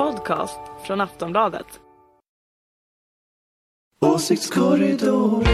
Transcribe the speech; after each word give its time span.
podcast 0.00 0.60
från 0.86 1.00
Aftonbladet. 1.00 1.66
Åsiktskorridoren. 4.00 5.44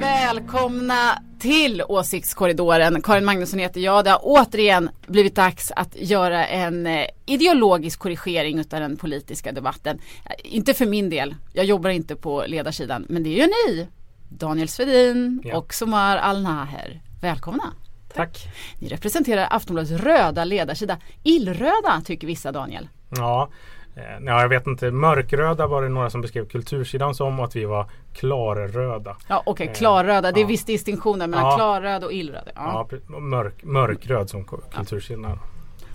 Välkomna 0.00 1.22
till 1.38 1.82
Åsiktskorridoren. 1.88 3.02
Karin 3.02 3.24
Magnusson 3.24 3.58
heter 3.58 3.80
jag. 3.80 4.04
Det 4.04 4.10
har 4.10 4.20
återigen 4.22 4.90
blivit 5.06 5.34
dags 5.34 5.72
att 5.76 5.96
göra 5.96 6.46
en 6.46 6.86
eh, 6.86 7.06
ideologisk 7.26 7.98
korrigering 7.98 8.58
av 8.58 8.66
den 8.68 8.96
politiska 8.96 9.52
debatten. 9.52 9.98
Eh, 10.24 10.54
Inte 10.56 10.74
för 10.74 10.86
min 10.86 11.10
del, 11.10 11.34
jag 11.52 11.64
jobbar 11.64 11.90
inte 11.90 12.16
på 12.16 12.44
ledarsidan, 12.46 13.06
men 13.08 13.22
det 13.22 13.30
gör 13.30 13.68
ni. 13.68 13.86
Daniel 14.28 14.68
Svedin 14.68 15.42
Ja. 15.44 15.56
och 15.58 15.74
Somar 15.74 16.16
Al-Naher. 16.16 17.00
Välkomna. 17.20 17.72
Tack. 18.14 18.38
Ni 18.78 18.88
representerar 18.88 19.46
Aftonbladets 19.50 19.92
röda 19.92 20.44
ledarsida. 20.44 20.98
Illröda 21.22 22.02
tycker 22.04 22.26
vissa 22.26 22.52
Daniel. 22.52 22.88
Ja, 23.08 23.48
eh, 23.96 24.02
ja, 24.26 24.40
jag 24.40 24.48
vet 24.48 24.66
inte. 24.66 24.90
Mörkröda 24.90 25.66
var 25.66 25.82
det 25.82 25.88
några 25.88 26.10
som 26.10 26.20
beskrev 26.20 26.48
kultursidan 26.48 27.14
som 27.14 27.38
och 27.40 27.44
att 27.44 27.56
vi 27.56 27.64
var 27.64 27.90
klarröda. 28.14 29.16
Ja 29.28 29.42
okej, 29.46 29.66
Eh, 29.66 29.72
klarröda. 29.74 30.32
Det 30.32 30.40
är 30.40 30.42
ja. 30.42 30.48
viss 30.48 30.64
distinktion 30.64 31.18
där 31.18 31.26
mellan 31.26 31.46
Ja. 31.46 31.56
klarröd 31.56 32.04
och 32.04 32.12
illröd. 32.12 32.48
Ja. 32.54 32.86
Ja. 33.08 33.18
mörk, 33.20 33.64
mörkröd 33.64 34.30
som 34.30 34.44
kultursidan. 34.44 35.38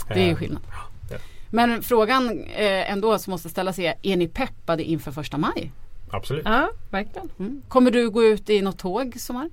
Det 0.08 0.14
är 0.14 0.26
ju 0.26 0.32
Eh, 0.32 0.36
skillnad. 0.38 0.62
det- 1.10 1.22
Men 1.50 1.82
frågan 1.84 2.30
eh, 2.44 2.92
ändå 2.92 3.18
som 3.18 3.32
måste 3.32 3.50
ställas 3.50 3.80
är, 3.80 3.94
är 4.02 4.18
ni 4.18 4.28
peppade 4.28 4.84
inför 4.84 5.12
första 5.12 5.38
maj? 5.38 5.72
Absolut. 6.12 6.46
Ja, 6.46 6.70
verkligen. 6.90 7.30
Mm. 7.40 7.62
Kommer 7.68 7.92
du 7.92 8.10
gå 8.10 8.24
ut 8.24 8.50
i 8.50 8.62
något 8.62 8.80
tåg 8.80 9.20
sommar? 9.20 9.50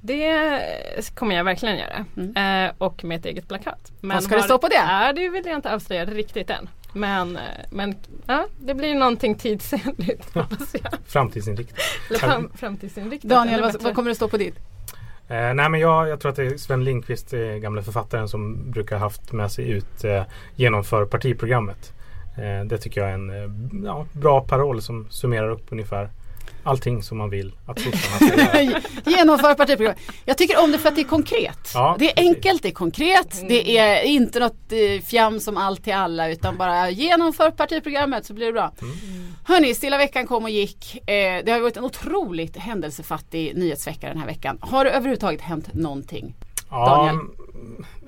Det 0.00 0.60
kommer 1.14 1.36
jag 1.36 1.44
verkligen 1.44 1.78
göra. 1.78 2.04
Mm. 2.16 2.66
Eh, 2.66 2.74
och 2.78 3.04
med 3.04 3.18
ett 3.18 3.26
eget 3.26 3.48
plakat. 3.48 3.92
Men 4.00 4.16
Vad 4.16 4.24
ska 4.24 4.36
det 4.36 4.42
stå 4.42 4.58
på 4.58 4.68
det? 4.68 4.74
Ja, 4.74 5.12
det 5.12 5.28
vill 5.28 5.46
jag 5.46 5.54
inte 5.54 5.74
avslöja 5.74 6.04
riktigt 6.04 6.50
än. 6.50 6.68
Men, 6.92 7.36
eh, 7.36 7.42
men 7.70 7.94
ja, 8.26 8.46
det 8.60 8.74
blir 8.74 8.94
någonting 8.94 9.34
tidsenligt 9.34 10.34
hoppas 10.34 10.74
jag. 10.82 10.92
Framtidsinriktad. 11.06 11.76
Eller 12.08 12.18
fram, 12.18 12.50
framtidsinriktat. 12.54 13.30
Daniel, 13.30 13.60
vad, 13.60 13.82
vad 13.82 13.94
kommer 13.94 14.08
det 14.10 14.14
stå 14.14 14.28
på 14.28 14.36
ditt? 14.36 14.54
Eh, 15.28 15.54
nej 15.54 15.68
men 15.68 15.80
jag, 15.80 16.08
jag 16.08 16.20
tror 16.20 16.30
att 16.30 16.36
det 16.36 16.46
är 16.46 16.56
Sven 16.56 16.84
Lindqvist, 16.84 17.32
eh, 17.32 17.40
gamla 17.40 17.82
författaren 17.82 18.28
som 18.28 18.70
brukar 18.70 18.98
haft 18.98 19.32
med 19.32 19.52
sig 19.52 19.70
ut 19.70 20.04
eh, 20.04 20.22
genomför 20.56 21.04
partiprogrammet. 21.04 21.92
Eh, 22.38 22.64
det 22.64 22.78
tycker 22.78 23.00
jag 23.00 23.10
är 23.10 23.14
en 23.14 23.30
eh, 23.30 23.86
ja, 23.86 24.06
bra 24.12 24.40
paroll 24.40 24.82
som 24.82 25.06
summerar 25.10 25.50
upp 25.50 25.66
ungefär 25.68 26.10
allting 26.62 27.02
som 27.02 27.18
man 27.18 27.30
vill 27.30 27.52
att 27.66 27.80
sossarna 27.80 28.16
ska 28.16 28.62
göra. 28.62 28.80
Genomför 29.06 29.54
partiprogram. 29.54 29.94
Jag 30.24 30.38
tycker 30.38 30.62
om 30.64 30.72
det 30.72 30.78
för 30.78 30.88
att 30.88 30.94
det 30.94 31.00
är 31.00 31.04
konkret. 31.04 31.70
Ja, 31.74 31.96
det 31.98 32.10
är 32.10 32.14
precis. 32.14 32.28
enkelt, 32.28 32.62
det 32.62 32.68
är 32.68 32.72
konkret. 32.72 33.42
Det 33.48 33.78
är 33.78 34.02
inte 34.02 34.40
något 34.40 34.72
eh, 34.72 35.04
fjam 35.04 35.40
som 35.40 35.56
allt 35.56 35.84
till 35.84 35.94
alla 35.94 36.30
utan 36.30 36.56
bara 36.56 36.90
genomför 36.90 37.50
partiprogrammet 37.50 38.26
så 38.26 38.34
blir 38.34 38.46
det 38.46 38.52
bra. 38.52 38.72
Mm. 38.82 38.96
Hörni, 39.44 39.74
Stilla 39.74 39.98
veckan 39.98 40.26
kom 40.26 40.44
och 40.44 40.50
gick. 40.50 41.08
Eh, 41.08 41.44
det 41.44 41.52
har 41.52 41.60
varit 41.60 41.76
en 41.76 41.84
otroligt 41.84 42.56
händelsefattig 42.56 43.56
nyhetsvecka 43.56 44.08
den 44.08 44.18
här 44.18 44.26
veckan. 44.26 44.58
Har 44.60 44.84
det 44.84 44.90
överhuvudtaget 44.90 45.40
hänt 45.40 45.74
någonting? 45.74 46.34
Ja, 46.70 46.86
Daniel? 46.86 47.14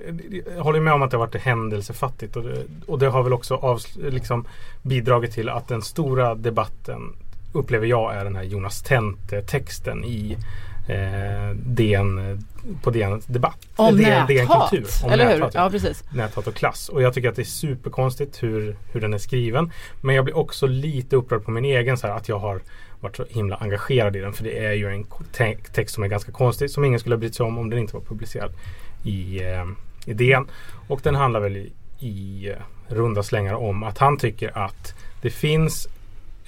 mm, 0.07 0.43
jag 0.57 0.63
håller 0.63 0.79
med 0.79 0.93
om 0.93 1.01
att 1.01 1.11
det 1.11 1.17
har 1.17 1.25
varit 1.25 1.41
händelsefattigt 1.41 2.35
och 2.35 2.43
det, 2.43 2.63
och 2.87 2.99
det 2.99 3.07
har 3.07 3.23
väl 3.23 3.33
också 3.33 3.55
avs- 3.55 4.09
liksom 4.11 4.45
bidragit 4.81 5.31
till 5.33 5.49
att 5.49 5.67
den 5.67 5.81
stora 5.81 6.35
debatten 6.35 7.01
upplever 7.53 7.87
jag 7.87 8.15
är 8.15 8.23
den 8.23 8.35
här 8.35 8.43
Jonas 8.43 8.81
Tent-texten 8.81 10.03
i 10.05 10.37
eh, 10.87 11.55
DN, 11.55 12.43
på 12.83 12.89
DN 12.91 13.21
Debatt. 13.27 13.57
Om 13.75 13.87
Eller 13.87 14.03
DN, 14.03 14.27
DN 14.27 14.37
näthat, 14.47 14.69
Kultur. 14.69 14.87
Om 15.05 15.11
eller 15.11 15.25
hur? 15.25 15.33
näthat, 15.37 15.53
Ja, 15.53 15.69
precis. 15.69 16.03
näthat 16.13 16.47
och 16.47 16.53
klass. 16.55 16.89
Och 16.89 17.01
jag 17.01 17.13
tycker 17.13 17.29
att 17.29 17.35
det 17.35 17.41
är 17.41 17.43
superkonstigt 17.43 18.43
hur, 18.43 18.75
hur 18.91 19.01
den 19.01 19.13
är 19.13 19.17
skriven. 19.17 19.71
Men 20.01 20.15
jag 20.15 20.25
blir 20.25 20.37
också 20.37 20.67
lite 20.67 21.15
upprörd 21.15 21.45
på 21.45 21.51
min 21.51 21.65
egen 21.65 21.97
så 21.97 22.07
här, 22.07 22.15
att 22.15 22.29
jag 22.29 22.39
har 22.39 22.61
varit 23.01 23.15
så 23.15 23.25
himla 23.29 23.55
engagerad 23.55 24.15
i 24.15 24.19
den. 24.19 24.33
För 24.33 24.43
det 24.43 24.65
är 24.65 24.73
ju 24.73 24.87
en 24.87 25.05
te- 25.31 25.57
text 25.73 25.95
som 25.95 26.03
är 26.03 26.07
ganska 26.07 26.31
konstig 26.31 26.69
som 26.69 26.85
ingen 26.85 26.99
skulle 26.99 27.15
ha 27.15 27.19
brytt 27.19 27.35
sig 27.35 27.45
om 27.45 27.57
om 27.57 27.69
den 27.69 27.79
inte 27.79 27.93
var 27.93 28.01
publicerad 28.01 28.51
i, 29.03 29.43
eh, 29.43 29.65
i 30.05 30.13
DN. 30.13 30.47
Och 30.87 30.99
den 31.03 31.15
handlar 31.15 31.39
väl 31.39 31.57
i, 31.57 31.71
i 31.99 32.49
eh, 32.49 32.55
runda 32.93 33.23
slängar 33.23 33.53
om 33.53 33.83
att 33.83 33.97
han 33.97 34.17
tycker 34.17 34.57
att 34.57 34.93
det 35.21 35.29
finns 35.29 35.87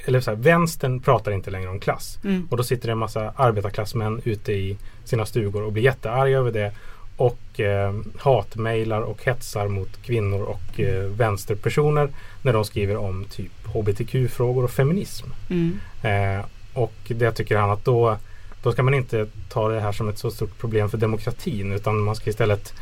eller 0.05 0.19
så 0.19 0.31
här, 0.31 0.37
vänstern 0.37 0.99
pratar 0.99 1.31
inte 1.31 1.51
längre 1.51 1.69
om 1.69 1.79
klass. 1.79 2.19
Mm. 2.23 2.47
Och 2.51 2.57
då 2.57 2.63
sitter 2.63 2.87
det 2.87 2.91
en 2.91 2.97
massa 2.97 3.33
arbetarklassmän 3.35 4.21
ute 4.23 4.53
i 4.53 4.77
sina 5.03 5.25
stugor 5.25 5.63
och 5.63 5.71
blir 5.71 5.83
jättearga 5.83 6.37
över 6.37 6.51
det. 6.51 6.71
Och 7.17 7.59
eh, 7.59 7.93
hatmejlar 8.17 9.01
och 9.01 9.23
hetsar 9.23 9.67
mot 9.67 10.01
kvinnor 10.01 10.41
och 10.41 10.79
eh, 10.79 11.03
vänsterpersoner 11.03 12.09
när 12.41 12.53
de 12.53 12.65
skriver 12.65 12.97
om 12.97 13.25
typ 13.25 13.51
hbtq-frågor 13.73 14.63
och 14.63 14.71
feminism. 14.71 15.27
Mm. 15.49 15.79
Eh, 16.03 16.45
och 16.73 16.93
det 17.07 17.31
tycker 17.31 17.57
han 17.57 17.69
att 17.69 17.85
då, 17.85 18.17
då 18.63 18.71
ska 18.71 18.83
man 18.83 18.93
inte 18.93 19.27
ta 19.49 19.69
det 19.69 19.79
här 19.79 19.91
som 19.91 20.09
ett 20.09 20.17
så 20.17 20.31
stort 20.31 20.57
problem 20.57 20.89
för 20.89 20.97
demokratin 20.97 21.73
utan 21.73 21.99
man 21.99 22.15
ska 22.15 22.29
istället 22.29 22.73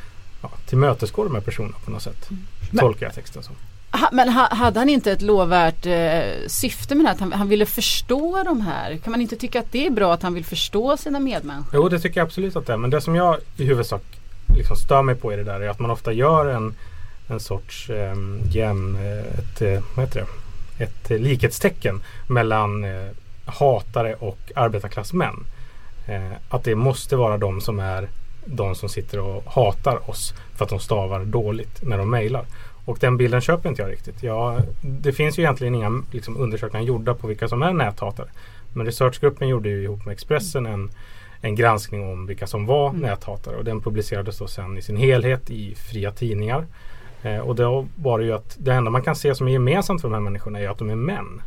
ja, 0.41 0.51
tillmötesgå 0.65 1.23
de 1.23 1.35
här 1.35 1.41
personerna 1.41 1.75
på 1.85 1.91
något 1.91 2.01
sätt. 2.01 2.29
Tolkar 2.77 3.05
jag 3.05 3.15
texten 3.15 3.43
som. 3.43 3.55
Ha, 3.91 4.09
men 4.11 4.29
ha, 4.29 4.55
hade 4.55 4.79
han 4.79 4.89
inte 4.89 5.11
ett 5.11 5.21
lovvärt 5.21 5.85
eh, 5.85 6.47
syfte 6.47 6.95
med 6.95 7.05
det 7.05 7.09
här? 7.09 7.15
Att 7.15 7.19
han, 7.19 7.33
han 7.33 7.47
ville 7.47 7.65
förstå 7.65 8.43
de 8.43 8.61
här? 8.61 8.97
Kan 8.97 9.11
man 9.11 9.21
inte 9.21 9.35
tycka 9.35 9.59
att 9.59 9.71
det 9.71 9.87
är 9.87 9.89
bra 9.89 10.13
att 10.13 10.23
han 10.23 10.33
vill 10.33 10.45
förstå 10.45 10.97
sina 10.97 11.19
medmänniskor? 11.19 11.71
Jo, 11.73 11.89
det 11.89 11.99
tycker 11.99 12.19
jag 12.19 12.25
absolut 12.25 12.55
att 12.55 12.65
det 12.65 12.73
är. 12.73 12.77
Men 12.77 12.89
det 12.89 13.01
som 13.01 13.15
jag 13.15 13.37
i 13.57 13.65
huvudsak 13.65 14.03
liksom 14.55 14.75
stör 14.75 15.01
mig 15.01 15.15
på 15.15 15.33
i 15.33 15.35
det 15.35 15.43
där 15.43 15.59
är 15.59 15.69
att 15.69 15.79
man 15.79 15.91
ofta 15.91 16.13
gör 16.13 16.45
en, 16.45 16.75
en 17.27 17.39
sorts 17.39 17.89
ehm, 17.89 18.39
eh, 18.39 18.55
jämn, 18.55 18.95
ett, 19.37 19.61
eh, 19.61 19.83
vad 19.95 20.05
heter 20.05 20.19
det? 20.19 20.27
ett 20.83 21.09
likhetstecken 21.09 22.01
mellan 22.27 22.83
eh, 22.83 23.07
hatare 23.45 24.13
och 24.13 24.51
arbetarklassmän. 24.55 25.45
Eh, 26.07 26.31
att 26.49 26.63
det 26.63 26.75
måste 26.75 27.15
vara 27.15 27.37
de 27.37 27.61
som 27.61 27.79
är 27.79 28.07
de 28.45 28.75
som 28.75 28.89
sitter 28.89 29.19
och 29.19 29.43
hatar 29.45 30.09
oss 30.09 30.33
för 30.55 30.65
att 30.65 30.69
de 30.69 30.79
stavar 30.79 31.25
dåligt 31.25 31.83
när 31.83 31.97
de 31.97 32.09
mejlar. 32.09 32.45
Och 32.85 32.97
den 32.99 33.17
bilden 33.17 33.41
köper 33.41 33.69
inte 33.69 33.81
jag 33.81 33.91
riktigt. 33.91 34.23
Jag, 34.23 34.61
det 34.81 35.13
finns 35.13 35.39
ju 35.39 35.43
egentligen 35.43 35.75
inga 35.75 36.03
liksom, 36.11 36.37
undersökningar 36.37 36.85
gjorda 36.85 37.13
på 37.13 37.27
vilka 37.27 37.47
som 37.47 37.63
är 37.63 37.73
näthatare. 37.73 38.27
Men 38.73 38.85
researchgruppen 38.85 39.47
gjorde 39.47 39.69
ju 39.69 39.83
ihop 39.83 40.05
med 40.05 40.13
Expressen 40.13 40.65
en, 40.65 40.91
en 41.41 41.55
granskning 41.55 42.11
om 42.11 42.25
vilka 42.25 42.47
som 42.47 42.65
var 42.65 42.89
Mm. 42.89 43.01
näthatare. 43.01 43.55
Och 43.55 43.63
den 43.63 43.81
publicerades 43.81 44.37
då 44.37 44.47
sen 44.47 44.77
i 44.77 44.81
sin 44.81 44.97
helhet 44.97 45.49
i 45.49 45.75
fria 45.75 46.11
tidningar. 46.11 46.65
Eh, 47.23 47.37
och 47.37 47.55
då 47.55 47.87
var 47.95 48.19
det 48.19 48.25
ju 48.25 48.31
att 48.33 48.55
det 48.59 48.73
enda 48.73 48.91
man 48.91 49.01
kan 49.01 49.15
se 49.15 49.35
som 49.35 49.47
är 49.47 49.51
gemensamt 49.51 50.01
för 50.01 50.07
de 50.09 50.13
här 50.13 50.21
människorna 50.21 50.59
är 50.59 50.69
att 50.69 50.77
de 50.77 50.89
är 50.89 50.95
män. 50.95 51.41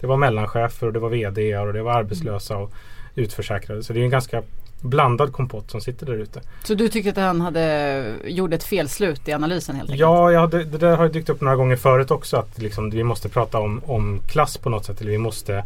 Det 0.00 0.06
var 0.06 0.16
mellanchefer 0.16 0.86
och 0.86 0.92
det 0.92 0.98
var 0.98 1.08
VD 1.08 1.56
och 1.58 1.72
det 1.72 1.82
var 1.82 1.92
arbetslösa 1.92 2.56
och 2.56 2.72
utförsäkrade. 3.14 3.82
Så 3.82 3.92
det 3.92 4.00
är 4.00 4.04
en 4.04 4.10
ganska 4.10 4.42
blandad 4.82 5.32
kompott 5.32 5.70
som 5.70 5.80
sitter 5.80 6.06
där 6.06 6.12
ute. 6.14 6.40
Så 6.64 6.74
du 6.74 6.88
tyckte 6.88 7.10
att 7.10 7.16
han 7.16 7.40
hade 7.40 8.04
gjort 8.24 8.52
ett 8.52 8.64
felslut 8.64 9.28
i 9.28 9.32
analysen 9.32 9.76
helt 9.76 9.90
enkelt? 9.90 10.00
Ja, 10.00 10.32
ja 10.32 10.46
det, 10.46 10.64
det 10.64 10.78
där 10.78 10.96
har 10.96 11.08
dykt 11.08 11.28
upp 11.28 11.40
några 11.40 11.56
gånger 11.56 11.76
förut 11.76 12.10
också 12.10 12.36
att 12.36 12.58
liksom, 12.58 12.90
vi 12.90 13.04
måste 13.04 13.28
prata 13.28 13.58
om, 13.58 13.80
om 13.86 14.20
klass 14.28 14.56
på 14.58 14.70
något 14.70 14.84
sätt. 14.84 15.00
Eller 15.00 15.10
vi 15.10 15.18
måste, 15.18 15.64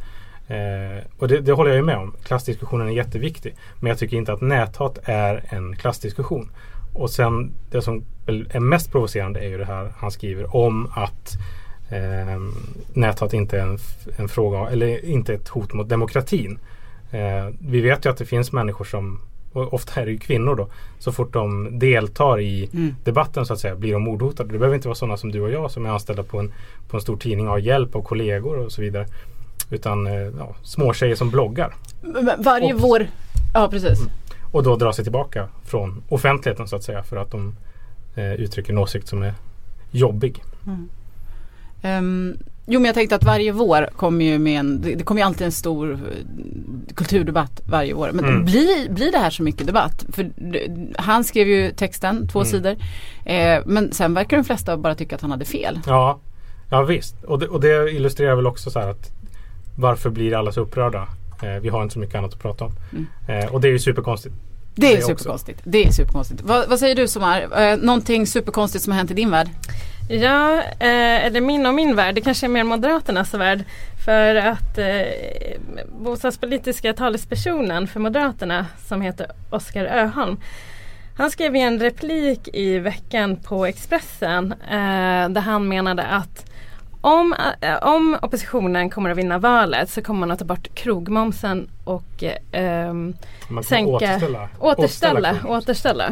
eh, 0.49 1.05
och 1.19 1.29
det, 1.29 1.41
det 1.41 1.53
håller 1.53 1.71
jag 1.71 1.77
ju 1.77 1.85
med 1.85 1.97
om. 1.97 2.15
Klassdiskussionen 2.25 2.89
är 2.89 2.93
jätteviktig. 2.93 3.55
Men 3.81 3.89
jag 3.89 3.99
tycker 3.99 4.17
inte 4.17 4.33
att 4.33 4.41
näthat 4.41 4.99
är 5.05 5.45
en 5.49 5.77
klassdiskussion. 5.77 6.51
Och 6.93 7.11
sen 7.11 7.53
det 7.71 7.83
som 7.83 8.05
är 8.27 8.61
mest 8.61 8.93
provocerande 8.93 9.41
är 9.41 9.49
ju 9.49 9.59
det 9.59 9.65
här 9.65 9.93
han 9.97 10.11
skriver 10.11 10.57
om 10.57 10.89
att 10.95 11.33
eh, 11.91 12.41
näthat 12.93 13.35
inte 13.35 13.59
är 13.59 13.63
en, 13.63 13.79
en 14.17 14.29
fråga 14.29 14.69
eller 14.71 15.05
inte 15.05 15.35
ett 15.35 15.49
hot 15.49 15.73
mot 15.73 15.89
demokratin. 15.89 16.59
Eh, 17.11 17.49
vi 17.59 17.81
vet 17.81 18.07
ju 18.07 18.11
att 18.11 18.17
det 18.17 18.27
finns 18.27 18.53
människor 18.53 18.85
som, 18.85 19.21
och 19.53 19.75
ofta 19.75 20.01
är 20.01 20.07
det 20.07 20.13
ju 20.13 20.19
kvinnor 20.19 20.55
då, 20.55 20.69
så 20.99 21.13
fort 21.13 21.33
de 21.33 21.79
deltar 21.79 22.41
i 22.41 22.71
Mm. 22.73 22.95
debatten 23.05 23.47
så 23.47 23.53
att 23.53 23.61
säga 23.61 23.75
blir 23.75 23.93
de 23.93 24.03
mordhotade. 24.03 24.53
Det 24.53 24.59
behöver 24.59 24.77
inte 24.77 24.89
vara 24.89 24.95
sådana 24.95 25.17
som 25.17 25.33
du 25.33 25.41
och 25.41 25.51
jag 25.51 25.71
som 25.71 25.87
är 25.87 25.91
anställda 25.91 26.23
på 26.23 26.39
en, 26.39 26.53
på 26.89 26.97
en 26.97 27.01
stor 27.01 27.17
tidning 27.17 27.47
och 27.47 27.53
har 27.53 27.59
hjälp 27.59 27.95
av 27.95 28.03
kollegor 28.03 28.59
och 28.59 28.73
så 28.73 28.83
vidare. 28.83 29.07
Utan 29.71 30.07
eh, 30.07 30.13
ja, 30.39 30.55
små 30.63 30.93
tjejer 30.93 31.15
som 31.15 31.31
bloggar 31.31 31.75
Varje 32.39 32.75
Och- 32.75 32.81
vår... 32.81 33.07
Ja 33.55 33.69
precis. 33.71 33.99
och 34.53 34.63
då 34.63 34.77
drar 34.77 34.93
sig 34.93 35.05
tillbaka 35.05 35.49
från 35.65 36.03
offentligheten 36.09 36.69
så 36.69 36.77
att 36.77 36.83
säga 36.85 37.03
för 37.03 37.17
att 37.17 37.31
de 37.31 37.57
eh, 38.15 38.33
uttrycker 38.35 38.73
en 38.73 38.79
åsikt 38.79 39.09
som 39.09 39.23
är 39.23 39.35
jobbig. 39.91 40.43
Ehm, 41.83 42.37
jo 42.67 42.81
men 42.81 42.85
jag 42.87 42.95
tänkte 42.95 43.17
att 43.17 43.25
varje 43.25 43.53
vår 43.53 43.89
kommer 43.97 44.25
ju 44.25 44.39
med 44.39 44.61
en, 44.61 44.81
det, 44.83 45.03
kommer 45.05 45.21
ju 45.21 45.27
alltid 45.27 45.45
en 45.45 45.53
stor 45.53 45.93
eh, 45.93 45.99
kulturdebatt 46.95 47.61
varje 47.67 47.95
år. 47.95 48.11
Men 48.13 48.25
Mm. 48.25 48.45
blir, 48.45 48.91
blir 48.91 49.13
det 49.13 49.19
här 49.19 49.31
så 49.31 49.43
mycket 49.43 49.67
debatt? 49.67 50.05
För 50.13 50.31
han 50.99 51.25
skrev 51.25 51.49
ju 51.49 51.71
texten, 51.71 52.29
två 52.29 52.39
Mm. 52.39 52.51
sidor. 52.51 52.77
Eh, 53.25 53.63
men 53.67 53.93
sen 53.93 54.15
verkar 54.15 54.37
de 54.37 54.45
flesta 54.45 54.77
bara 54.77 54.95
tycka 54.95 55.15
att 55.15 55.21
han 55.23 55.31
hade 55.31 55.45
fel. 55.45 55.81
Ja, 55.87 56.19
ja 56.71 56.83
visst. 56.83 57.25
Och 57.25 57.39
det, 57.39 57.47
och 57.49 57.61
det 57.61 57.91
illustrerar 57.93 58.35
väl 58.37 58.47
också 58.47 58.71
så 58.71 58.79
här 58.81 58.89
att 58.91 59.13
varför 59.75 60.11
blir 60.11 60.35
alla 60.39 60.53
så 60.53 60.61
upprörda? 60.61 61.09
Eh, 61.43 61.61
vi 61.63 61.69
har 61.69 61.83
inte 61.83 61.93
så 61.93 61.99
mycket 61.99 62.15
annat 62.15 62.33
att 62.33 62.43
prata 62.43 62.65
om. 62.65 62.73
Mm. 62.93 63.07
Eh, 63.45 63.55
och 63.55 63.61
det 63.61 63.69
är 63.69 63.73
ju 63.73 63.79
superkonstigt. 63.79 64.35
Det 64.75 64.87
är 64.87 64.91
Det 64.91 64.97
också. 64.97 65.09
superkonstigt. 65.09 65.61
Det 65.65 65.85
är 65.85 65.91
superkonstigt. 65.91 66.43
Vad, 66.43 66.69
vad 66.69 66.79
säger 66.79 66.95
du 66.95 67.09
Somar? 67.09 67.63
Eh, 67.63 67.77
någonting 67.77 68.27
superkonstigt 68.27 68.85
som 68.85 68.93
har 68.93 68.99
hänt 68.99 69.11
i 69.11 69.15
din 69.15 69.31
värld? 69.31 69.49
Ja, 70.09 70.59
eh, 70.63 71.25
eller 71.25 71.41
min 71.41 71.67
och 71.67 71.75
min 71.75 71.97
värld, 71.97 72.15
det 72.15 72.21
kanske 72.21 72.47
är 72.47 72.49
mer 72.49 72.65
Moderaternas 72.65 73.35
värld. 73.35 73.65
För 74.05 74.35
att 74.35 74.79
eh, 74.79 75.03
bostadspolitiska 75.99 76.93
talespersonen 76.93 77.87
för 77.89 78.01
Moderaterna 78.01 78.67
som 78.89 79.01
heter 79.01 79.27
Oskar 79.51 79.85
Öholm 79.85 80.37
han 81.17 81.31
skrev 81.31 81.57
en 81.57 81.81
replik 81.81 82.49
i 82.53 82.79
veckan 82.79 83.37
på 83.37 83.67
Expressen 83.67 84.53
eh, 84.53 85.29
där 85.29 85.41
han 85.41 85.69
menade 85.69 86.03
att 86.03 86.51
om, 87.05 87.35
eh, 87.61 87.77
om 87.83 88.19
oppositionen 88.23 88.91
kommer 88.91 89.11
att 89.11 89.17
vinna 89.17 89.39
valet 89.39 89.91
så 89.91 90.03
kommer 90.03 90.21
man 90.21 90.31
att 90.31 90.39
ta 90.39 90.45
bort 90.45 90.75
krogmomsen 90.75 91.69
och 91.85 92.23
eh, 92.53 92.95
Sänka- 93.65 93.91
återställa. 93.91 94.49
återställa, 94.61 95.35
kronan. 95.35 95.57
återställa 95.57 96.11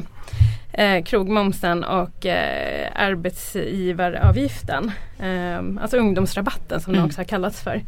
eh, 0.73 1.03
krogmomsen 1.05 1.85
och 1.85 2.27
eh, 2.27 2.89
arbetsgivaravgiften. 2.95 4.93
Eh, 5.21 5.83
alltså 5.83 5.97
ungdomsrabatten 5.97 6.81
som 6.81 6.93
Mm. 6.93 7.03
det 7.03 7.09
också 7.09 7.21
har 7.21 7.25
kallats 7.25 7.63
för. 7.63 7.81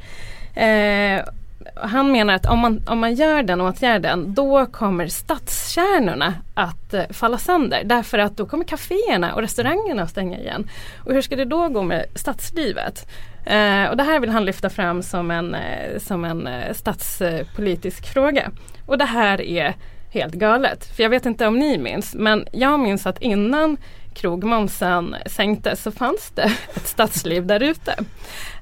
Han 1.74 2.12
menar 2.12 2.34
att 2.34 2.46
om 2.46 2.58
man, 2.58 2.82
om 2.86 2.98
man 2.98 3.14
gör 3.14 3.42
den 3.42 3.60
åtgärden 3.60 4.34
då 4.34 4.66
kommer 4.66 5.06
stadskärnorna 5.06 6.34
att 6.54 6.94
eh, 6.94 7.02
falla 7.10 7.38
sönder. 7.38 7.82
Därför 7.84 8.18
att 8.18 8.36
då 8.36 8.46
kommer 8.46 8.64
kaféerna 8.64 9.34
och 9.34 9.40
restaurangerna 9.40 10.02
att 10.02 10.10
stänga 10.10 10.38
igen. 10.38 10.70
Och 11.04 11.12
hur 11.12 11.22
ska 11.22 11.36
det 11.36 11.44
då 11.44 11.68
gå 11.68 11.82
med 11.82 12.04
stadslivet? 12.14 13.06
Eh, 13.46 13.84
och 13.84 13.96
det 13.96 14.02
här 14.02 14.20
vill 14.20 14.30
han 14.30 14.44
lyfta 14.44 14.70
fram 14.70 15.02
som 15.02 15.30
en, 15.30 15.54
eh, 15.54 15.98
som 15.98 16.24
en 16.24 16.46
eh, 16.46 16.72
stadspolitisk 16.72 18.12
fråga. 18.12 18.50
Och 18.86 18.98
det 18.98 19.04
här 19.04 19.40
är 19.40 19.74
helt 20.10 20.34
galet. 20.34 20.96
För 20.96 21.02
jag 21.02 21.10
vet 21.10 21.26
inte 21.26 21.46
om 21.46 21.58
ni 21.58 21.78
minns 21.78 22.14
men 22.14 22.46
jag 22.52 22.80
minns 22.80 23.06
att 23.06 23.22
innan 23.22 23.76
krogmomsen 24.14 25.16
sänktes 25.26 25.82
så 25.82 25.92
fanns 25.92 26.30
det 26.34 26.42
ett 26.74 26.86
stadsliv 26.86 27.46
där 27.46 27.62
ute. 27.62 27.94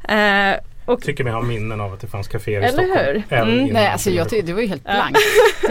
Eh, 0.09 0.57
och 0.93 1.03
Tycker 1.03 1.25
mig 1.25 1.33
ha 1.33 1.43
minnen 1.43 1.81
av 1.81 1.93
att 1.93 2.01
det 2.01 2.07
fanns 2.07 2.29
kaféer 2.29 2.61
i 2.61 2.65
Eller 2.65 2.69
Stockholm. 2.69 3.07
hur? 3.07 3.23
Även 3.29 3.59
Mm. 3.59 3.67
Nej, 3.73 3.87
alltså 3.89 4.11
jag 4.11 4.27
det 4.27 4.31
tycker 4.31 4.47
det 4.47 4.53
var 4.53 4.61
ju 4.61 4.67
helt 4.69 4.85
blankt. 4.85 5.19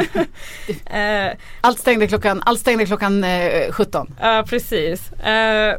eh, 0.91 1.37
Allt 1.61 1.79
stängde 1.79 2.07
klockan, 2.07 2.41
allt 2.45 2.59
stängde 2.59 2.85
klockan 2.85 3.23
eh, 3.23 3.71
17. 3.71 4.13
Ja 4.21 4.43
precis. 4.49 5.11
Eh, 5.11 5.75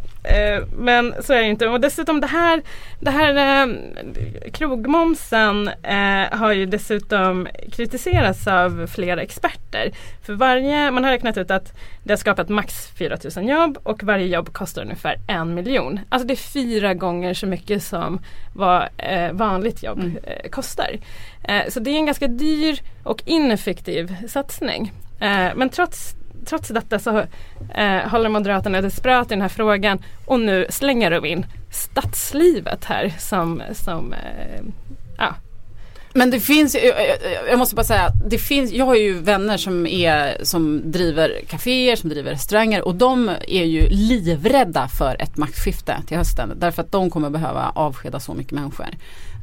men 0.76 1.14
så 1.22 1.32
är 1.32 1.38
det 1.38 1.48
inte. 1.48 1.68
Och 1.68 1.80
dessutom 1.80 2.20
det 2.20 2.26
här, 2.26 2.62
det 3.00 3.10
här 3.10 3.66
eh, 3.66 3.74
krogmomsen 4.52 5.68
eh, 5.68 6.38
har 6.38 6.52
ju 6.52 6.66
dessutom 6.66 7.48
kritiserats 7.72 8.46
av 8.46 8.86
flera 8.86 9.22
experter. 9.22 9.92
För 10.22 10.32
varje, 10.32 10.90
man 10.90 11.04
har 11.04 11.10
räknat 11.10 11.36
ut 11.36 11.50
att 11.50 11.72
det 12.04 12.12
har 12.12 12.16
skapat 12.18 12.48
max 12.48 12.88
4000 12.98 13.48
jobb 13.48 13.78
och 13.82 14.02
varje 14.02 14.26
jobb 14.26 14.52
kostar 14.52 14.82
ungefär 14.82 15.16
en 15.28 15.54
miljon. 15.54 16.00
Alltså 16.08 16.26
det 16.28 16.34
är 16.34 16.52
fyra 16.52 16.94
gånger 16.94 17.34
så 17.34 17.46
mycket 17.46 17.82
som 17.82 18.20
vad 18.54 18.88
eh, 18.96 19.32
vanligt 19.32 19.82
jobb 19.82 19.98
Mm. 19.98 20.16
eh, 20.24 20.50
kostar. 20.50 20.90
Eh, 21.44 21.62
så 21.68 21.80
det 21.80 21.90
är 21.90 21.96
en 21.96 22.06
ganska 22.06 22.26
dyr 22.26 22.78
och 23.02 23.22
ineffektiv 23.26 24.16
satsning. 24.28 24.92
Eh, 25.20 25.48
men 25.54 25.68
trots 25.68 26.14
trots 26.46 26.68
detta 26.68 26.98
så 26.98 27.18
eh, 27.74 28.08
håller 28.10 28.28
Moderaterna 28.28 28.80
desperat 28.80 29.26
i 29.26 29.34
den 29.34 29.42
här 29.42 29.48
frågan 29.48 29.98
och 30.26 30.40
nu 30.40 30.66
slänger 30.70 31.10
de 31.10 31.24
in 31.26 31.46
stadslivet 31.70 32.84
här 32.84 33.12
som, 33.18 33.62
som 33.72 34.12
eh, 34.12 34.60
ja, 35.18 35.34
Men 36.14 36.30
det 36.30 36.40
finns, 36.40 36.74
jag- 37.50 37.58
måste 37.58 37.74
bara 37.74 37.84
säga, 37.84 38.08
det 38.26 38.38
finns, 38.38 38.72
jag 38.72 38.84
har 38.84 38.94
ju 38.94 39.12
vänner 39.18 39.56
som, 39.56 39.86
är, 39.86 40.36
som 40.42 40.92
driver 40.92 41.40
kaféer, 41.48 41.96
som 41.96 42.10
driver 42.10 42.30
restauranger 42.30 42.82
och 42.82 42.94
de 42.94 43.28
är 43.48 43.64
ju 43.64 43.88
livrädda 43.90 44.88
för 44.88 45.16
ett 45.22 45.36
maktskifte 45.36 45.96
till 46.06 46.16
hösten. 46.16 46.52
Därför 46.56 46.82
att 46.82 46.92
de 46.92 47.10
kommer 47.10 47.30
behöva 47.30 47.72
avskeda 47.74 48.20
så 48.20 48.34
mycket 48.34 48.52
människor. 48.52 48.86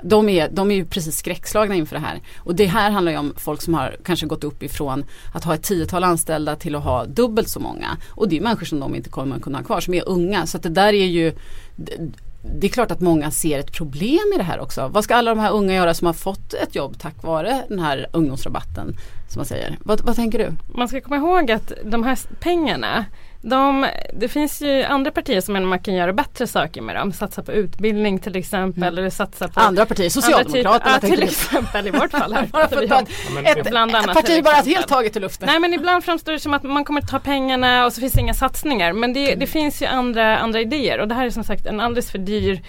De 0.04 0.30
är, 0.30 0.50
de 0.52 0.72
är 0.72 0.76
ju 0.76 0.86
precis 0.86 1.18
skräckslagna 1.18 1.76
inför 1.76 1.96
det 1.96 2.02
här. 2.02 2.22
Och 2.38 2.56
det 2.56 2.66
här 2.66 2.92
handlar 2.92 3.12
ju 3.12 3.18
om 3.18 3.34
folk 3.38 3.62
som 3.62 3.74
har 3.74 3.98
kanske 4.04 4.26
gått 4.26 4.44
upp 4.44 4.64
ifrån 4.64 5.06
att 5.34 5.44
ha 5.44 5.56
ett 5.56 5.64
tiotal 5.64 6.04
anställda 6.04 6.56
till 6.56 6.76
att 6.76 6.84
ha 6.84 7.06
dubbelt 7.06 7.50
så 7.50 7.60
många. 7.60 7.98
Och 8.10 8.30
det 8.30 8.38
är 8.38 8.42
människor 8.42 8.66
som 8.66 8.80
de 8.80 8.96
inte 8.96 9.10
kommer 9.10 9.36
att 9.36 9.42
kunna 9.42 9.58
ha 9.58 9.66
kvar, 9.66 9.80
som 9.80 9.94
är 9.94 10.10
unga. 10.10 10.46
Så 10.46 10.58
att 10.58 10.64
det 10.64 10.70
där 10.70 10.94
är 10.94 11.06
ju 11.06 11.34
det 12.42 12.68
är 12.68 12.72
klart 12.72 12.92
att 12.92 13.02
många 13.02 13.32
ser 13.32 13.60
ett 13.60 13.72
problem 13.72 14.32
i 14.36 14.38
det 14.38 14.44
här 14.44 14.60
också. 14.60 14.88
Vad 14.88 15.04
ska 15.04 15.16
alla 15.16 15.36
de 15.36 15.40
här 15.40 15.52
unga 15.52 15.74
göra 15.74 15.94
som 15.94 16.06
har 16.08 16.14
fått 16.14 16.54
ett 16.54 16.76
jobb 16.76 17.00
tack 17.00 17.24
vare 17.24 17.64
den 17.70 17.80
här 17.80 18.08
ungdomsrabatten? 18.14 18.96
Som 19.30 19.40
man 19.40 19.46
säger. 19.46 19.78
Vad, 19.84 20.02
vad 20.02 20.16
tänker 20.16 20.40
du? 20.40 20.54
man 20.78 20.88
ska 20.88 21.02
komma 21.02 21.16
ihåg 21.16 21.52
att 21.52 21.74
de 21.86 22.04
här 22.04 22.20
pengarna 22.40 23.06
de, 23.42 23.88
det 24.14 24.28
finns 24.28 24.62
ju 24.62 24.84
andra 24.84 25.12
partier 25.12 25.42
som 25.42 25.54
menar 25.54 25.68
man 25.68 25.80
kan 25.80 25.94
göra 25.94 26.14
bättre 26.14 26.48
saker 26.48 26.82
med 26.82 26.96
dem. 26.96 27.14
Satsa 27.14 27.44
på 27.44 27.52
utbildning 27.52 28.20
till 28.20 28.36
exempel 28.36 28.84
Mm. 28.84 28.98
eller 28.98 29.10
satsa 29.10 29.48
på 29.48 29.60
Andra 29.60 29.86
partier, 29.86 30.10
Socialdemokraterna 30.10 30.92
andra 30.96 31.08
typer- 31.08 31.08
ja, 31.10 31.16
till 31.16 31.24
exempel 31.24 31.88
i 31.88 31.90
vårt 31.92 32.12
fall 32.12 32.34
här. 32.34 32.46
Bara 32.52 32.68
för 32.68 32.84
att 32.84 32.90
ta 32.90 33.00
ett, 33.00 34.14
parti 34.14 34.44
bara 34.44 34.56
helt 34.56 34.88
taget 34.88 35.16
i 35.16 35.20
luften. 35.20 35.48
Nej 35.48 35.60
men 35.60 35.74
ibland 35.74 36.04
framstår 36.04 36.32
det 36.32 36.40
som 36.40 36.54
att 36.54 36.64
man 36.64 36.86
kommer 36.86 37.02
ta 37.02 37.20
pengarna 37.20 37.86
och 37.86 37.94
så 37.94 38.00
finns 38.02 38.14
det 38.14 38.22
inga 38.22 38.34
satsningar. 38.34 38.94
Men 38.94 39.14
det, 39.14 39.28
Mm. 39.28 39.40
det 39.40 39.48
finns 39.48 39.82
ju 39.82 39.86
andra, 39.86 40.38
andra 40.38 40.62
idéer 40.62 41.00
och 41.00 41.08
det 41.08 41.16
här 41.16 41.26
är 41.26 41.30
som 41.30 41.44
sagt 41.44 41.66
en 41.66 41.80
alldeles 41.80 42.12
för 42.12 42.18
dyr 42.18 42.62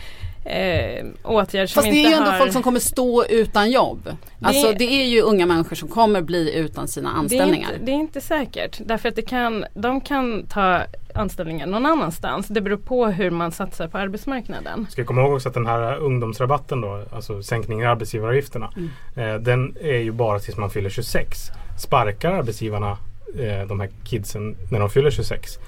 eh, 0.51 1.07
åtgärd 1.25 1.69
som 1.69 1.75
Fast 1.83 1.91
det 1.93 1.97
inte 1.97 2.09
är 2.09 2.11
ju 2.11 2.17
ändå 2.17 2.31
har... 2.31 2.39
folk 2.39 2.53
som 2.53 2.63
kommer 2.63 2.81
stå 2.81 3.25
utan 3.25 3.71
jobb. 3.71 4.09
Alltså 4.43 4.67
Det- 4.69 4.75
det 4.75 4.85
är 4.85 5.07
ju 5.07 5.21
unga 5.23 5.47
människor 5.47 5.77
som 5.77 5.89
kommer 5.89 6.23
bli 6.23 6.55
utan 6.55 6.89
sina 6.89 7.09
det 7.11 7.15
är, 7.15 7.19
anställningar. 7.19 7.73
inte, 7.73 7.85
det 7.85 7.91
är 7.93 7.95
inte 7.97 8.21
säkert. 8.21 8.81
Därför 8.85 9.09
att 9.09 9.17
det 9.17 9.23
kan, 9.23 9.65
de 9.75 10.01
kan 10.01 10.47
ta 10.47 10.81
anställningar 11.15 11.67
någon 11.67 11.87
annanstans. 11.87 12.49
Det 12.49 12.61
beror 12.61 12.77
på 12.77 13.07
hur 13.07 13.31
man 13.31 13.53
satsar 13.53 13.89
på 13.89 13.99
arbetsmarknaden. 13.99 14.87
Ska 14.91 15.05
komma 15.05 15.21
ihåg 15.23 15.33
också 15.35 15.49
att 15.49 15.55
den 15.55 15.67
här 15.67 15.97
ungdomsrabatten 15.97 16.81
då, 16.81 17.05
alltså 17.13 17.43
sänkningen 17.43 17.87
av 17.87 17.93
arbetsgivaravgifterna. 17.93 18.73
Mm. 18.77 19.35
Eh, 19.35 19.41
den 19.41 19.77
är 19.81 19.99
ju 19.99 20.13
bara 20.13 20.39
tills 20.39 20.57
man 20.57 20.71
fyller 20.71 20.91
26. 20.91 21.39
Sparkar 21.79 22.33
arbetsgivarna 22.33 22.91
eh, 23.39 23.67
de 23.69 23.81
här 23.81 23.91
kidsen 24.05 24.57
när 24.71 24.81
de 24.81 24.91
fyller 24.91 25.11
26? 25.11 25.59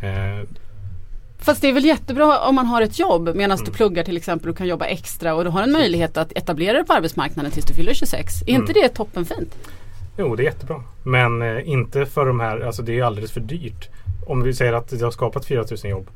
Eh, 0.00 0.48
Fast 1.46 1.62
det 1.62 1.68
är 1.68 1.72
väl 1.72 1.84
jättebra 1.84 2.38
om 2.48 2.54
man 2.54 2.66
har 2.66 2.82
ett 2.82 2.98
jobb 2.98 3.30
medan 3.34 3.56
du 3.58 3.62
Mm. 3.64 3.74
pluggar 3.74 4.02
till 4.04 4.16
exempel 4.16 4.50
och 4.50 4.56
kan 4.58 4.66
jobba 4.66 4.84
extra 4.84 5.34
och 5.34 5.44
du 5.44 5.50
har 5.50 5.62
en 5.62 5.72
möjlighet 5.72 6.16
att 6.16 6.32
etablera 6.32 6.72
dig 6.72 6.84
på 6.86 6.92
arbetsmarknaden 6.92 7.52
tills 7.52 7.66
du 7.66 7.74
fyller 7.74 7.94
26. 7.94 8.42
Är 8.42 8.50
inte 8.50 8.72
Mm. 8.72 8.82
det 8.82 8.88
toppenfint? 8.88 9.54
jo, 10.18 10.36
det 10.36 10.42
är 10.42 10.44
jättebra. 10.44 10.82
Men 11.02 11.42
eh, 11.42 11.68
inte 11.68 12.06
för 12.06 12.26
de 12.26 12.40
här, 12.40 12.60
alltså 12.60 12.82
det 12.82 12.98
är 12.98 13.02
alldeles 13.04 13.32
för 13.32 13.40
dyrt. 13.40 13.88
Om 14.26 14.42
vi 14.42 14.54
säger 14.54 14.72
att 14.72 14.88
det 14.88 15.00
har 15.02 15.10
skapat 15.10 15.44
4000 15.44 15.90
jobb 15.90 16.10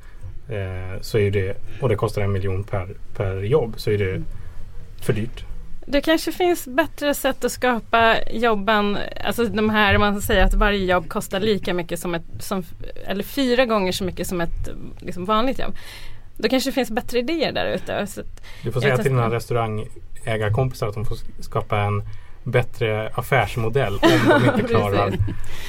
eh, 0.49 1.01
så 1.01 1.19
är 1.19 1.31
det, 1.31 1.57
och 1.81 1.89
det 1.89 1.97
kostar 1.97 2.23
en 2.23 2.33
miljon 2.33 2.65
per, 2.65 2.89
per 3.17 3.37
jobb, 3.43 3.75
så 3.77 3.91
är 3.91 3.99
det 3.99 4.23
för 5.03 5.13
dyrt. 5.13 5.45
Det 5.91 6.01
kanske 6.01 6.33
finns 6.33 6.67
bättre 6.67 7.15
sätt 7.15 7.45
att 7.45 7.53
skapa 7.53 8.17
jobben, 8.31 8.99
alltså 9.25 9.45
de 9.45 9.71
här 9.71 9.99
man 9.99 10.23
säger 10.23 10.45
att 10.45 10.55
varje 10.55 10.85
jobb 10.85 11.09
kostar 11.09 11.41
lika 11.41 11.75
mycket 11.75 12.01
som 12.01 12.15
ett, 12.15 12.23
som, 12.39 12.65
eller 13.07 13.25
fyra 13.25 13.67
gånger 13.67 13.93
så 13.93 14.05
mycket 14.05 14.27
som 14.27 14.41
ett 14.41 14.69
liksom 14.99 15.25
vanligt 15.25 15.59
jobb. 15.59 15.77
Då 16.37 16.49
kanske 16.49 16.71
det 16.71 16.75
finns 16.75 16.91
bättre 16.91 17.19
idéer 17.19 17.53
där 17.53 17.75
ute. 17.75 18.07
Du 18.65 18.73
får 18.73 18.81
säga 18.81 18.97
till 18.97 19.05
dina 19.05 19.31
restaurangägarkompisar 19.31 20.89
att 20.89 20.95
de 20.95 21.05
får 21.05 21.17
skapa 21.41 21.79
en 21.79 22.03
bättre 22.45 23.09
affärsmodell 23.15 23.95
om 23.95 24.11
de 24.29 24.45
inte 24.55 24.69
klarar 24.69 25.07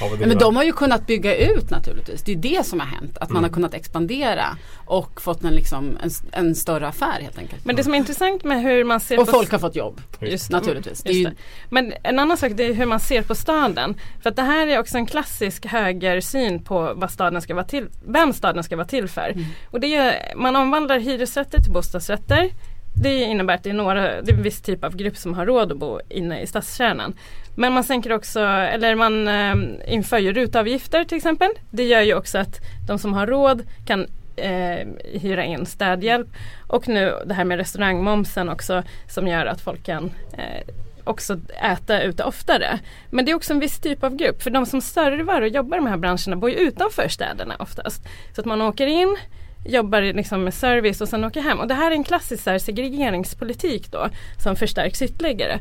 av 0.02 0.12
att 0.12 0.18
Men 0.18 0.38
de 0.38 0.56
har 0.56 0.64
ju 0.64 0.72
kunnat 0.72 1.06
bygga 1.06 1.36
ut 1.36 1.70
naturligtvis. 1.70 2.22
Det 2.22 2.32
är 2.32 2.36
det 2.36 2.66
som 2.66 2.80
har 2.80 2.86
hänt. 2.86 3.18
Att 3.20 3.28
man 3.30 3.38
Mm. 3.42 3.50
har 3.50 3.54
kunnat 3.54 3.74
expandera 3.74 4.44
och 4.86 5.20
fått 5.20 5.44
en, 5.44 5.52
liksom, 5.54 5.98
en, 6.02 6.10
en 6.32 6.54
större 6.54 6.88
affär 6.88 7.20
helt 7.20 7.38
enkelt. 7.38 7.64
men 7.64 7.76
det 7.76 7.84
som 7.84 7.94
är 7.94 7.98
intressant 7.98 8.44
med 8.44 8.62
hur 8.62 8.84
man 8.84 9.00
ser 9.00 9.18
Och 9.20 9.26
på 9.26 9.32
folk 9.32 9.52
har 9.52 9.58
fått 9.58 9.76
jobb. 9.76 10.00
Just 10.20 10.50
det. 10.50 10.56
Naturligtvis. 10.56 11.02
Det 11.02 11.10
är 11.10 11.12
Just 11.14 11.26
ju, 11.26 11.30
det. 11.30 11.36
Men 11.70 11.92
en 12.02 12.18
annan 12.18 12.36
sak 12.36 12.52
det 12.54 12.64
är 12.64 12.74
hur 12.74 12.86
man 12.86 13.00
ser 13.00 13.22
på 13.22 13.34
staden. 13.34 13.94
För 14.22 14.30
att 14.30 14.36
det 14.36 14.42
här 14.42 14.66
är 14.66 14.78
också 14.78 14.96
en 14.96 15.06
klassisk 15.06 15.66
högersyn 15.66 16.64
på 16.64 16.92
vad 16.96 17.10
staden 17.10 17.42
ska 17.42 17.54
vara 17.54 17.64
till, 17.64 17.88
vem 18.06 18.32
staden 18.32 18.64
ska 18.64 18.76
vara 18.76 18.86
till 18.86 19.08
för. 19.08 19.28
Mm. 19.30 19.44
Och 19.70 19.80
det 19.80 19.94
är, 19.96 20.32
man 20.36 20.56
omvandlar 20.56 20.98
hyresrätter 20.98 21.62
till 21.62 21.72
bostadsrätter. 21.72 22.50
Det 22.94 23.22
innebär 23.22 23.54
att 23.54 23.62
det 23.62 23.70
är, 23.70 23.74
några, 23.74 24.22
det 24.22 24.30
är 24.30 24.34
en 24.34 24.42
viss 24.42 24.62
typ 24.62 24.84
av 24.84 24.96
grupp 24.96 25.16
som 25.16 25.34
har 25.34 25.46
råd 25.46 25.72
att 25.72 25.78
bo 25.78 26.00
inne 26.08 26.40
i 26.40 26.46
stadskärnan. 26.46 27.14
Men 27.54 27.72
man 27.72 27.84
sänker 27.84 28.12
också, 28.12 28.40
eller 28.40 28.94
man 28.94 29.28
eh, 29.28 29.94
inför 29.94 30.18
ju 30.18 30.32
rutavgifter 30.32 31.04
till 31.04 31.16
exempel. 31.16 31.50
Det 31.70 31.84
gör 31.84 32.00
ju 32.00 32.14
också 32.14 32.38
att 32.38 32.60
de 32.86 32.98
som 32.98 33.14
har 33.14 33.26
råd 33.26 33.62
kan 33.86 34.06
eh, 34.36 34.88
hyra 35.20 35.44
in 35.44 35.66
städhjälp. 35.66 36.28
Och 36.66 36.88
nu 36.88 37.14
det 37.26 37.34
här 37.34 37.44
med 37.44 37.58
restaurangmomsen 37.58 38.48
också 38.48 38.82
som 39.08 39.28
gör 39.28 39.46
att 39.46 39.60
folk 39.60 39.82
kan 39.82 40.10
eh, 40.32 40.74
också 41.04 41.38
äta 41.62 42.02
ute 42.02 42.24
oftare. 42.24 42.78
Men 43.10 43.24
det 43.24 43.30
är 43.30 43.36
också 43.36 43.52
en 43.52 43.60
viss 43.60 43.80
typ 43.80 44.04
av 44.04 44.16
grupp. 44.16 44.42
För 44.42 44.50
de 44.50 44.66
som 44.66 44.80
servar 44.80 45.42
och 45.42 45.48
jobbar 45.48 45.76
i 45.76 45.80
de 45.80 45.86
här 45.86 45.96
branscherna 45.96 46.36
bor 46.36 46.50
ju 46.50 46.56
utanför 46.56 47.08
städerna 47.08 47.56
oftast. 47.58 48.02
Så 48.34 48.40
att 48.40 48.46
man 48.46 48.62
åker 48.62 48.86
in, 48.86 49.16
jobbar 49.64 50.02
liksom 50.02 50.44
med 50.44 50.54
service 50.54 51.00
och 51.00 51.08
sen 51.08 51.24
åker 51.24 51.40
hem. 51.40 51.60
Och 51.60 51.68
det 51.68 51.74
här 51.74 51.90
är 51.90 51.94
en 51.94 52.04
klassisk 52.04 52.46
här, 52.46 52.58
segregeringspolitik 52.58 53.92
då 53.92 54.08
som 54.42 54.56
förstärks 54.56 55.02
ytterligare. 55.02 55.60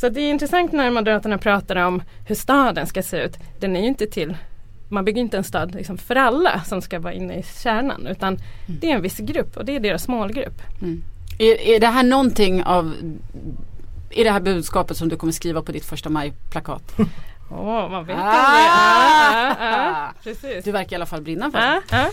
Så 0.00 0.08
det 0.08 0.20
är 0.20 0.30
intressant 0.30 0.72
när 0.72 0.90
Moderaterna 0.90 1.38
pratar 1.38 1.76
om 1.76 2.02
hur 2.26 2.34
staden 2.34 2.86
ska 2.86 3.02
se 3.02 3.16
ut. 3.16 3.36
Den 3.60 3.76
är 3.76 3.80
ju 3.80 3.86
inte 3.86 4.06
till 4.06 4.36
man 4.92 5.04
bygger 5.04 5.20
inte 5.20 5.36
en 5.36 5.44
stad 5.44 5.74
liksom 5.74 5.98
för 5.98 6.16
alla 6.16 6.60
som 6.60 6.82
ska 6.82 7.00
vara 7.00 7.12
inne 7.12 7.34
i 7.34 7.42
kärnan 7.62 8.06
utan 8.06 8.28
mm. 8.28 8.80
det 8.80 8.90
är 8.90 8.94
en 8.94 9.02
viss 9.02 9.18
grupp 9.18 9.56
och 9.56 9.64
det 9.64 9.76
är 9.76 9.80
deras 9.80 10.08
målgrupp. 10.08 10.62
Mm. 10.82 11.04
Är, 11.38 11.60
är 11.60 11.80
det 11.80 11.86
här 11.86 12.02
någonting 12.02 12.64
av 12.64 12.94
är 14.10 14.24
det 14.24 14.30
här 14.30 14.40
budskapet 14.40 14.96
som 14.96 15.08
du 15.08 15.16
kommer 15.16 15.32
skriva 15.32 15.62
på 15.62 15.72
ditt 15.72 15.84
första 15.84 16.10
maj-plakat? 16.10 16.94
Åh, 17.50 17.58
oh, 17.58 17.90
man 17.90 18.04
vet 18.04 18.16
ah! 18.16 18.20
aldrig. 18.20 18.68
Ah, 18.70 19.56
ah, 19.60 20.54
ah. 20.54 20.60
Du 20.64 20.72
verkar 20.72 20.92
i 20.92 20.94
alla 20.94 21.06
fall 21.06 21.22
brinna 21.22 21.50
för 21.50 21.58
det. 21.58 22.10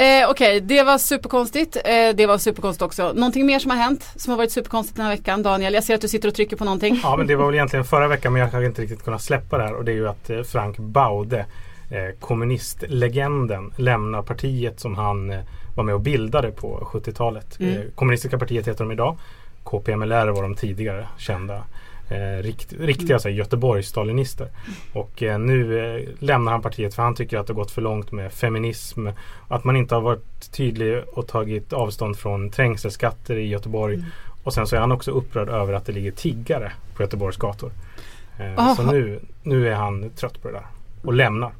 Eh, 0.00 0.30
Okej, 0.30 0.56
okay, 0.56 0.60
det 0.60 0.82
var 0.82 0.98
superkonstigt. 0.98 1.76
Eh, 1.76 2.14
det 2.14 2.26
var 2.26 2.38
superkonstigt 2.38 2.82
också. 2.82 3.12
Någonting 3.12 3.46
mer 3.46 3.58
som 3.58 3.70
har 3.70 3.78
hänt 3.78 4.12
som 4.16 4.30
har 4.30 4.38
varit 4.38 4.52
superkonstigt 4.52 4.96
den 4.96 5.06
här 5.06 5.16
veckan? 5.16 5.42
Daniel, 5.42 5.74
jag 5.74 5.84
ser 5.84 5.94
att 5.94 6.00
du 6.00 6.08
sitter 6.08 6.28
och 6.28 6.34
trycker 6.34 6.56
på 6.56 6.64
någonting. 6.64 7.00
Ja, 7.02 7.16
men 7.16 7.26
det 7.26 7.36
var 7.36 7.46
väl 7.46 7.54
egentligen 7.54 7.84
förra 7.84 8.08
veckan 8.08 8.32
men 8.32 8.42
jag 8.42 8.48
har 8.48 8.62
inte 8.62 8.82
riktigt 8.82 9.04
kunnat 9.04 9.22
släppa 9.22 9.58
det 9.58 9.64
här 9.64 9.74
och 9.74 9.84
det 9.84 9.92
är 9.92 9.94
ju 9.94 10.08
att 10.08 10.30
eh, 10.30 10.42
Frank 10.42 10.78
Baude 10.78 11.46
eh, 11.90 12.18
kommunistlegenden 12.20 13.72
lämnar 13.76 14.22
partiet 14.22 14.80
som 14.80 14.94
han 14.94 15.30
eh, 15.30 15.40
var 15.76 15.84
med 15.84 15.94
och 15.94 16.00
bildade 16.00 16.50
på 16.50 16.88
70-talet. 16.92 17.60
Mm. 17.60 17.74
Eh, 17.74 17.82
kommunistiska 17.94 18.38
partiet 18.38 18.68
heter 18.68 18.84
de 18.84 18.92
idag. 18.92 19.16
KPMLR 19.64 20.28
var 20.28 20.42
de 20.42 20.54
tidigare 20.54 21.06
kända. 21.18 21.64
Eh, 22.10 22.42
rikt, 22.42 22.72
riktiga 22.72 23.18
mm. 23.18 23.36
Göteborgs-stalinister. 23.36 24.48
Och 24.92 25.22
eh, 25.22 25.38
nu 25.38 25.78
eh, 25.78 26.08
lämnar 26.18 26.52
han 26.52 26.62
partiet 26.62 26.94
för 26.94 27.02
han 27.02 27.14
tycker 27.14 27.38
att 27.38 27.46
det 27.46 27.52
gått 27.52 27.70
för 27.70 27.82
långt 27.82 28.12
med 28.12 28.32
feminism. 28.32 29.06
Att 29.48 29.64
man 29.64 29.76
inte 29.76 29.94
har 29.94 30.02
varit 30.02 30.52
tydlig 30.52 31.02
och 31.12 31.28
tagit 31.28 31.72
avstånd 31.72 32.18
från 32.18 32.50
trängselskatter 32.50 33.36
i 33.36 33.48
Göteborg. 33.48 33.94
Mm. 33.94 34.06
Och 34.44 34.54
sen 34.54 34.66
så 34.66 34.76
är 34.76 34.80
han 34.80 34.92
också 34.92 35.10
upprörd 35.10 35.48
över 35.48 35.72
att 35.72 35.86
det 35.86 35.92
ligger 35.92 36.10
tiggare 36.10 36.72
på 36.96 37.02
Göteborgs 37.02 37.36
gator. 37.36 37.72
Eh, 38.38 38.74
så 38.74 38.82
nu, 38.82 39.20
nu 39.42 39.68
är 39.68 39.74
han 39.74 40.10
trött 40.10 40.42
på 40.42 40.48
det 40.48 40.54
där 40.54 40.66
och 41.02 41.12
lämnar 41.12 41.52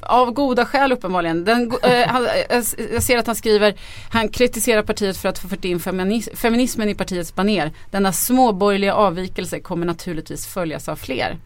av 0.00 0.30
goda 0.32 0.66
skäl 0.66 0.92
uppenbarligen. 0.92 1.44
Den, 1.44 1.72
äh, 1.82 2.08
han, 2.08 2.28
jag 2.92 3.02
ser 3.02 3.18
att 3.18 3.26
han 3.26 3.36
skriver, 3.36 3.74
han 4.10 4.28
kritiserar 4.28 4.82
partiet 4.82 5.16
för 5.16 5.28
att 5.28 5.38
få 5.38 5.48
fört 5.48 5.64
in 5.64 5.80
feminis 5.80 6.28
feminismen 6.34 6.88
i 6.88 6.94
partiets 6.94 7.34
baner. 7.34 7.70
Denna 7.90 8.12
småborgerliga 8.12 8.94
avvikelse 8.94 9.60
kommer 9.60 9.86
naturligtvis 9.86 10.46
följas 10.46 10.88
av 10.88 10.96
fler. 10.96 11.38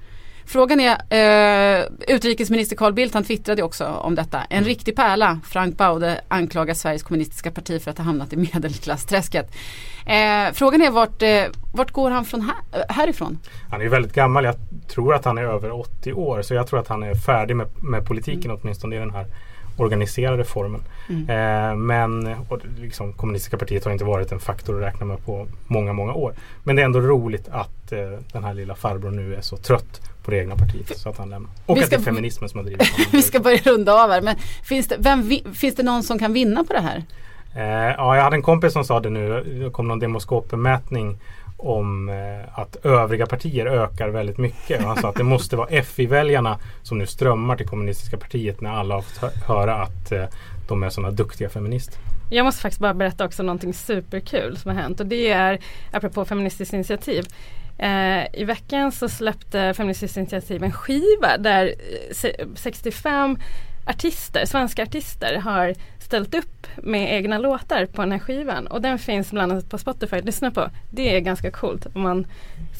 Frågan 0.48 0.80
är, 0.80 1.78
eh, 1.78 1.84
utrikesminister 2.08 2.76
Carl 2.76 2.92
Bildt 2.92 3.14
han 3.14 3.24
twittrade 3.24 3.62
också 3.62 3.86
om 3.86 4.14
detta. 4.14 4.42
En 4.50 4.58
mm. 4.58 4.68
riktig 4.68 4.96
pärla. 4.96 5.40
Frank 5.44 5.76
Baude 5.76 6.20
anklagar 6.28 6.74
Sveriges 6.74 7.02
kommunistiska 7.02 7.50
parti 7.50 7.82
för 7.82 7.90
att 7.90 7.98
ha 7.98 8.04
hamnat 8.04 8.32
i 8.32 8.36
medelklassträsket. 8.36 9.52
Eh, 10.06 10.52
frågan 10.52 10.82
är 10.82 10.90
vart, 10.90 11.22
eh, 11.22 11.44
vart 11.72 11.90
går 11.90 12.10
han 12.10 12.24
från 12.24 12.40
här, 12.40 12.84
härifrån? 12.88 13.38
Han 13.70 13.80
är 13.80 13.88
väldigt 13.88 14.12
gammal. 14.12 14.44
Jag 14.44 14.54
tror 14.88 15.14
att 15.14 15.24
han 15.24 15.38
är 15.38 15.42
över 15.42 15.70
80 15.70 16.12
år. 16.12 16.42
Så 16.42 16.54
jag 16.54 16.66
tror 16.66 16.80
att 16.80 16.88
han 16.88 17.02
är 17.02 17.14
färdig 17.14 17.56
med, 17.56 17.66
med 17.82 18.06
politiken 18.06 18.50
mm. 18.50 18.60
åtminstone 18.62 18.96
i 18.96 18.98
den 18.98 19.10
här 19.10 19.26
organiserade 19.76 20.44
formen. 20.44 20.82
Mm. 21.08 21.30
Eh, 21.30 21.76
men 21.76 22.34
och 22.48 22.58
liksom, 22.78 23.12
kommunistiska 23.12 23.56
partiet 23.56 23.84
har 23.84 23.92
inte 23.92 24.04
varit 24.04 24.32
en 24.32 24.40
faktor 24.40 24.76
att 24.76 24.82
räkna 24.82 25.06
med 25.06 25.24
på 25.24 25.46
många, 25.66 25.92
många 25.92 26.12
år. 26.12 26.34
Men 26.64 26.76
det 26.76 26.82
är 26.82 26.86
ändå 26.86 27.00
roligt 27.00 27.48
att 27.48 27.92
eh, 27.92 27.98
den 28.32 28.44
här 28.44 28.54
lilla 28.54 28.74
farbrorn 28.74 29.16
nu 29.16 29.34
är 29.34 29.40
så 29.40 29.56
trött 29.56 30.00
på 30.24 30.30
det 30.30 30.38
egna 30.38 30.56
partiet 30.56 30.98
så 30.98 31.08
att 31.08 31.18
han 31.18 31.30
lämnar. 31.30 31.50
Och 31.66 31.76
ska, 31.76 31.84
att 31.84 31.90
det 31.90 31.96
är 31.96 32.00
feminismen 32.00 32.48
som 32.48 32.58
har 32.58 32.64
drivit 32.64 32.88
honom. 32.88 33.06
vi 33.12 33.22
ska 33.22 33.40
börja 33.40 33.58
runda 33.58 33.94
av 34.04 34.10
här. 34.10 34.20
Men 34.20 34.36
finns 34.64 34.88
det, 34.88 34.96
vem, 34.98 35.30
finns 35.54 35.74
det 35.74 35.82
någon 35.82 36.02
som 36.02 36.18
kan 36.18 36.32
vinna 36.32 36.64
på 36.64 36.72
det 36.72 36.80
här? 36.80 37.04
Eh, 37.56 37.94
ja, 37.96 38.16
jag 38.16 38.22
hade 38.22 38.36
en 38.36 38.42
kompis 38.42 38.72
som 38.72 38.84
sa 38.84 39.00
det 39.00 39.10
nu. 39.10 39.42
Det 39.62 39.70
kom 39.70 39.88
någon 39.88 39.98
demoskopmätning 39.98 41.18
om 41.56 42.08
eh, 42.08 42.58
att 42.58 42.76
övriga 42.84 43.26
partier 43.26 43.66
ökar 43.66 44.08
väldigt 44.08 44.38
mycket. 44.38 44.84
Han 44.84 44.96
sa 44.96 45.08
att 45.08 45.14
det 45.14 45.24
måste 45.24 45.56
vara 45.56 45.82
FI-väljarna 45.82 46.58
som 46.82 46.98
nu 46.98 47.06
strömmar 47.06 47.56
till 47.56 47.68
kommunistiska 47.68 48.16
partiet 48.16 48.60
när 48.60 48.70
alla 48.70 48.94
har 48.94 49.02
fått 49.02 49.34
höra 49.46 49.74
att 49.74 50.12
eh, 50.12 50.24
de 50.68 50.82
är 50.82 50.90
sådana 50.90 51.10
duktiga 51.10 51.48
feminister. 51.48 51.98
Jag 52.30 52.44
måste 52.44 52.62
faktiskt 52.62 52.80
bara 52.80 52.94
berätta 52.94 53.24
också 53.24 53.42
någonting 53.42 53.74
superkul 53.74 54.56
som 54.56 54.70
har 54.70 54.82
hänt 54.82 55.00
och 55.00 55.06
det 55.06 55.30
är 55.30 55.58
apropå 55.92 56.24
Feministiskt 56.24 56.74
initiativ. 56.74 57.24
Eh, 57.78 58.40
I 58.40 58.44
veckan 58.44 58.92
så 58.92 59.08
släppte 59.08 59.74
Feministiskt 59.74 60.16
initiativ 60.16 60.64
en 60.64 60.72
skiva 60.72 61.38
där 61.38 61.74
eh, 62.22 62.46
65 62.54 63.38
artister, 63.86 64.46
svenska 64.46 64.82
artister 64.82 65.36
har 65.38 65.74
ställt 66.06 66.34
upp 66.34 66.66
med 66.76 67.14
egna 67.14 67.38
låtar 67.38 67.86
på 67.86 68.02
den 68.02 68.12
här 68.12 68.18
skivan 68.18 68.66
och 68.66 68.82
den 68.82 68.98
finns 68.98 69.30
bland 69.30 69.52
annat 69.52 69.70
på 69.70 69.78
Spotify. 69.78 70.20
Lyssna 70.20 70.50
på. 70.50 70.70
Det 70.90 71.16
är 71.16 71.20
ganska 71.20 71.50
coolt 71.50 71.86
om 71.94 72.02
man 72.02 72.26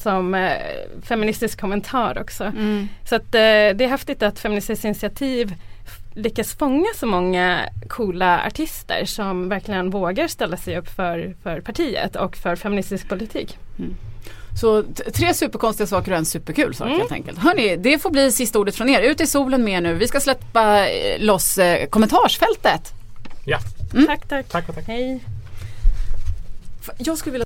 som 0.03 0.35
eh, 0.35 0.51
feministisk 1.03 1.61
kommentar 1.61 2.17
också. 2.21 2.43
Mm. 2.43 2.87
Så 3.09 3.15
att 3.15 3.35
eh, 3.35 3.39
det 3.75 3.81
är 3.81 3.87
häftigt 3.87 4.23
att 4.23 4.39
Feministiskt 4.39 4.85
initiativ 4.85 5.53
lyckas 6.13 6.57
fånga 6.57 6.87
så 6.95 7.05
många 7.05 7.69
coola 7.87 8.45
artister 8.47 9.05
som 9.05 9.49
verkligen 9.49 9.89
vågar 9.89 10.27
ställa 10.27 10.57
sig 10.57 10.77
upp 10.77 10.87
för, 10.87 11.35
för 11.43 11.61
partiet 11.61 12.15
och 12.15 12.37
för 12.37 12.55
feministisk 12.55 13.09
politik. 13.09 13.57
Mm. 13.79 13.95
Så 14.61 14.83
tre 15.13 15.33
superkonstiga 15.33 15.87
saker 15.87 16.11
och 16.11 16.17
en 16.17 16.25
superkul 16.25 16.75
sak 16.75 16.87
mm. 16.87 16.99
helt 16.99 17.11
enkelt. 17.11 17.39
Hörni, 17.39 17.77
det 17.77 17.99
får 17.99 18.09
bli 18.09 18.31
sista 18.31 18.59
ordet 18.59 18.75
från 18.75 18.89
er. 18.89 19.01
Ut 19.01 19.21
i 19.21 19.27
solen 19.27 19.63
med 19.63 19.73
er 19.73 19.81
nu. 19.81 19.93
Vi 19.93 20.07
ska 20.07 20.19
släppa 20.19 20.89
eh, 20.89 21.19
loss 21.19 21.57
eh, 21.57 21.89
kommentarsfältet. 21.89 22.96
Ja. 23.49 23.59
Mm. 23.93 24.07
Tack, 24.07 24.27
tack. 24.27 24.47
Tack, 24.49 24.75
tack. 24.75 24.87
Hej. 24.87 25.19
Jag 26.97 27.17
skulle 27.17 27.31
vilja... 27.31 27.45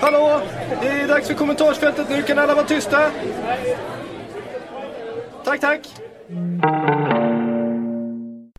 Hallå! 0.00 0.40
Det 0.82 0.88
är 0.88 1.08
dags 1.08 1.26
för 1.26 1.34
kommentarsfältet 1.34 2.10
nu. 2.10 2.22
Kan 2.22 2.38
alla 2.38 2.54
vara 2.54 2.66
tysta? 2.66 3.10
Tack, 5.44 5.60
tack. 5.60 5.80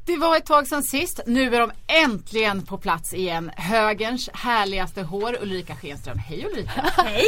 Det 0.07 0.17
var 0.17 0.37
ett 0.37 0.45
tag 0.45 0.67
sedan 0.67 0.83
sist. 0.83 1.19
Nu 1.25 1.55
är 1.55 1.59
de 1.59 1.71
äntligen 1.87 2.61
på 2.61 2.77
plats 2.77 3.13
igen. 3.13 3.51
Högerns 3.57 4.29
härligaste 4.33 5.03
hår, 5.03 5.37
Ulrika 5.41 5.75
Schenström. 5.75 6.17
Hej 6.17 6.45
Ulrika! 6.45 6.71
Hej! 6.97 7.23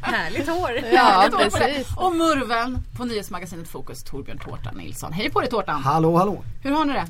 Härligt 0.00 0.48
hår! 0.48 0.80
Ja, 0.92 1.02
Härligt 1.02 1.54
precis. 1.54 1.88
Hår 1.88 2.06
och 2.06 2.16
Murven 2.16 2.78
på 2.96 3.04
nyhetsmagasinet 3.04 3.68
Fokus, 3.68 4.02
Torbjörn 4.04 4.38
Tårta 4.38 4.72
Nilsson. 4.72 5.12
Hej 5.12 5.30
på 5.30 5.40
dig 5.40 5.50
Tårtan! 5.50 5.82
Hallå, 5.82 6.16
hallå! 6.16 6.44
Hur 6.62 6.70
har 6.70 6.84
ni 6.84 6.92
det? 6.92 7.06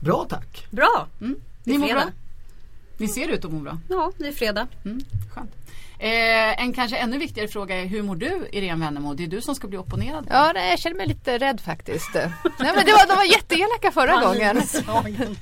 Bra 0.00 0.26
tack! 0.28 0.66
Bra! 0.70 1.06
Mm. 1.20 1.36
Ni 1.64 1.78
mår 1.78 1.88
bra? 1.88 2.04
Ni 2.96 3.08
ser 3.08 3.28
ut 3.28 3.44
att 3.44 3.52
må 3.52 3.60
bra. 3.60 3.78
Ja, 3.88 4.12
det 4.18 4.28
är 4.28 4.32
fredag. 4.32 4.66
Mm, 4.84 5.00
skönt. 5.34 5.50
Eh, 5.98 6.62
en 6.62 6.72
kanske 6.72 6.96
ännu 6.96 7.18
viktigare 7.18 7.48
fråga 7.48 7.80
är 7.80 7.86
hur 7.86 8.02
mår 8.02 8.16
du 8.16 8.48
Irene 8.52 8.84
Wennemo? 8.84 9.14
Det 9.14 9.24
är 9.24 9.28
du 9.28 9.40
som 9.40 9.54
ska 9.54 9.68
bli 9.68 9.78
opponerad. 9.78 10.26
Ja, 10.30 10.50
nej, 10.54 10.70
jag 10.70 10.78
känner 10.78 10.96
mig 10.96 11.06
lite 11.06 11.38
rädd 11.38 11.60
faktiskt. 11.60 12.14
nej, 12.14 12.30
men 12.58 12.86
det 12.86 12.92
var, 12.92 13.06
de 13.08 13.16
var 13.16 13.24
jätteelaka 13.24 13.90
förra 13.90 14.24
gången. 14.24 14.62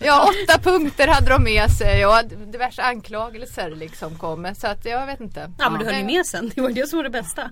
Ja, 0.00 0.28
åtta 0.28 0.58
punkter 0.58 1.08
hade 1.08 1.30
de 1.30 1.42
med 1.42 1.70
sig 1.70 2.06
och 2.06 2.24
diverse 2.46 2.82
anklagelser 2.82 3.70
liksom 3.70 4.18
kom. 4.18 4.54
Så 4.58 4.66
att 4.66 4.84
jag 4.84 5.06
vet 5.06 5.20
inte. 5.20 5.50
Ja, 5.58 5.70
men 5.70 5.78
du 5.78 5.86
höll 5.86 5.94
ju 5.94 6.04
med 6.04 6.26
sen. 6.26 6.52
Det 6.54 6.60
var 6.60 6.70
det 6.70 6.88
som 6.88 6.96
var 6.96 7.04
det 7.04 7.10
bästa. 7.10 7.50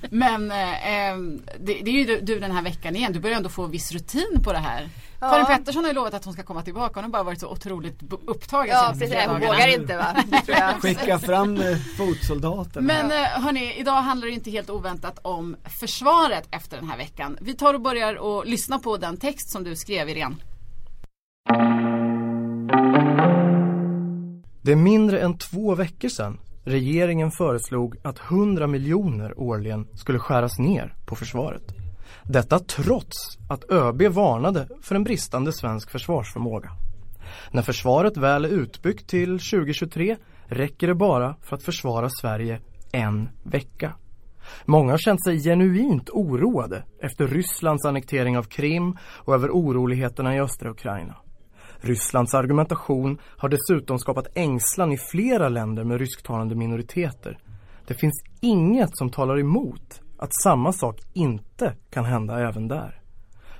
men 0.10 0.50
eh, 0.50 1.16
det, 1.60 1.74
det, 1.82 1.90
är 1.90 1.94
ju 1.94 2.04
du, 2.04 2.20
du 2.20 2.40
den 2.40 2.50
här 2.50 2.62
veckan 2.62 2.96
igen. 2.96 3.12
Du 3.12 3.20
börjar 3.20 3.36
ändå 3.36 3.48
få 3.48 3.66
viss 3.66 3.92
rutin 3.92 4.40
på 4.44 4.52
det 4.52 4.58
här. 4.58 4.88
Ja. 5.20 5.30
Karin 5.30 5.46
Pettersson 5.46 5.84
har 5.84 5.90
ju 5.90 5.94
lovat 5.94 6.14
att 6.14 6.24
hon 6.24 6.34
ska 6.34 6.42
komma 6.42 6.62
tillbaka. 6.62 6.92
Hon 6.94 7.04
har 7.04 7.10
bara 7.10 7.22
varit 7.22 7.40
så 7.40 7.48
otroligt 7.48 8.02
upptagen 8.26 8.68
Ja 8.68 8.94
precis, 8.98 9.16
hon 9.26 9.40
vågar 9.40 9.74
inte 9.74 9.96
va? 9.96 10.16
Skicka 10.80 11.18
fram 11.18 11.56
eh, 11.56 11.76
fotsoldaterna. 11.96 12.86
Men. 12.86 13.10
Eh, 13.10 13.16
hörni, 13.16 13.74
idag 13.78 14.02
handlar 14.02 14.26
det 14.26 14.34
inte 14.34 14.50
helt 14.50 14.70
oväntat 14.70 15.18
om 15.22 15.56
försvaret 15.80 16.48
efter 16.50 16.76
den 16.76 16.88
här 16.88 16.96
veckan. 16.96 17.38
Vi 17.40 17.54
tar 17.54 17.74
och 17.74 17.80
börjar 17.80 18.14
och 18.14 18.46
lyssna 18.46 18.78
på 18.78 18.96
den 18.96 19.16
text 19.16 19.52
som 19.52 19.64
du 19.64 19.76
skrev 19.76 20.08
Irene. 20.08 20.36
Det 24.62 24.72
är 24.72 24.76
mindre 24.76 25.20
än 25.20 25.38
två 25.38 25.74
veckor 25.74 26.08
sedan 26.08 26.38
regeringen 26.64 27.30
föreslog 27.30 27.96
att 28.02 28.18
100 28.18 28.66
miljoner 28.66 29.40
årligen 29.40 29.86
skulle 29.94 30.18
skäras 30.18 30.58
ner 30.58 30.94
på 31.06 31.16
försvaret. 31.16 31.62
Detta 32.22 32.58
trots 32.58 33.38
att 33.48 33.70
ÖB 33.70 34.02
varnade 34.02 34.68
för 34.82 34.94
en 34.94 35.04
bristande 35.04 35.52
svensk 35.52 35.90
försvarsförmåga. 35.90 36.70
När 37.50 37.62
försvaret 37.62 38.16
väl 38.16 38.44
är 38.44 38.48
utbyggt 38.48 39.06
till 39.10 39.38
2023 39.38 40.16
räcker 40.50 40.86
det 40.86 40.94
bara 40.94 41.36
för 41.42 41.56
att 41.56 41.62
försvara 41.62 42.08
Sverige 42.10 42.60
en 42.92 43.28
vecka. 43.42 43.94
Många 44.64 44.92
har 44.92 44.98
känt 44.98 45.24
sig 45.24 45.38
genuint 45.38 46.10
oroade 46.10 46.84
efter 47.02 47.26
Rysslands 47.26 47.84
annektering 47.84 48.38
av 48.38 48.42
Krim 48.42 48.96
och 49.02 49.34
över 49.34 49.48
oroligheterna 49.48 50.36
i 50.36 50.40
östra 50.40 50.70
Ukraina. 50.70 51.16
Rysslands 51.80 52.34
argumentation 52.34 53.18
har 53.36 53.48
dessutom 53.48 53.98
skapat 53.98 54.26
ängslan 54.34 54.92
i 54.92 54.98
flera 54.98 55.48
länder 55.48 55.84
med 55.84 55.98
rysktalande 55.98 56.54
minoriteter. 56.54 57.38
Det 57.86 57.94
finns 57.94 58.24
inget 58.40 58.96
som 58.96 59.10
talar 59.10 59.38
emot 59.40 60.02
att 60.18 60.42
samma 60.42 60.72
sak 60.72 61.00
inte 61.12 61.74
kan 61.90 62.04
hända 62.04 62.48
även 62.48 62.68
där. 62.68 63.00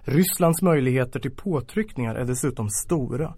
Rysslands 0.02 0.62
möjligheter 0.62 1.20
till 1.20 1.36
påtryckningar 1.36 2.14
är 2.14 2.24
dessutom 2.24 2.68
stora. 2.70 3.34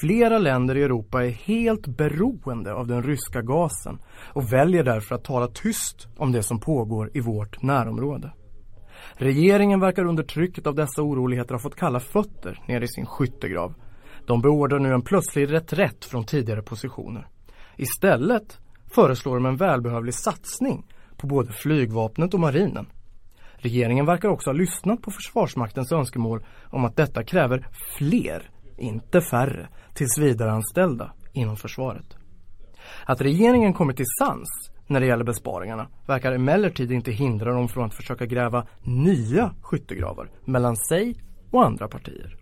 Flera 0.00 0.38
länder 0.38 0.76
i 0.76 0.82
Europa 0.82 1.24
är 1.24 1.30
helt 1.30 1.86
beroende 1.86 2.74
av 2.74 2.86
den 2.86 3.02
ryska 3.02 3.42
gasen 3.42 3.98
och 4.32 4.52
väljer 4.52 4.84
därför 4.84 5.14
att 5.14 5.24
tala 5.24 5.46
tyst 5.46 6.08
om 6.16 6.32
det 6.32 6.42
som 6.42 6.60
pågår 6.60 7.10
i 7.14 7.20
vårt 7.20 7.62
närområde. 7.62 8.32
Regeringen 9.14 9.80
verkar 9.80 10.04
under 10.04 10.22
trycket 10.22 10.66
av 10.66 10.74
dessa 10.74 11.02
oroligheter 11.02 11.54
ha 11.54 11.58
fått 11.58 11.76
kalla 11.76 12.00
fötter 12.00 12.58
nere 12.68 12.84
i 12.84 12.88
sin 12.88 13.06
skyttegrav. 13.06 13.74
De 14.26 14.40
beordrar 14.40 14.78
nu 14.78 14.94
en 14.94 15.02
plötslig 15.02 15.52
reträtt 15.52 16.04
från 16.04 16.24
tidigare 16.24 16.62
positioner. 16.62 17.26
Istället 17.76 18.58
föreslår 18.94 19.34
de 19.34 19.46
en 19.46 19.56
välbehövlig 19.56 20.14
satsning 20.14 20.86
på 21.16 21.26
både 21.26 21.52
flygvapnet 21.52 22.34
och 22.34 22.40
marinen. 22.40 22.86
Regeringen 23.54 24.06
verkar 24.06 24.28
också 24.28 24.50
ha 24.50 24.54
lyssnat 24.54 25.02
på 25.02 25.10
Försvarsmaktens 25.10 25.92
önskemål 25.92 26.44
om 26.70 26.84
att 26.84 26.96
detta 26.96 27.24
kräver 27.24 27.66
fler, 27.98 28.50
inte 28.76 29.20
färre, 29.20 29.68
tillsvidareanställda 29.94 31.12
inom 31.32 31.56
försvaret. 31.56 32.16
Att 33.04 33.20
regeringen 33.20 33.72
kommit 33.72 33.96
till 33.96 34.06
sans 34.18 34.48
när 34.86 35.00
det 35.00 35.06
gäller 35.06 35.24
besparingarna 35.24 35.88
verkar 36.06 36.32
emellertid 36.32 36.92
inte 36.92 37.12
hindra 37.12 37.52
dem 37.52 37.68
från 37.68 37.84
att 37.84 37.94
försöka 37.94 38.26
gräva 38.26 38.66
nya 38.82 39.54
skyttegravar 39.62 40.30
mellan 40.44 40.76
sig 40.76 41.14
och 41.50 41.66
andra 41.66 41.88
partier. 41.88 42.36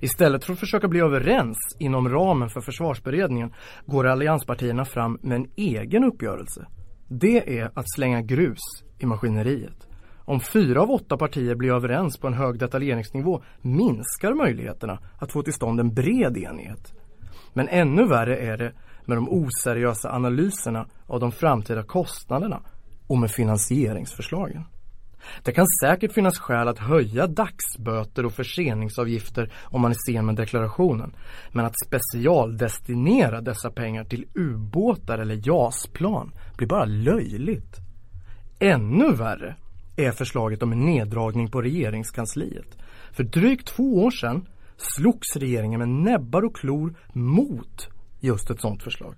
Istället 0.00 0.44
för 0.44 0.52
att 0.52 0.58
försöka 0.58 0.88
bli 0.88 1.00
överens 1.00 1.56
inom 1.78 2.08
ramen 2.08 2.48
för 2.48 2.60
försvarsberedningen 2.60 3.52
går 3.86 4.06
allianspartierna 4.06 4.84
fram 4.84 5.18
med 5.22 5.36
en 5.36 5.46
egen 5.56 6.04
uppgörelse. 6.04 6.66
Det 7.08 7.58
är 7.58 7.70
att 7.74 7.92
slänga 7.94 8.22
grus 8.22 8.60
i 8.98 9.06
maskineriet. 9.06 9.88
Om 10.24 10.40
fyra 10.40 10.82
av 10.82 10.90
åtta 10.90 11.16
partier 11.16 11.54
blir 11.54 11.72
överens 11.72 12.18
på 12.18 12.26
en 12.26 12.34
hög 12.34 12.58
detaljeringsnivå 12.58 13.42
minskar 13.60 14.34
möjligheterna 14.34 14.98
att 15.18 15.32
få 15.32 15.42
till 15.42 15.52
stånd 15.52 15.80
en 15.80 15.94
bred 15.94 16.36
enighet. 16.36 16.92
Men 17.52 17.68
ännu 17.68 18.06
värre 18.06 18.36
är 18.36 18.56
det 18.56 18.72
med 19.04 19.16
de 19.16 19.28
oseriösa 19.28 20.12
analyserna 20.12 20.86
av 21.06 21.20
de 21.20 21.32
framtida 21.32 21.82
kostnaderna 21.82 22.60
och 23.06 23.18
med 23.18 23.30
finansieringsförslagen. 23.30 24.64
Det 25.42 25.52
kan 25.52 25.66
säkert 25.82 26.12
finnas 26.12 26.38
skäl 26.38 26.68
att 26.68 26.78
höja 26.78 27.26
dagsböter 27.26 28.26
och 28.26 28.32
förseningsavgifter 28.32 29.52
om 29.62 29.80
man 29.80 29.90
är 29.90 30.12
sen 30.12 30.26
med 30.26 30.36
deklarationen. 30.36 31.14
Men 31.52 31.64
att 31.64 31.74
specialdestinera 31.86 33.40
dessa 33.40 33.70
pengar 33.70 34.04
till 34.04 34.26
ubåtar 34.34 35.18
eller 35.18 35.48
JAS-plan 35.48 36.32
blir 36.56 36.68
bara 36.68 36.84
löjligt. 36.84 37.76
Ännu 38.58 39.12
värre 39.12 39.56
är 39.96 40.10
förslaget 40.10 40.62
om 40.62 40.72
en 40.72 40.86
neddragning 40.86 41.50
på 41.50 41.62
regeringskansliet. 41.62 42.78
För 43.12 43.24
drygt 43.24 43.66
två 43.66 44.04
år 44.04 44.10
sedan 44.10 44.48
slogs 44.76 45.36
regeringen 45.36 45.78
med 45.78 45.88
näbbar 45.88 46.44
och 46.44 46.56
klor 46.56 46.94
mot 47.12 47.88
just 48.20 48.50
ett 48.50 48.60
sådant 48.60 48.82
förslag. 48.82 49.14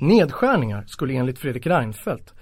Nedskärningar 0.00 0.84
skulle 0.86 1.14
enligt 1.14 1.38
Fredrik 1.38 1.66
Reinfeldt 1.66 2.34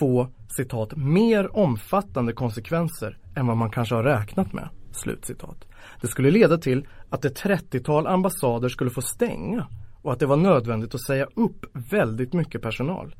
få 0.00 0.28
citat 0.56 0.96
mer 0.96 1.56
omfattande 1.56 2.32
konsekvenser 2.32 3.18
än 3.36 3.46
vad 3.46 3.56
man 3.56 3.70
kanske 3.70 3.94
har 3.94 4.02
räknat 4.02 4.52
med. 4.52 4.68
Slutcitat. 4.92 5.64
Det 6.00 6.08
skulle 6.08 6.30
leda 6.30 6.58
till 6.58 6.86
att 7.10 7.24
ett 7.24 7.42
30-tal 7.42 8.06
ambassader 8.06 8.68
skulle 8.68 8.90
få 8.90 9.02
stänga 9.02 9.66
och 10.02 10.12
att 10.12 10.18
det 10.18 10.26
var 10.26 10.36
nödvändigt 10.36 10.94
att 10.94 11.06
säga 11.06 11.26
upp 11.34 11.66
väldigt 11.72 12.32
mycket 12.32 12.62
personal. 12.62 13.14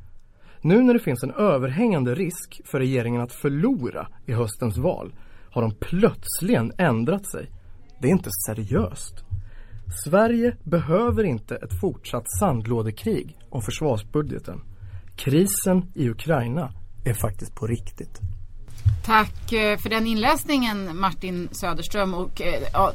Nu 0.64 0.82
när 0.82 0.94
det 0.94 1.00
finns 1.00 1.22
en 1.22 1.34
överhängande 1.34 2.14
risk 2.14 2.60
för 2.64 2.78
regeringen 2.78 3.20
att 3.20 3.32
förlora 3.32 4.08
i 4.26 4.32
höstens 4.32 4.76
val 4.76 5.14
har 5.50 5.62
de 5.62 5.74
plötsligen 5.80 6.72
ändrat 6.78 7.26
sig. 7.26 7.50
Det 8.00 8.08
är 8.08 8.12
inte 8.12 8.30
seriöst. 8.46 9.24
Sverige 10.04 10.56
behöver 10.62 11.24
inte 11.24 11.56
ett 11.56 11.80
fortsatt 11.80 12.24
sandlådekrig 12.38 13.38
om 13.50 13.62
försvarsbudgeten. 13.62 14.60
Krisen 15.16 15.92
i 15.94 16.10
Ukraina 16.10 16.72
är 17.04 17.14
faktiskt 17.14 17.54
på 17.54 17.66
riktigt. 17.66 18.20
Tack 19.06 19.52
eh, 19.52 19.78
för 19.78 19.88
den 19.90 20.06
inläsningen 20.06 20.98
Martin 20.98 21.48
Söderström 21.52 22.14
och 22.14 22.40
eh, 22.40 22.62
ja, 22.72 22.92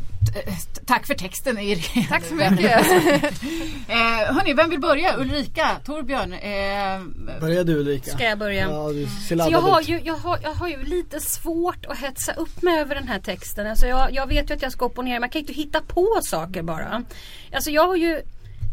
tack 0.85 1.07
för 1.07 1.13
texten 1.13 1.57
Erik. 1.57 2.09
Tack 2.09 2.25
så 2.25 2.33
mycket. 2.35 2.61
eh, 3.87 4.33
hörni, 4.33 4.53
vem 4.53 4.69
vill 4.69 4.79
börja? 4.79 5.17
Ulrika, 5.17 5.69
Torbjörn? 5.85 6.33
Eh, 6.33 7.39
Börja 7.39 7.63
du 7.63 7.75
Ulrika. 7.75 8.11
Ska 8.11 8.23
jag 8.23 8.37
börja? 8.39 8.69
Ja, 8.69 8.89
du 8.89 9.07
ser 9.27 9.37
Så 9.37 9.51
jag, 9.51 9.61
har 9.61 9.81
ut. 9.81 9.89
ju, 9.89 10.01
jag, 10.03 10.15
har, 10.15 10.39
jag 10.43 10.53
har 10.53 10.67
ju 10.67 10.83
lite 10.83 11.19
svårt 11.19 11.85
att 11.85 11.97
hetsa 11.97 12.33
upp 12.33 12.61
mig 12.61 12.79
över 12.79 12.95
den 12.95 13.07
här 13.07 13.19
texten. 13.19 13.67
Alltså 13.67 13.87
jag, 13.87 14.13
jag 14.13 14.27
vet 14.27 14.49
ju 14.49 14.53
att 14.53 14.61
jag 14.61 14.71
ska 14.71 14.85
upp 14.85 14.97
och 14.97 15.05
ner 15.05 15.13
men 15.13 15.21
jag 15.21 15.31
kan 15.31 15.39
inte 15.39 15.53
hitta 15.53 15.81
på 15.81 16.19
saker 16.23 16.61
bara. 16.61 17.03
Alltså 17.53 17.71
jag 17.71 17.87
har 17.87 17.95
ju 17.95 18.21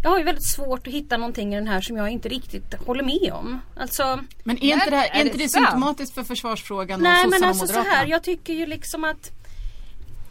jag 0.02 0.10
har 0.10 0.18
ju 0.18 0.24
väldigt 0.24 0.46
svårt 0.46 0.86
att 0.86 0.92
hitta 0.92 1.16
någonting 1.16 1.52
i 1.52 1.56
den 1.56 1.68
här 1.68 1.80
som 1.80 1.96
jag 1.96 2.08
inte 2.10 2.28
riktigt 2.28 2.74
håller 2.86 3.02
med 3.02 3.32
om. 3.32 3.60
Alltså, 3.76 4.20
men 4.44 4.58
är 4.58 4.72
inte 4.74 4.90
det, 4.90 4.96
här, 4.96 5.10
Är 5.20 5.24
inte 5.24 5.38
det 5.38 5.48
symptomatiskt 5.48 6.14
för 6.14 6.24
försvarsfrågan 6.24 7.00
nej 7.00 7.24
och 7.24 7.30
men 7.30 7.40
sossarna 7.40 7.46
och 7.46 7.48
alltså 7.50 7.66
så 7.66 7.72
moderaterna? 7.72 7.96
här, 7.96 8.06
jag 8.06 8.22
tycker 8.22 8.52
ju 8.52 8.66
liksom 8.66 9.04
att 9.04 9.30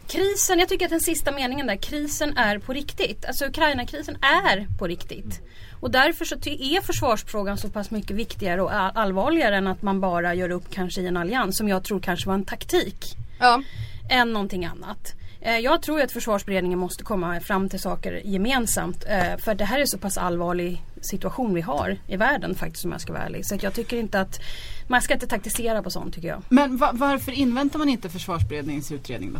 Krisen, 0.08 0.58
jag 0.58 0.68
tycker 0.68 0.84
att 0.84 0.90
den 0.90 1.00
sista 1.00 1.32
meningen 1.32 1.66
där, 1.66 1.76
krisen 1.76 2.36
är 2.36 2.58
på 2.58 2.72
riktigt. 2.72 3.24
Alltså 3.24 3.46
Ukraina-krisen 3.46 4.16
är 4.20 4.66
på 4.78 4.86
riktigt. 4.86 5.40
Och 5.80 5.90
därför 5.90 6.24
så 6.24 6.34
är 6.44 6.80
försvarsfrågan 6.80 7.58
så 7.58 7.68
pass 7.68 7.90
mycket 7.90 8.16
viktigare 8.16 8.62
och 8.62 8.74
all- 8.74 8.92
allvarligare 8.94 9.56
än 9.56 9.66
att 9.66 9.82
man 9.82 10.00
bara 10.00 10.34
gör 10.34 10.50
upp 10.50 10.70
kanske 10.70 11.00
i 11.00 11.06
en 11.06 11.16
allians 11.16 11.56
som 11.56 11.68
jag 11.68 11.84
tror 11.84 12.00
kanske 12.00 12.26
var 12.26 12.34
en 12.34 12.44
taktik. 12.44 13.16
Ja. 13.40 13.62
än 14.10 14.32
någonting 14.32 14.64
annat. 14.64 15.12
Eh, 15.46 15.58
Jag 15.58 15.82
tror 15.82 16.00
att 16.00 16.12
försvarsberedningen 16.12 16.78
måste 16.78 17.04
komma 17.04 17.40
fram 17.40 17.68
till 17.68 17.80
saker 17.80 18.20
gemensamt. 18.24 19.04
eh, 19.08 19.36
För 19.38 19.54
det 19.54 19.64
här 19.64 19.78
är 19.80 19.86
så 19.86 19.98
pass 19.98 20.18
allvarlig 20.18 20.82
situation 21.00 21.54
vi 21.54 21.60
har 21.60 21.98
i 22.08 22.16
världen 22.16 22.54
faktiskt 22.54 22.84
om 22.84 22.92
jag 22.92 23.00
ska 23.00 23.12
vara 23.12 23.22
ärlig. 23.22 23.46
Så 23.46 23.58
jag 23.60 23.74
tycker 23.74 23.96
inte 23.96 24.20
att 24.20 24.40
man 24.88 25.02
ska 25.02 25.14
inte 25.14 25.26
taktisera 25.26 25.82
på 25.82 25.90
sånt 25.90 26.14
tycker 26.14 26.28
jag. 26.28 26.42
Men 26.48 26.76
va- 26.76 26.90
varför 26.92 27.32
inväntar 27.32 27.78
man 27.78 27.88
inte 27.88 28.08
försvarsberedningens 28.08 28.92
utredning 28.92 29.32
då? 29.32 29.38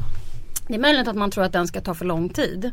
Det 0.68 0.74
är 0.74 0.78
möjligt 0.78 1.08
att 1.08 1.16
man 1.16 1.30
tror 1.30 1.44
att 1.44 1.52
den 1.52 1.66
ska 1.68 1.80
ta 1.80 1.94
för 1.94 2.04
lång 2.04 2.28
tid. 2.28 2.72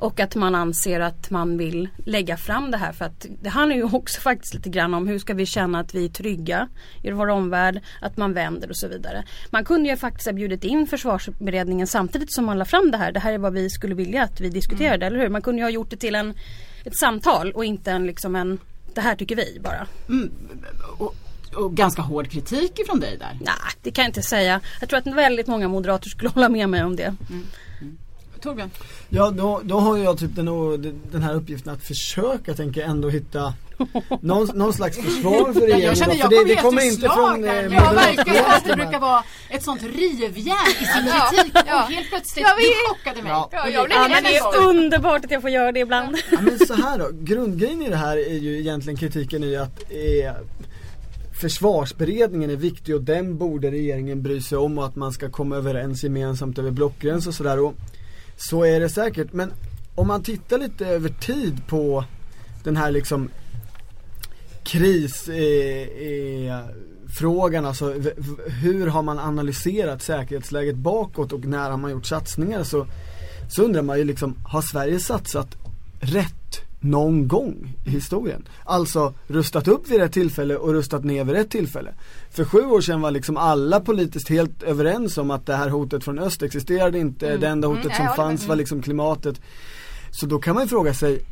Och 0.00 0.20
att 0.20 0.34
man 0.34 0.54
anser 0.54 1.00
att 1.00 1.30
man 1.30 1.58
vill 1.58 1.88
lägga 2.04 2.36
fram 2.36 2.70
det 2.70 2.76
här 2.76 2.92
för 2.92 3.04
att 3.04 3.26
det 3.42 3.48
handlar 3.48 3.76
ju 3.76 3.82
också 3.82 4.20
faktiskt 4.20 4.54
lite 4.54 4.68
grann 4.68 4.94
om 4.94 5.08
hur 5.08 5.18
ska 5.18 5.34
vi 5.34 5.46
känna 5.46 5.80
att 5.80 5.94
vi 5.94 6.04
är 6.04 6.08
trygga 6.08 6.68
i 7.02 7.10
vår 7.10 7.28
omvärld, 7.28 7.80
att 8.00 8.16
man 8.16 8.32
vänder 8.32 8.70
och 8.70 8.76
så 8.76 8.88
vidare. 8.88 9.24
Man 9.50 9.64
kunde 9.64 9.88
ju 9.88 9.96
faktiskt 9.96 10.26
ha 10.26 10.32
bjudit 10.32 10.64
in 10.64 10.86
försvarsberedningen 10.86 11.86
samtidigt 11.86 12.32
som 12.32 12.44
man 12.44 12.58
la 12.58 12.64
fram 12.64 12.90
det 12.90 12.96
här. 12.96 13.12
Det 13.12 13.20
här 13.20 13.32
är 13.32 13.38
vad 13.38 13.52
vi 13.52 13.70
skulle 13.70 13.94
vilja 13.94 14.22
att 14.22 14.40
vi 14.40 14.48
diskuterade, 14.48 15.06
eller 15.06 15.18
hur? 15.18 15.28
Man 15.28 15.42
kunde 15.42 15.60
ju 15.60 15.64
ha 15.64 15.70
gjort 15.70 15.90
det 15.90 15.96
till 15.96 16.14
en, 16.14 16.34
ett 16.84 16.96
samtal 16.96 17.52
och 17.52 17.64
inte 17.64 17.90
en 17.90 18.06
liksom 18.06 18.36
en 18.36 18.58
det 18.94 19.00
här 19.00 19.16
tycker 19.16 19.36
vi 19.36 19.60
bara. 19.60 19.86
Mm, 20.08 20.30
och, 20.98 21.14
och 21.54 21.74
ganska 21.74 22.02
hård 22.02 22.30
kritik 22.30 22.78
ifrån 22.78 23.00
dig 23.00 23.16
där. 23.18 23.38
Nej, 23.40 23.54
det 23.82 23.90
kan 23.90 24.02
jag 24.02 24.08
inte 24.08 24.22
säga. 24.22 24.60
Jag 24.80 24.88
tror 24.88 24.98
att 24.98 25.06
väldigt 25.06 25.46
många 25.46 25.68
moderater 25.68 26.08
skulle 26.08 26.30
hålla 26.34 26.48
med 26.48 26.68
mig 26.68 26.84
om 26.84 26.96
det. 26.96 27.14
Torbjörn? 28.40 28.70
Ja 29.08 29.30
då, 29.30 29.60
då 29.64 29.78
har 29.80 29.96
jag 29.98 30.18
typ 30.18 30.36
den, 30.36 30.46
den 31.12 31.22
här 31.22 31.34
uppgiften 31.34 31.72
att 31.72 31.82
försöka 31.82 32.54
tänker 32.54 32.80
jag 32.80 32.90
ändå 32.90 33.08
hitta 33.08 33.54
någon, 34.20 34.48
någon 34.54 34.72
slags 34.72 34.96
försvar 34.98 35.52
för 35.52 35.60
regeringen. 35.60 35.86
jag 35.86 35.96
känner 35.96 36.14
jag 36.14 36.30
för 36.32 36.36
kommer 36.36 36.48
det, 36.48 36.54
det 36.54 36.62
kommer 36.62 36.82
inte 36.84 37.08
från 37.08 37.44
eh. 37.44 37.54
Ja, 37.54 37.92
verkligen. 37.92 38.44
Att 38.44 38.64
det 38.64 38.74
brukar 38.76 39.00
vara 39.00 39.22
ett 39.50 39.62
sånt 39.62 39.82
rivjärn 39.82 40.70
i 40.80 40.84
sin 40.84 41.04
kritik. 41.12 41.52
ja. 41.66 41.84
Och 41.84 41.90
helt 41.90 42.08
plötsligt, 42.08 42.46
Ja, 42.48 42.54
vi- 42.58 42.64
du 42.64 42.94
chockade 42.94 43.22
mig. 43.22 43.32
Ja. 43.32 43.48
Ja, 43.52 43.68
jag 43.68 43.86
blev 43.86 43.98
Ja, 43.98 44.08
men 44.08 44.22
det 44.24 44.36
är 44.36 44.68
underbart 44.68 45.24
att 45.24 45.30
jag 45.30 45.40
får 45.42 45.50
göra 45.50 45.72
det 45.72 45.80
ibland. 45.80 46.16
Ja, 46.30 46.38
men 46.40 46.58
så 46.66 46.74
här 46.74 46.98
då, 46.98 47.08
grundgrejen 47.12 47.82
i 47.82 47.88
det 47.88 47.96
här 47.96 48.16
är 48.16 48.38
ju 48.38 48.60
egentligen 48.60 48.96
kritiken 48.96 49.44
i 49.44 49.56
att 49.56 49.82
eh, 49.90 50.32
försvarsberedningen 51.40 52.50
är 52.50 52.56
viktig 52.56 52.94
och 52.94 53.00
den 53.02 53.38
borde 53.38 53.70
regeringen 53.70 54.22
bry 54.22 54.40
sig 54.40 54.58
om 54.58 54.78
och 54.78 54.84
att 54.86 54.96
man 54.96 55.12
ska 55.12 55.30
komma 55.30 55.56
överens 55.56 56.02
gemensamt 56.04 56.58
över 56.58 56.70
blockgräns 56.70 57.26
och 57.26 57.34
sådär 57.34 57.58
och 57.60 57.74
så 58.40 58.64
är 58.64 58.80
det 58.80 58.88
säkert. 58.88 59.32
Men 59.32 59.52
om 59.94 60.06
man 60.06 60.22
tittar 60.22 60.58
lite 60.58 60.86
över 60.86 61.08
tid 61.08 61.66
på 61.66 62.04
den 62.64 62.76
här 62.76 62.90
liksom 62.90 63.30
krisfrågan, 64.62 65.24
eh, 67.54 67.64
eh, 67.64 67.68
alltså 67.68 67.94
hur 68.46 68.86
har 68.86 69.02
man 69.02 69.18
analyserat 69.18 70.02
säkerhetsläget 70.02 70.76
bakåt 70.76 71.32
och 71.32 71.44
när 71.44 71.70
har 71.70 71.76
man 71.76 71.90
gjort 71.90 72.06
satsningar 72.06 72.62
så 72.62 72.86
så 73.50 73.62
undrar 73.62 73.82
man 73.82 73.98
ju 73.98 74.04
liksom, 74.04 74.36
har 74.44 74.62
Sverige 74.62 75.00
satsat 75.00 75.56
rätt 76.00 76.60
någon 76.80 77.28
gång 77.28 77.76
i 77.84 77.90
historien? 77.90 78.48
Alltså 78.64 79.14
rustat 79.26 79.68
upp 79.68 79.90
vid 79.90 80.00
ett 80.00 80.12
tillfälle 80.12 80.56
och 80.56 80.72
rustat 80.72 81.04
ner 81.04 81.24
vid 81.24 81.36
ett 81.36 81.50
tillfälle. 81.50 81.94
För 82.30 82.44
sju 82.44 82.60
år 82.60 82.80
sedan 82.80 83.00
var 83.00 83.10
liksom 83.10 83.36
alla 83.36 83.80
politiskt 83.80 84.28
helt 84.28 84.62
överens 84.62 85.18
om 85.18 85.30
att 85.30 85.46
det 85.46 85.56
här 85.56 85.68
hotet 85.68 86.04
från 86.04 86.18
öst 86.18 86.42
existerade 86.42 86.98
inte, 86.98 87.36
det 87.36 87.48
enda 87.48 87.68
hotet 87.68 87.84
Mm, 87.84 87.96
som 87.96 88.16
fanns 88.16 88.46
var 88.46 88.56
liksom 88.56 88.82
klimatet. 88.82 89.40
Så 90.10 90.26
då 90.26 90.38
kan 90.38 90.54
man 90.54 90.64
ju 90.64 90.68
fråga 90.68 90.94
sig, 90.94 91.24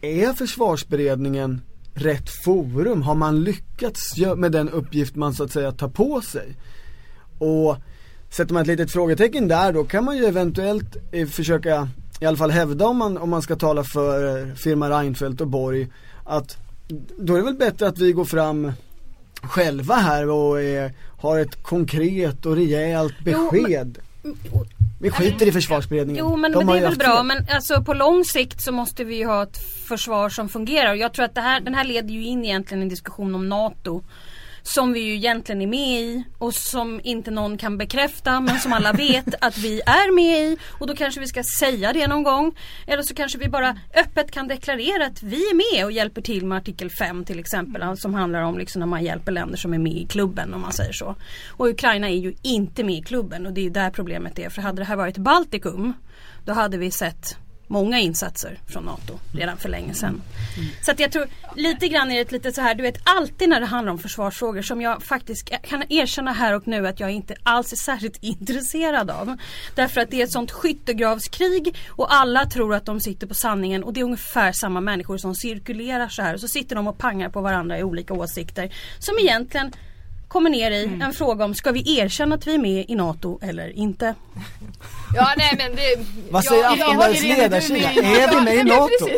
är 0.00 0.32
försvarsberedningen 0.32 1.60
rätt 1.94 2.30
forum? 2.44 3.02
Har 3.02 3.14
man 3.14 3.44
lyckats 3.44 4.16
med 4.36 4.52
den 4.52 4.68
uppgift 4.68 5.16
man 5.16 5.34
så 5.34 5.44
att 5.44 5.52
säga 5.52 5.72
tar 5.72 5.88
på 5.88 6.20
sig? 6.20 6.56
Och 7.38 7.76
sätter 8.30 8.54
man 8.54 8.62
ett 8.62 8.66
litet 8.66 8.90
frågetecken 8.90 9.48
där 9.48 9.72
då 9.72 9.84
kan 9.84 10.04
man 10.04 10.16
ju 10.16 10.24
eventuellt 10.24 10.96
eh, 11.12 11.26
försöka 11.26 11.88
i 12.20 12.26
alla 12.26 12.36
fall 12.36 12.50
hävda 12.50 12.86
om 12.86 12.96
man, 12.96 13.18
om 13.18 13.30
man 13.30 13.42
ska 13.42 13.56
tala 13.56 13.84
för 13.84 14.48
eh, 14.48 14.54
firma 14.54 14.90
Reinfeldt 14.90 15.40
och 15.40 15.46
Borg 15.48 15.88
att 16.24 16.56
då 17.18 17.32
är 17.34 17.38
det 17.38 17.44
väl 17.44 17.54
bättre 17.54 17.88
att 17.88 17.98
vi 17.98 18.12
går 18.12 18.24
fram 18.24 18.72
själva 19.42 19.94
här 19.94 20.28
och 20.30 20.62
är, 20.62 20.92
har 21.20 21.38
ett 21.38 21.62
konkret 21.62 22.46
och 22.46 22.56
rejält 22.56 23.14
Jo, 23.26 23.50
besked. 23.50 23.98
vi 25.00 25.10
skiter 25.10 25.46
i 25.46 25.52
försvarsberedningen. 25.52 26.24
Jo 26.28 26.36
men, 26.36 26.52
De 26.52 26.58
men 26.58 26.66
det 26.66 26.78
är 26.78 26.88
väl 26.88 26.98
bra 26.98 27.16
fel. 27.16 27.26
men 27.26 27.46
alltså 27.50 27.82
på 27.82 27.94
lång 27.94 28.24
sikt 28.24 28.62
så 28.62 28.72
måste 28.72 29.04
vi 29.04 29.16
ju 29.16 29.26
ha 29.26 29.42
ett 29.42 29.56
försvar 29.88 30.28
som 30.28 30.48
fungerar 30.48 30.94
jag 30.94 31.12
tror 31.12 31.24
att 31.24 31.34
det 31.34 31.40
här, 31.40 31.60
den 31.60 31.74
här 31.74 31.84
leder 31.84 32.08
ju 32.08 32.24
in 32.24 32.44
egentligen 32.44 32.82
en 32.82 32.88
diskussion 32.88 33.34
om 33.34 33.48
NATO. 33.48 34.02
Som 34.66 34.92
vi 34.92 35.00
ju 35.00 35.14
egentligen 35.14 35.62
är 35.62 35.66
med 35.66 36.00
i 36.00 36.24
och 36.38 36.54
som 36.54 37.00
inte 37.04 37.30
någon 37.30 37.58
kan 37.58 37.78
bekräfta 37.78 38.40
men 38.40 38.60
som 38.60 38.72
alla 38.72 38.92
vet 38.92 39.34
att 39.40 39.58
vi 39.58 39.80
är 39.80 40.14
med 40.14 40.52
i 40.52 40.58
och 40.80 40.86
då 40.86 40.94
kanske 40.94 41.20
vi 41.20 41.26
ska 41.26 41.42
säga 41.58 41.92
det 41.92 42.06
någon 42.06 42.22
gång. 42.22 42.58
Eller 42.86 43.02
så 43.02 43.14
kanske 43.14 43.38
vi 43.38 43.48
bara 43.48 43.78
öppet 43.94 44.30
kan 44.30 44.48
deklarera 44.48 45.06
att 45.06 45.22
vi 45.22 45.36
är 45.36 45.74
med 45.74 45.84
och 45.84 45.92
hjälper 45.92 46.22
till 46.22 46.46
med 46.46 46.58
artikel 46.58 46.90
5 46.90 47.24
till 47.24 47.38
exempel 47.38 47.82
alltså, 47.82 48.02
som 48.02 48.14
handlar 48.14 48.42
om 48.42 48.58
liksom 48.58 48.80
när 48.80 48.86
man 48.86 49.04
hjälper 49.04 49.32
länder 49.32 49.56
som 49.56 49.74
är 49.74 49.78
med 49.78 49.96
i 49.96 50.06
klubben 50.06 50.54
om 50.54 50.60
man 50.60 50.72
säger 50.72 50.92
så. 50.92 51.14
Och 51.50 51.66
Ukraina 51.66 52.08
är 52.08 52.16
ju 52.16 52.34
inte 52.42 52.84
med 52.84 52.94
i 52.94 53.02
klubben 53.02 53.46
och 53.46 53.52
det 53.52 53.66
är 53.66 53.70
där 53.70 53.90
problemet 53.90 54.38
är 54.38 54.48
för 54.48 54.62
hade 54.62 54.80
det 54.82 54.84
här 54.84 54.96
varit 54.96 55.18
Baltikum 55.18 55.92
då 56.44 56.52
hade 56.52 56.78
vi 56.78 56.90
sett 56.90 57.36
många 57.74 57.98
insatser 57.98 58.58
från 58.66 58.84
NATO 58.84 59.18
redan 59.32 59.56
för 59.56 59.68
länge 59.68 59.94
sedan. 59.94 60.22
Så 60.82 60.90
att 60.90 61.00
jag 61.00 61.12
tror 61.12 61.26
lite 61.56 61.88
grann 61.88 62.10
är 62.10 62.24
det 62.24 62.32
lite 62.32 62.52
så 62.52 62.60
här, 62.60 62.74
du 62.74 62.82
vet 62.82 62.98
alltid 63.04 63.48
när 63.48 63.60
det 63.60 63.66
handlar 63.66 63.92
om 63.92 63.98
försvarsfrågor 63.98 64.62
som 64.62 64.80
jag 64.80 65.02
faktiskt 65.02 65.50
kan 65.62 65.82
erkänna 65.88 66.32
här 66.32 66.54
och 66.54 66.68
nu 66.68 66.86
att 66.86 67.00
jag 67.00 67.10
inte 67.10 67.34
alls 67.42 67.72
är 67.72 67.76
särskilt 67.76 68.18
intresserad 68.22 69.10
av. 69.10 69.36
Därför 69.74 70.00
att 70.00 70.10
det 70.10 70.20
är 70.20 70.24
ett 70.24 70.32
sånt 70.32 70.50
skyttegravskrig 70.50 71.76
och 71.88 72.14
alla 72.14 72.46
tror 72.46 72.74
att 72.74 72.86
de 72.86 73.00
sitter 73.00 73.26
på 73.26 73.34
sanningen 73.34 73.84
och 73.84 73.92
det 73.92 74.00
är 74.00 74.04
ungefär 74.04 74.52
samma 74.52 74.80
människor 74.80 75.18
som 75.18 75.34
cirkulerar 75.34 76.08
så 76.08 76.22
här 76.22 76.34
och 76.34 76.40
så 76.40 76.48
sitter 76.48 76.76
de 76.76 76.86
och 76.86 76.98
pangar 76.98 77.28
på 77.28 77.40
varandra 77.40 77.78
i 77.78 77.82
olika 77.82 78.14
åsikter 78.14 78.74
som 78.98 79.18
egentligen 79.18 79.72
kommer 80.28 80.50
ner 80.50 80.70
i 80.70 80.84
en 81.02 81.12
fråga 81.12 81.44
om 81.44 81.54
ska 81.54 81.72
vi 81.72 81.98
erkänna 81.98 82.34
att 82.34 82.46
vi 82.46 82.54
är 82.54 82.58
med 82.58 82.84
i 82.88 82.94
NATO 82.94 83.38
eller 83.42 83.68
inte? 83.68 84.14
Ja 85.16 85.34
nej 85.36 85.54
men 85.58 85.76
det... 85.76 86.04
Vad 86.30 86.44
säger 86.44 86.64
Aftonbladets 86.64 87.22
ledarsida? 87.22 87.90
Är 87.90 88.30
vi 88.30 88.40
med 88.44 88.54
i 88.54 88.62
NATO? 88.62 89.08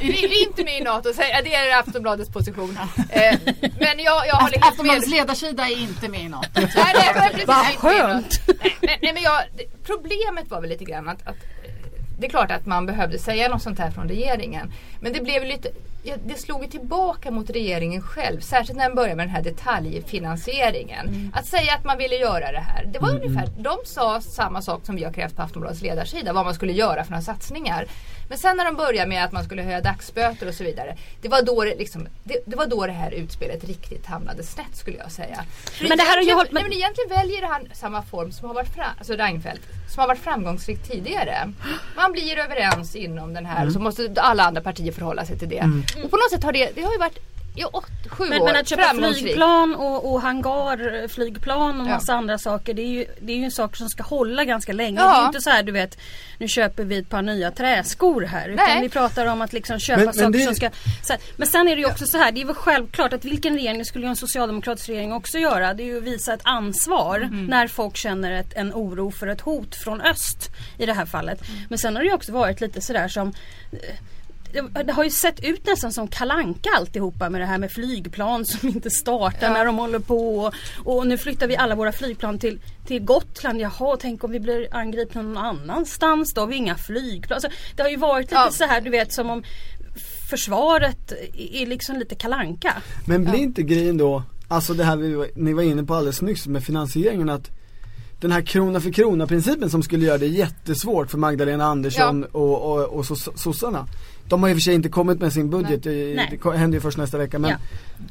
Vi 0.00 0.24
är 0.24 0.48
inte 0.48 0.64
med 0.64 0.78
i 0.78 0.80
NATO, 0.80 1.12
det 1.44 1.54
är 1.54 1.78
Aftonbladets 1.78 2.30
position. 2.30 2.78
Eh, 3.10 3.38
men 3.80 3.98
jag, 3.98 4.26
jag 4.26 4.36
håller 4.36 4.42
helt 4.42 4.54
med. 4.54 4.68
Aftonbladets 4.68 5.08
ledarsida 5.08 5.68
är 5.68 5.80
inte 5.80 6.08
med 6.08 6.20
i 6.20 6.28
något. 6.28 6.48
Nej, 6.54 6.68
nej, 6.74 7.30
precis, 7.30 7.46
Vad 7.46 7.66
skönt. 7.66 8.40
Nej, 8.46 8.76
men, 8.80 8.90
nej, 9.02 9.12
men 9.12 9.22
jag, 9.22 9.42
problemet 9.84 10.50
var 10.50 10.60
väl 10.60 10.70
lite 10.70 10.84
grann 10.84 11.08
att, 11.08 11.26
att 11.26 11.36
det 12.18 12.26
är 12.26 12.30
klart 12.30 12.50
att 12.50 12.66
man 12.66 12.86
behövde 12.86 13.18
säga 13.18 13.48
något 13.48 13.62
sånt 13.62 13.78
här 13.78 13.90
från 13.90 14.08
regeringen. 14.08 14.72
Men 15.00 15.12
det 15.12 15.20
blev 15.20 15.44
lite 15.44 15.68
det 16.24 16.38
slog 16.38 16.70
tillbaka 16.70 17.30
mot 17.30 17.50
regeringen 17.50 18.02
själv. 18.02 18.40
Särskilt 18.40 18.78
när 18.78 18.86
den 18.86 18.96
började 18.96 19.16
med 19.16 19.26
den 19.26 19.34
här 19.34 19.42
detaljfinansieringen. 19.42 21.30
Att 21.34 21.46
säga 21.46 21.74
att 21.74 21.84
man 21.84 21.98
ville 21.98 22.16
göra 22.16 22.52
det 22.52 22.60
här. 22.60 22.86
Det 22.92 22.98
var 22.98 23.10
ungefär, 23.10 23.48
de 23.58 23.76
sa 23.84 24.20
samma 24.20 24.62
sak 24.62 24.86
som 24.86 24.96
vi 24.96 25.04
har 25.04 25.12
krävt 25.12 25.36
på 25.36 25.42
Aftonbladets 25.42 25.82
ledarsida. 25.82 26.32
Vad 26.32 26.44
man 26.44 26.54
skulle 26.54 26.72
göra 26.72 27.04
för 27.04 27.10
några 27.10 27.22
satsningar. 27.22 27.86
Men 28.28 28.38
sen 28.38 28.56
när 28.56 28.64
de 28.64 28.76
började 28.76 29.08
med 29.08 29.24
att 29.24 29.32
man 29.32 29.44
skulle 29.44 29.62
höja 29.62 29.80
dagsböter 29.80 30.48
och 30.48 30.54
så 30.54 30.64
vidare. 30.64 30.96
Det 31.22 31.28
var 31.28 31.42
då 31.42 31.64
det, 31.64 31.74
liksom, 31.74 32.08
det, 32.24 32.38
det, 32.46 32.56
var 32.56 32.66
då 32.66 32.86
det 32.86 32.92
här 32.92 33.10
utspelet 33.10 33.64
riktigt 33.64 34.06
hamnade 34.06 34.42
snett 34.42 34.76
skulle 34.76 34.96
jag 34.96 35.12
säga. 35.12 35.44
Men 35.88 35.98
det 35.98 36.04
här 36.04 36.16
har 36.16 36.22
ju 36.22 36.32
hållit- 36.34 36.52
nej, 36.52 36.62
men 36.62 36.72
egentligen 36.72 37.10
väljer 37.10 37.42
han 37.42 37.68
samma 37.72 38.02
form 38.02 38.32
som 38.32 38.48
har 38.48 38.54
varit 38.54 38.74
fram, 38.74 38.90
alltså 38.98 39.12
Reinfeldt, 39.12 39.62
som 39.90 40.00
har 40.00 40.08
varit 40.08 40.20
framgångsrik 40.20 40.82
tidigare. 40.88 41.52
Man 41.96 42.12
blir 42.12 42.38
överens 42.38 42.96
inom 42.96 43.34
den 43.34 43.46
här 43.46 43.66
och 43.66 43.72
så 43.72 43.78
måste 43.80 44.12
alla 44.16 44.42
andra 44.42 44.60
partier 44.60 44.92
förhålla 44.92 45.24
sig 45.24 45.38
till 45.38 45.48
det. 45.48 45.62
Och 46.04 46.10
på 46.10 46.16
något 46.16 46.30
sätt 46.30 46.44
har 46.44 46.52
det, 46.52 46.70
det 46.74 46.82
har 46.82 46.92
ju 46.92 46.98
varit 46.98 47.18
i 47.56 47.64
åt, 47.64 47.84
sju 48.10 48.24
Men, 48.28 48.40
år 48.42 48.46
men 48.46 48.56
att 48.56 48.68
köpa 48.68 48.94
flygplan 48.94 49.74
och, 49.74 50.12
och 50.12 50.20
hangarflygplan 50.22 51.80
och 51.80 51.86
Ja. 51.86 51.90
massa 51.90 52.14
andra 52.14 52.38
saker 52.38 52.74
det 52.74 52.82
är, 52.82 52.86
ju, 52.86 53.06
det 53.20 53.32
är 53.32 53.36
ju 53.36 53.44
en 53.44 53.50
sak 53.50 53.76
som 53.76 53.88
ska 53.88 54.02
hålla 54.02 54.44
ganska 54.44 54.72
länge. 54.72 55.00
Ja. 55.00 55.08
Det 55.10 55.16
är 55.16 55.20
ju 55.20 55.26
inte 55.26 55.40
så 55.40 55.50
här 55.50 55.62
du 55.62 55.72
vet 55.72 55.98
nu 56.38 56.48
köper 56.48 56.84
vi 56.84 56.98
ett 56.98 57.08
par 57.08 57.22
nya 57.22 57.50
träskor 57.50 58.22
här. 58.22 58.48
Utan 58.48 58.64
Nej. 58.68 58.80
vi 58.82 58.88
pratar 58.88 59.26
om 59.26 59.42
att 59.42 59.52
liksom 59.52 59.78
köpa 59.78 59.96
Men- 59.98 60.06
men 60.06 60.14
saker 60.14 60.30
det- 60.38 60.44
som 60.44 60.54
ska... 60.54 60.70
Så 61.02 61.12
här, 61.12 61.22
men 61.36 61.48
sen 61.48 61.68
är 61.68 61.76
det 61.76 61.80
ju 61.82 61.86
också 61.86 62.06
så 62.06 62.18
här, 62.18 62.32
det 62.32 62.40
är 62.40 62.44
väl 62.44 62.54
självklart 62.54 63.12
att 63.12 63.24
vilken 63.24 63.54
regering, 63.54 63.78
det 63.78 63.84
skulle 63.84 64.04
ju 64.06 64.10
en 64.10 64.16
socialdemokratisk 64.16 64.88
regering 64.88 65.12
också 65.12 65.38
göra, 65.38 65.74
det 65.74 65.82
är 65.82 65.86
ju 65.86 65.98
att 65.98 66.04
visa 66.04 66.34
ett 66.34 66.40
ansvar 66.44 67.16
Mm. 67.20 67.46
när 67.46 67.68
folk 67.68 67.96
känner 67.96 68.32
ett, 68.32 68.52
en 68.56 68.72
oro 68.72 69.10
för 69.10 69.26
ett 69.26 69.40
hot 69.40 69.74
från 69.76 70.00
öst 70.00 70.48
i 70.78 70.86
det 70.86 70.92
här 70.92 71.06
fallet. 71.06 71.40
Men 71.68 71.78
sen 71.78 71.96
har 71.96 72.02
det 72.02 72.08
ju 72.08 72.14
också 72.14 72.32
varit 72.32 72.60
lite 72.60 72.80
sådär 72.80 73.08
som 73.08 73.28
eh, 73.72 73.78
det, 74.84 74.92
har 74.92 75.04
ju 75.04 75.10
sett 75.10 75.44
ut 75.44 75.66
nästan 75.66 75.92
som 75.92 76.08
kalanka 76.08 76.70
alltihopa 76.76 77.30
med 77.30 77.40
det 77.40 77.46
här 77.46 77.58
med 77.58 77.72
flygplan 77.72 78.44
som 78.44 78.68
inte 78.74 78.90
startar 78.90 79.46
Ja. 79.46 79.52
när 79.52 79.64
de 79.64 79.78
håller 79.78 79.98
på. 79.98 80.38
Och, 80.38 80.54
och 80.84 81.06
nu 81.06 81.18
flyttar 81.18 81.46
vi 81.46 81.56
alla 81.56 81.74
våra 81.74 81.92
flygplan 81.92 82.38
till, 82.38 82.60
till 82.86 83.04
Gotland. 83.04 83.60
Jaha, 83.60 83.96
tänk 84.00 84.24
om 84.24 84.30
vi 84.30 84.40
blir 84.40 84.68
angripna 84.70 85.22
någon 85.22 85.36
annanstans 85.38 86.34
då 86.34 86.40
har 86.40 86.46
vi 86.48 86.56
inga 86.56 86.76
flygplan. 86.76 87.34
Alltså, 87.34 87.48
det 87.76 87.82
har 87.82 87.90
ju 87.90 87.96
varit 87.96 88.24
lite 88.30 88.34
Ja. 88.34 88.50
så 88.50 88.64
här 88.64 88.80
du 88.80 88.90
vet 88.90 89.12
som 89.12 89.30
om 89.30 89.42
försvaret 90.30 91.12
är 91.52 91.66
liksom 91.66 91.96
lite 91.98 92.14
kalanka. 92.14 92.72
Men 93.06 93.24
blir 93.24 93.38
inte 93.38 93.62
grejen 93.62 93.96
då, 93.96 94.22
alltså 94.48 94.74
det 94.74 94.84
här 94.84 94.96
vi, 94.96 95.30
ni 95.34 95.52
var 95.52 95.62
inne 95.62 95.84
på 95.84 95.94
alldeles 95.94 96.22
nyss 96.22 96.46
med 96.46 96.64
finansieringen 96.64 97.28
att 97.30 97.50
den 98.20 98.32
här 98.32 98.40
krona 98.42 98.80
för 98.80 98.90
krona 98.90 99.26
principen 99.26 99.70
som 99.70 99.82
skulle 99.82 100.06
göra 100.06 100.18
det 100.18 100.26
jättesvårt 100.26 101.10
för 101.10 101.18
Magdalena 101.18 101.64
Andersson 101.64 102.24
och, 102.24 102.72
och, 102.72 102.84
och 102.84 103.04
sos- 103.04 103.36
sossarna 103.36 103.86
De 104.28 104.42
har 104.42 104.50
i 104.50 104.52
och 104.52 104.56
för 104.56 104.60
sig 104.60 104.74
inte 104.74 104.88
kommit 104.88 105.20
med 105.20 105.32
sin 105.32 105.50
budget, 105.50 105.84
Nej. 105.84 106.38
det 106.42 106.56
händer 106.56 106.76
ju 106.76 106.80
först 106.80 106.98
nästa 106.98 107.18
vecka 107.18 107.38
men 107.38 107.50
Ja. 107.50 107.56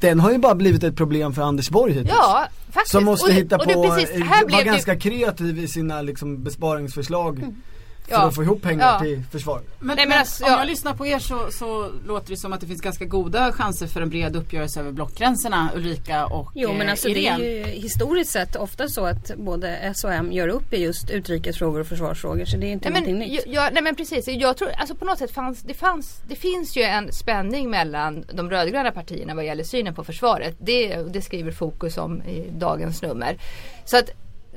Den 0.00 0.20
har 0.20 0.32
ju 0.32 0.38
bara 0.38 0.54
blivit 0.54 0.84
ett 0.84 0.96
problem 0.96 1.32
för 1.32 1.42
Anders 1.42 1.70
Borg 1.70 1.92
hittills 1.92 2.10
Ja, 2.14 2.46
faktiskt. 2.70 2.92
Som 2.92 3.04
måste 3.04 3.26
Och 3.26 3.32
hitta 3.32 3.56
och 3.56 3.64
på, 3.64 3.82
precis, 3.82 4.10
eh, 4.10 4.26
vara 4.50 4.62
ganska 4.62 4.96
kreativ 4.96 5.58
i 5.58 5.68
sina 5.68 6.02
liksom 6.02 6.42
besparingsförslag 6.42 7.38
För 7.38 7.75
Ja. 8.10 8.22
att 8.28 8.34
få 8.34 8.42
ihop 8.42 8.62
pengar 8.62 8.86
Ja. 8.92 9.00
till 9.00 9.22
försvar 9.32 9.60
Men, 9.78 9.96
Nej, 9.96 10.06
men 10.08 10.18
alltså, 10.18 10.44
om 10.44 10.50
ja. 10.50 10.58
jag 10.58 10.66
lyssnar 10.66 10.94
på 10.94 11.06
er 11.06 11.18
så, 11.18 11.50
så 11.50 11.90
låter 12.06 12.30
det 12.30 12.36
som 12.36 12.52
att 12.52 12.60
det 12.60 12.66
finns 12.66 12.80
ganska 12.80 13.04
goda 13.04 13.52
chanser 13.52 13.86
för 13.86 14.00
en 14.00 14.08
bred 14.10 14.36
uppgörelse 14.36 14.80
över 14.80 14.92
blockgränserna 14.92 15.70
Ulrika 15.74 16.26
och 16.26 16.50
Jo 16.54 16.72
men 16.72 16.82
eh, 16.82 16.90
alltså 16.90 17.08
det 17.08 17.28
är 17.28 17.38
Irene. 17.38 17.44
ju 17.44 17.64
historiskt 17.80 18.30
sett 18.30 18.56
ofta 18.56 18.88
så 18.88 19.06
att 19.06 19.30
både 19.36 19.76
S 19.76 20.04
och 20.04 20.12
M 20.12 20.32
gör 20.32 20.48
upp 20.48 20.72
i 20.72 20.76
just 20.82 21.10
utrikesfrågor 21.10 21.80
och 21.80 21.86
försvarsfrågor 21.86 22.44
så 22.44 22.56
det 22.56 22.66
är 22.66 22.70
inte 22.70 22.90
Nej 22.90 23.00
någonting 23.00 23.18
men, 23.18 23.28
nytt. 23.28 23.42
jag, 23.46 23.54
jag, 23.64 23.72
nej 23.74 23.82
men 23.82 23.94
precis, 23.96 24.28
jag 24.28 24.56
tror, 24.56 24.70
alltså 24.78 24.94
på 24.94 25.04
något 25.04 25.18
sätt 25.18 25.30
fanns 25.34 25.62
det, 25.62 25.74
fanns, 25.74 26.20
det 26.28 26.36
finns 26.36 26.76
ju 26.76 26.82
en 26.82 27.12
spänning 27.12 27.70
mellan 27.70 28.24
de 28.32 28.50
rödgröna 28.50 28.90
partierna 28.90 29.34
vad 29.34 29.44
gäller 29.44 29.64
synen 29.64 29.94
på 29.94 30.04
försvaret. 30.04 30.56
Det, 30.58 30.96
det 30.96 31.22
skriver 31.22 31.52
Fokus 31.52 31.98
om 31.98 32.22
i 32.22 32.50
dagens 32.50 33.02
nummer. 33.02 33.38
Så 33.84 33.98
att 33.98 34.10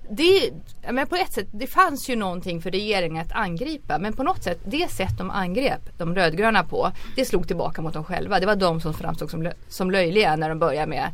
det, 0.09 0.51
men 0.91 1.07
på 1.07 1.15
ett 1.15 1.33
sätt, 1.33 1.47
det 1.51 1.67
fanns 1.67 2.09
ju 2.09 2.15
någonting 2.15 2.61
för 2.61 2.71
regeringen 2.71 3.25
att 3.25 3.31
angripa 3.31 3.99
men 3.99 4.13
på 4.13 4.23
något 4.23 4.43
sätt, 4.43 4.59
det 4.65 4.91
sätt 4.91 5.17
de 5.17 5.31
angrep 5.31 5.81
de 5.97 6.15
rödgröna 6.15 6.63
på, 6.63 6.91
det 7.15 7.25
slog 7.25 7.47
tillbaka 7.47 7.81
mot 7.81 7.93
dem 7.93 8.03
själva. 8.03 8.39
Det 8.39 8.45
var 8.45 8.55
de 8.55 8.81
som 8.81 8.93
framstod 8.93 9.29
som, 9.29 9.51
som 9.67 9.91
löjliga 9.91 10.35
när 10.35 10.49
de 10.49 10.59
började 10.59 10.87
med 10.87 11.09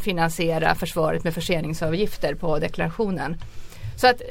finansiera 0.00 0.74
försvaret 0.74 1.24
med 1.24 1.34
förseningsavgifter 1.34 2.34
på 2.34 2.58
deklarationen. 2.58 3.36
Så 3.96 4.06
att, 4.06 4.20
eh, 4.20 4.26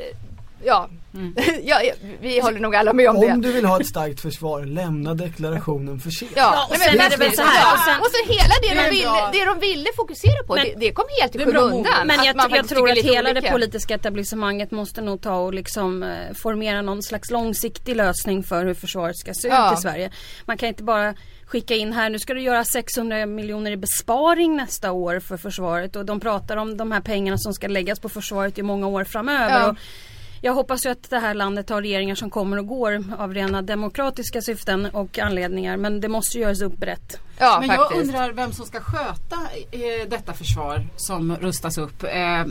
ja, 0.66 0.90
ja, 1.64 1.82
ja 1.84 1.94
vi 2.22 2.40
håller 2.40 2.60
nog 2.60 2.76
alla 2.76 2.94
med 2.94 3.10
om, 3.10 3.20
det. 3.22 3.32
Om 3.32 3.42
du 3.42 3.52
vill 3.52 3.66
ha 3.66 3.80
ett 3.82 3.88
starkt 3.88 4.22
försvar, 4.22 4.66
lämna 4.66 5.14
deklarationen 5.14 6.00
för 6.00 6.10
sent 6.10 6.32
Ja, 6.36 6.68
och 6.70 6.76
sen 6.76 6.98
men 6.98 7.10
det 7.10 7.18
väl 7.18 7.32
så 7.36 7.42
här, 7.42 7.60
Ja, 7.62 7.74
och 7.74 7.80
sen- 7.80 8.00
och 8.00 8.06
så 8.06 8.34
hela 8.34 8.54
det, 8.62 8.68
Det 8.68 8.80
är 8.82 8.84
de 8.92 8.96
ville, 8.96 9.30
det 9.46 9.46
de 9.46 9.60
ville 9.60 9.90
fokusera 9.96 10.44
på, 10.48 10.56
Men- 10.56 10.64
det, 10.66 10.74
det 10.78 10.92
kom 10.92 11.06
helt 11.22 11.36
i 11.36 11.38
Det 11.38 11.46
skymundan. 11.46 12.08
Men 12.08 12.24
jag, 12.26 12.36
jag 12.52 12.68
tror 12.68 12.90
att 12.92 12.98
hela 12.98 13.34
det 13.34 13.40
olika. 13.40 13.52
politiska 13.52 13.96
etablissemanget 13.96 14.72
måste 14.72 15.02
nog 15.02 15.22
ta 15.22 15.36
och 15.36 15.54
liksom 15.54 16.04
eh, 16.04 16.10
formera 16.36 16.82
någon 16.82 17.04
slags 17.04 17.32
långsiktig 17.32 17.96
lösning 17.96 18.44
för 18.44 18.66
hur 18.66 18.74
försvaret 18.74 19.18
ska 19.18 19.34
se 19.34 19.48
Ja. 19.48 19.72
ut 19.74 19.80
i 19.80 19.82
Sverige. 19.82 20.12
Man 20.46 20.58
kan 20.58 20.70
inte 20.70 20.84
bara 20.84 21.14
skicka 21.46 21.76
in 21.76 21.94
här, 21.94 22.10
nu 22.10 22.20
ska 22.20 22.34
du 22.34 22.42
göra 22.42 22.64
600 22.66 23.26
miljoner 23.26 23.72
i 23.72 23.78
besparing 23.78 24.56
nästa 24.56 24.92
år 24.92 25.20
för 25.20 25.38
försvaret 25.38 25.96
och 25.96 26.06
de 26.06 26.20
pratar 26.20 26.58
om 26.58 26.78
de 26.78 26.92
här 26.92 27.02
pengarna 27.02 27.38
som 27.38 27.54
ska 27.54 27.68
läggas 27.68 28.00
på 28.00 28.10
försvaret 28.10 28.58
i 28.58 28.64
många 28.64 28.88
år 28.88 29.04
framöver. 29.04 29.60
Ja. 29.60 29.70
Och 29.70 29.78
jag 30.42 30.54
hoppas 30.54 30.86
ju 30.86 30.90
att 30.90 31.10
det 31.10 31.20
här 31.20 31.34
landet 31.34 31.70
har 31.70 31.82
regeringar 31.82 32.16
som 32.16 32.30
kommer 32.30 32.58
och 32.58 32.68
går 32.68 33.04
av 33.18 33.34
rena 33.34 33.62
demokratiska 33.62 34.42
syften 34.42 34.86
och 34.86 35.20
anledningar 35.20 35.78
men 35.78 36.02
det 36.02 36.08
måste 36.10 36.40
göras 36.40 36.62
upp 36.62 36.78
brett. 36.78 37.20
Ja, 37.40 37.58
Men 37.60 37.70
jag 37.70 37.78
faktiskt. 37.78 38.02
undrar 38.06 38.32
vem 38.32 38.52
som 38.54 38.66
ska 38.66 38.80
sköta 38.80 39.36
eh, 39.72 40.10
detta 40.10 40.34
försvar 40.34 40.88
som 40.98 41.36
rustas 41.36 41.78
upp. 41.78 42.04
Eh, 42.04 42.46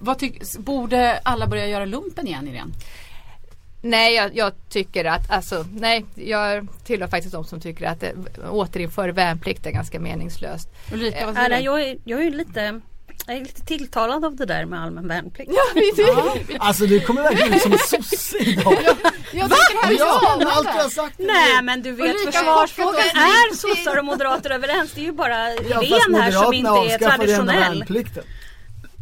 vad 0.00 0.16
tyck- 0.18 0.58
borde 0.58 1.18
alla 1.18 1.46
börja 1.46 1.66
göra 1.66 1.84
lumpen 1.84 2.26
igen 2.26 2.48
Irene? 2.48 2.72
Nej, 3.82 4.14
jag, 4.14 4.36
jag 4.36 4.52
tycker 4.68 5.04
att, 5.04 5.30
alltså, 5.30 5.64
nej, 5.72 6.04
jag 6.14 6.66
tillhör 6.84 7.08
faktiskt 7.08 7.32
de 7.34 7.44
som 7.44 7.60
tycker 7.60 7.86
att 7.86 8.00
det, 8.00 8.12
återinför 8.50 9.08
värnplikt 9.08 9.66
är 9.66 9.70
ganska 9.70 10.00
meningslöst. 10.00 10.68
Ulrika, 10.92 11.26
vad 11.26 11.28
Äh, 11.28 11.34
säger 11.34 11.48
nej, 11.48 11.58
du? 11.58 11.64
jag, 11.64 11.80
är, 11.82 11.98
jag 12.04 12.20
är 12.20 12.24
ju 12.24 12.30
lite 12.30 12.80
Jag 13.26 13.36
är 13.36 13.40
lite 13.40 13.60
tilltalad 13.64 14.24
av 14.24 14.36
det 14.36 14.46
där 14.46 14.64
med 14.64 14.82
allmän 14.82 15.08
värnplikt. 15.08 15.50
Ja, 15.54 15.62
vi, 15.74 15.92
vi, 16.48 16.56
Alltså 16.60 16.86
du 16.86 17.00
kommer 17.00 17.22
verkligen 17.22 17.54
ut 17.54 17.62
som 17.62 17.72
en 17.72 17.78
sosse 17.78 18.38
idag. 18.38 18.78
Jag 19.32 19.48
här 19.48 19.92
är 19.92 19.98
Ja, 19.98 20.20
spännande. 20.20 20.46
allt 20.52 20.68
jag 20.76 20.82
har 20.82 20.90
sagt. 20.90 21.14
Nej 21.18 21.62
men 21.62 21.82
du 21.82 21.92
vet 21.92 22.24
försvarsfrågan 22.24 22.94
är 23.00 23.56
sossar 23.56 23.96
och 23.98 24.04
moderater 24.04 24.50
överens. 24.50 24.92
Det 24.94 25.00
är 25.00 25.04
ju 25.04 25.12
bara 25.12 25.50
Ja, 25.54 25.58
fast 25.74 25.84
idén 25.84 26.14
här 26.14 26.30
som 26.32 26.54
inte 26.54 26.70
Moderaterna 26.70 26.94
är 26.94 27.16
traditionell. 27.16 27.84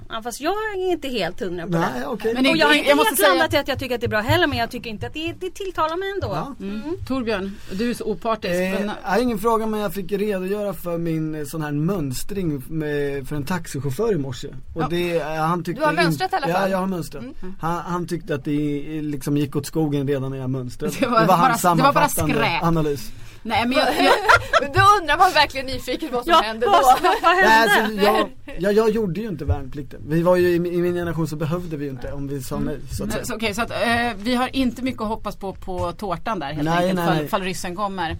Ja, 0.08 0.22
fast 0.22 0.40
jag 0.40 0.52
är 0.52 0.92
inte 0.92 1.08
helt 1.08 1.40
hundra 1.40 1.64
på 1.66 1.72
Nej, 1.72 1.88
det. 2.00 2.06
okej. 2.06 2.34
Men 2.34 2.46
Och 2.46 2.56
jag 2.56 2.66
har 2.66 2.74
inte 2.74 2.88
jag 2.88 2.96
måste 2.96 3.08
helt 3.10 3.18
säga, 3.20 3.28
landat 3.28 3.54
i 3.54 3.56
att 3.56 3.68
jag 3.68 3.78
tycker 3.78 3.94
att 3.94 4.00
det 4.00 4.06
är 4.06 4.08
bra 4.08 4.20
heller 4.20 4.46
men 4.46 4.58
jag 4.58 4.70
tycker 4.70 4.90
inte 4.90 5.06
att 5.06 5.14
det, 5.14 5.32
det 5.40 5.50
tilltalar 5.50 5.96
mig 5.96 6.10
ändå. 6.10 6.28
Ja. 6.36 6.54
mm. 6.66 6.82
Torbjörn, 7.08 7.56
du 7.72 7.90
är 7.90 7.94
så 7.94 8.04
opartisk. 8.04 8.54
Eh, 8.54 8.72
men, 8.72 8.90
jag 9.02 9.10
har 9.10 9.18
ingen 9.18 9.38
fråga 9.38 9.66
men 9.66 9.80
jag 9.80 9.94
fick 9.94 10.12
redogöra 10.12 10.74
för 10.74 10.98
min 10.98 11.34
eh, 11.34 11.44
sån 11.44 11.62
här 11.62 11.72
mönstring 11.72 12.62
med, 12.68 13.28
för 13.28 13.36
en 13.36 13.44
taxichaufför 13.44 14.12
i 14.12 14.18
morse. 14.18 14.48
Och 14.74 14.82
Ja. 14.82 14.86
det, 14.90 15.16
eh, 15.16 15.26
han 15.34 15.64
tyckte 15.64 15.80
Du 15.80 15.84
har 15.84 15.92
in- 15.92 15.96
mönstrat 15.96 16.32
i 16.32 16.36
alla 16.36 16.48
Ja, 16.48 16.54
fall? 16.54 16.70
jag 16.70 16.78
har 16.78 16.86
mönstrat. 16.86 17.24
Han, 17.60 17.76
han 17.76 18.06
tyckte 18.06 18.34
att 18.34 18.44
det 18.44 18.96
eh, 18.96 19.02
liksom 19.02 19.36
gick 19.36 19.56
åt 19.56 19.66
skogen 19.66 20.08
redan 20.08 20.30
när 20.30 20.38
jag 20.38 20.50
mönstrade. 20.50 20.94
Det 21.00 21.06
var 21.06 21.26
bara- 21.26 21.36
hans 21.36 21.62
det 21.62 21.68
var 21.68 21.92
bara 21.92 22.08
skräp. 22.08 22.62
analys. 22.62 23.10
Nej 23.46 23.66
men 23.66 23.78
jag, 23.78 23.88
jag, 24.04 24.14
då 24.74 24.80
undrar 25.00 25.18
man 25.18 25.32
verkligen 25.32 25.66
nyfiket 25.66 26.12
vad 26.12 26.24
som 26.24 26.30
Ja, 26.30 26.40
hände 26.44 26.66
då. 26.66 26.72
vad, 26.72 26.82
vad 26.82 27.02
Nej, 27.22 27.44
hände? 27.44 27.82
alltså, 27.82 28.04
jag, 28.04 28.28
jag, 28.58 28.72
jag 28.72 28.90
gjorde 28.90 29.20
ju 29.20 29.28
inte 29.28 29.44
värnplikten. 29.44 30.00
Vi 30.08 30.22
var 30.22 30.36
ju 30.36 30.48
i, 30.48 30.58
min- 30.58 30.72
i 30.72 30.76
min 30.76 30.94
generation 30.94 31.28
så 31.28 31.36
behövde 31.36 31.76
vi 31.76 31.84
ju 31.84 31.90
inte 31.90 32.12
om 32.12 32.28
vi 32.28 32.42
sa 32.42 32.58
nej 32.58 32.76
så 32.92 33.04
att 33.04 33.12
säga. 33.12 33.24
så, 33.24 33.34
okej, 33.36 33.54
så 33.54 33.62
att, 33.62 33.70
eh, 33.70 34.10
vi 34.16 34.34
har 34.34 34.56
inte 34.56 34.82
mycket 34.82 35.02
att 35.02 35.08
hoppas 35.08 35.36
på 35.36 35.52
på 35.52 35.92
tårtan 35.92 36.38
där 36.38 36.46
helt 36.52 36.64
Nej, 36.68 36.76
enkelt 36.78 36.94
nej, 36.94 37.06
fall, 37.06 37.16
nej. 37.16 37.28
fall 37.28 37.42
ryssen 37.42 37.76
kommer. 37.76 38.10
Eh, 38.10 38.16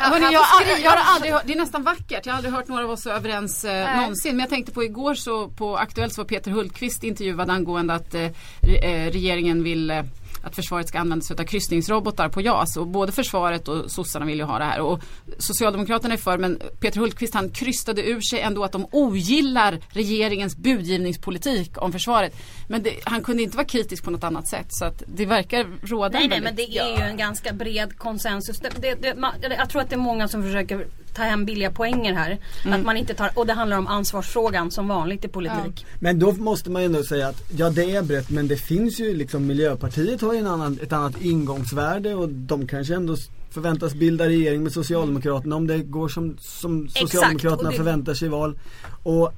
Han 0.00 0.12
hörni, 0.12 0.34
jag, 0.34 0.40
har 0.40 0.60
aldrig, 0.60 0.72
skriva. 0.76 0.90
jag 0.90 0.90
har 1.00 1.14
aldrig 1.14 1.32
hört, 1.32 1.42
det 1.46 1.52
är 1.52 1.56
nästan 1.56 1.82
vackert, 1.82 2.26
jag 2.26 2.32
har 2.32 2.36
aldrig 2.36 2.54
hört 2.54 2.68
några 2.68 2.84
av 2.84 2.90
oss 2.90 3.02
så 3.02 3.10
överens 3.10 3.64
eh, 3.64 3.96
någonsin. 4.00 4.36
Men 4.36 4.40
jag 4.40 4.50
tänkte 4.50 4.72
på 4.72 4.84
igår 4.84 5.14
så 5.14 5.48
på 5.48 5.76
Aktuellt 5.76 6.12
så 6.14 6.20
var 6.22 6.28
Peter 6.28 6.50
Hultqvist 6.50 7.04
intervjuad 7.04 7.50
angående 7.50 7.94
att 7.94 8.14
eh, 8.14 8.22
eh, 8.24 9.10
regeringen 9.12 9.62
vill 9.62 9.90
eh, 9.90 10.02
att 10.46 10.54
försvaret 10.54 10.88
ska 10.88 10.98
använda 10.98 11.24
sig 11.24 11.36
av 11.38 11.44
kryssningsrobotar 11.44 12.28
på 12.28 12.40
JAS 12.40 12.76
och 12.76 12.86
både 12.86 13.12
försvaret 13.12 13.68
och 13.68 13.90
sossarna 13.90 14.26
vill 14.26 14.38
ju 14.38 14.44
ha 14.44 14.58
det 14.58 14.64
här 14.64 14.80
och 14.80 15.00
Socialdemokraterna 15.38 16.14
är 16.14 16.18
för 16.18 16.38
men 16.38 16.60
Peter 16.80 17.00
Hultqvist 17.00 17.34
han 17.34 17.50
krystade 17.50 18.02
ur 18.02 18.20
sig 18.20 18.40
ändå 18.40 18.64
att 18.64 18.72
de 18.72 18.86
ogillar 18.92 19.80
regeringens 19.88 20.56
budgivningspolitik 20.56 21.82
om 21.82 21.92
försvaret. 21.92 22.36
Men 22.68 22.82
det, 22.82 22.94
han 23.04 23.22
kunde 23.22 23.42
inte 23.42 23.56
vara 23.56 23.66
kritisk 23.66 24.04
på 24.04 24.10
något 24.10 24.24
annat 24.24 24.48
sätt 24.48 24.66
så 24.68 24.84
att 24.84 25.02
det 25.06 25.26
verkar 25.26 25.66
råda 25.82 26.18
Nej 26.18 26.28
nej 26.28 26.40
men 26.40 26.56
det 26.56 26.78
är 26.78 26.98
ju 26.98 27.02
en 27.02 27.16
ganska 27.16 27.52
bred 27.52 27.98
konsensus. 27.98 28.58
Det, 28.58 28.94
det, 28.94 29.14
man, 29.14 29.32
jag 29.58 29.70
tror 29.70 29.82
att 29.82 29.90
det 29.90 29.96
är 29.96 30.00
många 30.00 30.28
som 30.28 30.42
försöker 30.42 30.86
ta 31.16 31.22
hem 31.22 31.44
billiga 31.44 31.70
poänger 31.70 32.14
här. 32.14 32.38
Att 32.64 32.84
man 32.84 32.96
inte 32.96 33.14
tar, 33.14 33.30
och 33.34 33.46
det 33.46 33.52
handlar 33.52 33.78
om 33.78 33.86
ansvarsfrågan 33.86 34.70
som 34.70 34.88
vanligt 34.88 35.24
i 35.24 35.28
politik. 35.28 35.86
Men 36.00 36.18
då 36.18 36.32
måste 36.32 36.70
man 36.70 36.82
ju 36.82 36.86
ändå 36.86 37.02
säga 37.02 37.28
att 37.28 37.42
ja 37.56 37.70
det 37.70 37.94
är 37.96 38.02
brett 38.02 38.30
men 38.30 38.48
det 38.48 38.56
finns 38.56 39.00
ju 39.00 39.14
liksom 39.14 39.46
Miljöpartiet 39.46 40.20
har 40.20 40.32
ju 40.32 40.38
en 40.38 40.46
annan, 40.46 40.78
ett 40.82 40.92
annat 40.92 41.20
ingångsvärde 41.20 42.14
och 42.14 42.28
de 42.28 42.66
kanske 42.66 42.94
ändå 42.94 43.16
förväntas 43.50 43.94
bilda 43.94 44.26
regering 44.26 44.62
med 44.62 44.72
Socialdemokraterna 44.72 45.56
om 45.56 45.66
det 45.66 45.78
går 45.78 46.08
som, 46.08 46.36
som 46.40 46.88
Socialdemokraterna 46.88 47.70
det- 47.70 47.76
förväntar 47.76 48.14
sig 48.14 48.26
i 48.26 48.30
val. 48.30 48.58
Och 49.02 49.32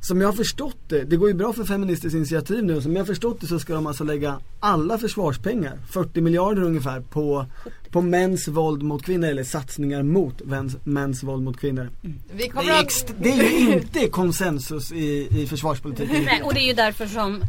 som 0.00 0.20
jag 0.20 0.28
har 0.28 0.32
förstått 0.32 0.76
det, 0.88 1.04
det 1.04 1.16
går 1.16 1.28
ju 1.28 1.34
bra 1.34 1.52
för 1.52 1.64
Feministiskt 1.64 2.14
initiativ 2.14 2.64
nu, 2.64 2.80
som 2.80 2.92
jag 2.92 3.00
har 3.00 3.06
förstått 3.06 3.40
det 3.40 3.46
så 3.46 3.58
ska 3.58 3.74
de 3.74 3.86
alltså 3.86 4.04
lägga 4.04 4.40
alla 4.60 4.98
försvarspengar, 4.98 5.78
40 5.90 6.20
miljarder 6.20 6.62
ungefär, 6.62 7.00
på, 7.00 7.46
på 7.90 8.00
mäns 8.00 8.48
våld 8.48 8.82
mot 8.82 9.04
kvinnor 9.04 9.28
eller 9.28 9.44
satsningar 9.44 10.02
mot 10.02 10.44
mäns, 10.44 10.76
mäns 10.84 11.22
våld 11.22 11.42
mot 11.42 11.60
kvinnor. 11.60 11.90
Vi 12.32 12.50
Det 12.54 12.68
är, 12.68 12.80
att... 12.80 13.14
det 13.18 13.30
är 13.30 13.60
ju 13.60 13.72
inte 13.72 14.08
konsensus 14.08 14.92
i, 14.92 15.28
i 15.42 15.46
försvarspolitiken. 15.46 16.24
Nej, 16.24 16.42
och 16.42 16.54
det 16.54 16.60
är 16.60 16.66
ju 16.66 16.74
därför 16.74 17.06
som 17.06 17.42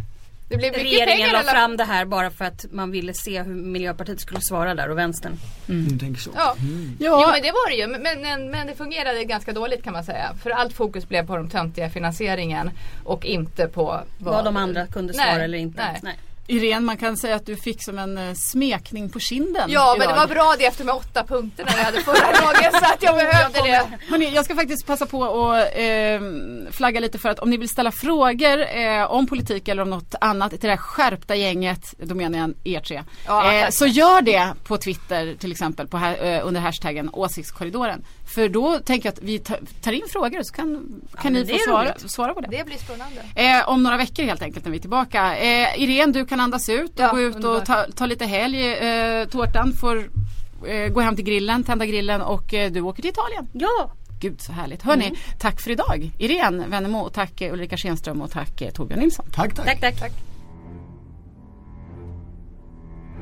Det 0.49 0.57
mycket 0.57 0.77
regeringen 0.77 1.29
la 1.31 1.43
fram 1.43 1.77
det 1.77 1.83
här 1.83 2.05
bara 2.05 2.29
för 2.31 2.45
att 2.45 2.65
man 2.71 2.91
ville 2.91 3.13
se 3.13 3.41
hur 3.43 3.53
Miljöpartiet 3.55 4.19
skulle 4.21 4.41
svara 4.41 4.75
där 4.75 4.89
och 4.89 4.97
vänstern. 4.97 5.37
Du 5.65 5.97
tänker 5.99 6.21
så. 6.21 6.29
Ja. 6.35 6.55
Ja. 6.99 7.21
Jo 7.23 7.31
men 7.31 7.41
det 7.41 7.51
var 7.51 7.69
det 7.69 7.75
ju. 7.75 7.87
Men, 7.87 8.21
men, 8.21 8.51
men 8.51 8.67
det 8.67 8.75
fungerade 8.75 9.23
ganska 9.23 9.53
dåligt 9.53 9.83
kan 9.83 9.93
man 9.93 10.03
säga. 10.03 10.33
För 10.43 10.49
allt 10.49 10.73
fokus 10.73 11.07
blev 11.09 11.27
på 11.27 11.35
den 11.37 11.49
töntiga 11.49 11.89
finansieringen 11.89 12.71
och 13.03 13.25
inte 13.25 13.67
på 13.67 13.83
vad, 14.17 14.33
Vad 14.35 14.45
de 14.45 14.57
andra 14.57 14.87
kunde 14.87 15.13
svara 15.13 15.33
Nej, 15.33 15.43
eller 15.43 15.57
inte. 15.57 15.99
nej. 16.03 16.17
Irene, 16.49 16.79
man 16.79 16.97
kan 16.97 17.17
säga 17.17 17.35
att 17.35 17.45
du 17.45 17.55
fick 17.55 17.83
som 17.83 17.97
en 17.99 18.17
eh, 18.17 18.33
smekning 18.33 19.09
på 19.09 19.19
kinden 19.19 19.63
Ja 19.71 19.95
men 19.99 20.07
det 20.07 20.13
idag. 20.13 20.27
var 20.27 20.27
bra 20.35 20.55
det 20.59 20.65
efter 20.65 20.85
de 20.85 20.91
åtta 20.91 21.23
punkterna 21.23 21.69
vi 21.77 21.81
hade 21.83 22.01
förra 22.01 22.41
gången 22.45 22.71
så 22.71 22.85
att 22.93 23.03
jag 23.03 23.15
behövde 23.15 23.59
det. 23.61 23.89
Hörrni, 24.09 24.29
jag 24.35 24.45
ska 24.45 24.55
faktiskt 24.55 24.85
passa 24.87 25.05
på 25.05 25.23
att 25.23 25.67
eh, 25.75 26.71
flagga 26.71 26.99
lite 26.99 27.17
för 27.19 27.29
att 27.29 27.39
om 27.39 27.49
ni 27.49 27.57
vill 27.57 27.69
ställa 27.69 27.91
frågor 27.91 28.65
eh, 28.77 29.11
om 29.11 29.27
politik 29.27 29.67
eller 29.67 29.81
om 29.81 29.89
något 29.89 30.15
annat 30.21 30.51
till 30.51 30.59
det 30.59 30.69
här 30.69 30.77
skärpta 30.77 31.35
gänget, 31.35 31.93
då 31.97 32.15
menar 32.15 32.39
jag 32.39 32.53
er 32.63 32.79
tre. 32.79 33.03
Ja, 33.27 33.53
eh, 33.53 33.69
så 33.69 33.85
gör 33.85 34.21
det 34.21 34.53
på 34.63 34.77
Twitter 34.77 35.35
till 35.39 35.51
exempel 35.51 35.87
på, 35.87 35.97
eh, 35.97 36.47
under 36.47 36.61
hashtaggen 36.61 37.09
åsiktskorridoren. 37.13 38.03
För 38.35 38.49
då 38.49 38.79
tänker 38.79 39.07
jag 39.09 39.13
att 39.13 39.23
vi 39.23 39.39
ta- 39.39 39.55
tar 39.83 39.91
in 39.91 40.01
frågor 40.09 40.43
så 40.43 40.53
kan, 40.53 40.67
kan 41.21 41.33
men 41.33 41.43
ni 41.43 41.53
få 41.53 41.59
svara, 41.65 41.93
svara 41.99 42.33
på 42.33 42.41
det. 42.41 42.47
Det 42.57 42.65
blir 42.65 42.77
spännande. 42.77 43.21
Eh, 43.35 43.69
om 43.69 43.83
några 43.83 43.97
veckor 43.97 44.23
helt 44.23 44.41
enkelt 44.41 44.65
när 44.65 44.71
vi 44.71 44.77
är 44.77 44.81
tillbaka. 44.81 45.37
Eh, 45.37 45.81
Irene, 45.81 46.13
du 46.13 46.25
kan 46.25 46.38
andas 46.39 46.69
ut 46.69 46.89
och 46.91 46.99
Ja, 46.99 47.11
gå 47.11 47.19
ut 47.21 47.43
och 47.43 47.65
ta, 47.65 47.85
ta 47.95 48.05
lite 48.05 48.25
helg. 48.25 48.73
Eh, 48.73 49.25
tårtan 49.27 49.73
får 49.73 49.97
eh, 50.67 50.87
gå 50.93 50.99
hem 51.01 51.15
till 51.15 51.25
grillen, 51.25 51.63
tända 51.63 51.85
grillen 51.85 52.21
och 52.21 52.53
eh, 52.53 52.71
du 52.71 52.81
åker 52.81 53.01
till 53.01 53.11
Italien. 53.11 53.47
Ja, 53.53 53.91
Gud 54.21 54.41
så 54.41 54.51
härligt. 54.51 54.81
Hörni, 54.83 55.05
Mm. 55.05 55.17
tack 55.39 55.59
för 55.61 55.71
idag. 55.71 56.11
Irene 56.17 56.65
Wennemo 56.67 56.99
och 56.99 57.13
tack 57.13 57.41
eh, 57.41 57.53
Ulrika 57.53 57.77
Schenström 57.77 58.21
och 58.21 58.31
tack 58.31 58.61
eh, 58.61 58.71
Torbjörn 58.71 58.99
Nilsson. 58.99 59.25
Tack, 59.33 59.53
tack. 59.55 59.79
tack 59.81 59.99
tack. 59.99 60.11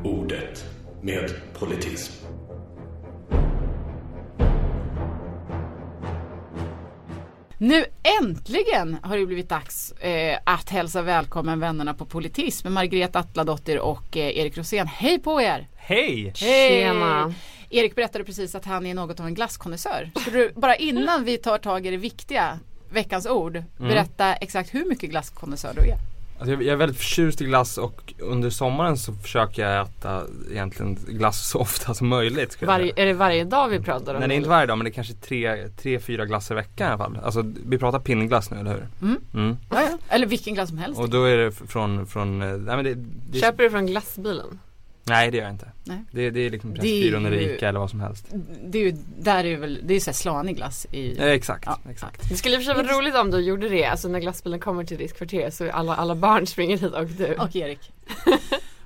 Ordet 0.03 0.65
med 1.01 1.31
politism. 1.59 2.13
Nu 7.59 7.85
äntligen 8.21 8.97
har 9.03 9.17
det 9.17 9.25
blivit 9.25 9.49
dags 9.49 9.91
eh, 9.91 10.39
att 10.43 10.69
hälsa 10.69 11.01
välkommen 11.01 11.59
vännerna 11.59 11.93
på 11.93 12.05
Politism 12.05 12.67
med 12.67 12.73
Margrethe 12.73 13.19
Atladottir 13.19 13.79
och 13.79 14.17
eh, 14.17 14.37
Erik 14.37 14.57
Rosén. 14.57 14.87
Hej 14.87 15.19
på 15.19 15.41
er! 15.41 15.67
Hej! 15.75 16.33
Hej! 16.41 16.81
Tjena. 16.81 17.33
Erik 17.69 17.95
berättade 17.95 18.23
precis 18.23 18.55
att 18.55 18.65
han 18.65 18.85
är 18.85 18.93
något 18.93 19.19
av 19.19 19.25
en 19.25 19.33
glasskonnässör. 19.33 20.11
Så 20.25 20.29
du, 20.29 20.51
bara 20.55 20.75
innan 20.75 21.23
vi 21.23 21.37
tar 21.37 21.57
tag 21.57 21.85
i 21.85 21.91
det 21.91 21.97
viktiga, 21.97 22.59
veckans 22.89 23.27
ord, 23.27 23.63
berätta 23.77 24.35
exakt 24.35 24.73
hur 24.73 24.85
mycket 24.85 25.09
glasskonnässör 25.09 25.73
du 25.73 25.81
är. 25.81 25.97
Alltså 26.39 26.51
jag 26.51 26.63
jag 26.63 26.73
är 26.73 26.75
väldigt 26.75 26.97
förtjust 26.97 27.41
i 27.41 27.45
glass 27.45 27.77
och 27.77 28.13
under 28.19 28.49
sommaren 28.49 28.97
så 28.97 29.13
försöker 29.13 29.69
jag 29.69 29.87
äta 29.87 30.23
egentligen 30.51 30.95
glass 31.07 31.49
så 31.49 31.59
ofta 31.59 31.93
som 31.93 32.07
möjligt. 32.07 32.61
Varje, 32.61 32.93
är 32.95 33.05
det 33.05 33.13
varje 33.13 33.43
dag 33.43 33.67
vi 33.67 33.79
pratar 33.79 34.13
om? 34.13 34.19
Nej 34.19 34.29
det 34.29 34.35
är 34.35 34.37
inte 34.37 34.49
varje 34.49 34.65
dag 34.65 34.77
men 34.77 34.85
det 34.85 34.91
är 34.91 34.93
kanske 34.93 35.13
tre, 35.13 35.69
tre 35.69 35.99
fyra 35.99 36.25
glass 36.25 36.51
i 36.51 36.53
veckan 36.53 36.87
i 36.87 36.89
alla 36.89 36.97
fall. 36.97 37.19
Alltså 37.23 37.43
vi 37.65 37.77
pratar 37.77 37.99
pinnglass 37.99 38.51
nu 38.51 38.59
eller 38.59 38.71
hur? 38.71 38.87
Mm. 39.01 39.21
Mm. 39.33 39.57
Ja, 39.69 39.81
ja. 39.81 39.97
Eller 40.09 40.27
vilken 40.27 40.53
glass 40.53 40.69
som 40.69 40.77
helst. 40.77 40.99
Och 40.99 41.09
då 41.09 41.23
är 41.23 41.37
det 41.37 41.51
från, 41.51 42.07
från, 42.07 42.41
eh, 42.41 42.47
nej 42.47 42.75
men 42.75 42.85
det, 42.85 42.93
det 43.31 43.39
Köper 43.39 43.63
du 43.63 43.69
från 43.69 43.85
glassbilen? 43.85 44.59
Nej 45.07 45.31
det 45.31 45.37
gör 45.37 45.43
jag 45.43 45.53
inte. 45.53 45.71
Nej. 45.83 46.03
Det, 46.11 46.29
det 46.29 46.39
är 46.45 46.49
liksom 46.49 46.73
Det 46.73 46.79
är 46.79 46.81
Pressbyrån 47.11 47.33
Ica 47.33 47.69
eller 47.69 47.79
vad 47.79 47.89
som 47.89 47.99
helst. 47.99 48.25
Det 48.63 48.77
är 48.77 48.83
ju, 48.83 48.95
där 49.19 49.43
är 49.45 49.57
väl, 49.57 49.79
det 49.83 49.93
är 49.93 49.95
ju 49.95 49.99
såhär 49.99 50.13
slanig 50.13 50.55
glass 50.55 50.87
i... 50.91 51.15
Ja, 51.17 51.23
exakt, 51.25 51.63
Ja. 51.65 51.79
exakt. 51.91 52.29
Det 52.29 52.35
skulle 52.35 52.55
i 52.55 52.57
och 52.57 52.63
för 52.63 52.73
sig 52.73 52.83
vara 52.83 52.97
roligt 52.97 53.15
om 53.15 53.31
du 53.31 53.39
gjorde 53.39 53.69
det, 53.69 53.85
alltså 53.85 54.07
när 54.07 54.19
glassbilen 54.19 54.59
kommer 54.59 54.83
till 54.83 54.97
ditt 54.97 55.17
kvarter 55.17 55.49
så 55.49 55.71
alla, 55.71 55.95
alla 55.95 56.15
barn 56.15 56.47
springer 56.47 56.77
hit 56.77 56.93
och 56.93 57.07
du. 57.07 57.33
Och 57.35 57.55
Erik. 57.55 57.91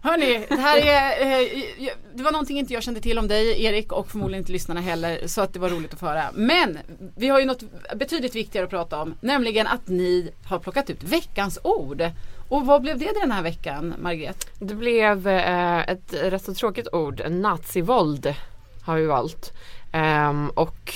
Hörni, 0.04 0.46
det 0.50 0.56
här 0.56 0.78
är, 0.78 1.22
eh, 1.22 1.40
eh, 1.88 1.94
det 2.14 2.24
var 2.24 2.32
någonting 2.32 2.60
inte 2.60 2.74
jag 2.74 2.84
kände 2.84 3.02
till 3.02 3.20
om 3.20 3.28
dig 3.28 3.64
Erik 3.64 3.92
och 3.92 4.12
förmodligen 4.12 4.42
inte 4.42 4.52
lyssnarna 4.52 4.82
heller 4.82 5.28
så 5.28 5.42
att 5.42 5.54
det 5.54 5.60
var 5.60 5.70
roligt 5.70 5.94
att 5.94 6.00
få 6.00 6.06
höra. 6.06 6.30
Men 6.34 6.80
vi 7.16 7.28
har 7.28 7.40
ju 7.40 7.46
något 7.46 7.64
betydligt 7.96 8.36
viktigare 8.36 8.64
att 8.64 8.70
prata 8.70 9.02
om, 9.02 9.16
nämligen 9.22 9.68
att 9.68 9.88
ni 9.88 10.32
har 10.46 10.60
plockat 10.60 10.90
ut 10.90 11.04
veckans 11.04 11.60
ord. 11.64 12.04
Och 12.50 12.66
vad 12.66 12.82
blev 12.82 12.98
det 12.98 13.20
den 13.22 13.32
här 13.32 13.42
veckan, 13.42 13.94
Margret? 14.00 14.48
Det 14.60 14.76
blev 14.76 15.28
eh, 15.28 15.90
ett 15.90 16.14
rätt 16.14 16.46
så 16.46 16.54
tråkigt 16.54 16.88
ord, 16.94 17.22
nazivåld 17.30 18.36
har 18.84 18.96
vi 18.96 19.06
valt. 19.06 19.54
Ehm, 19.92 20.50
och 20.50 20.94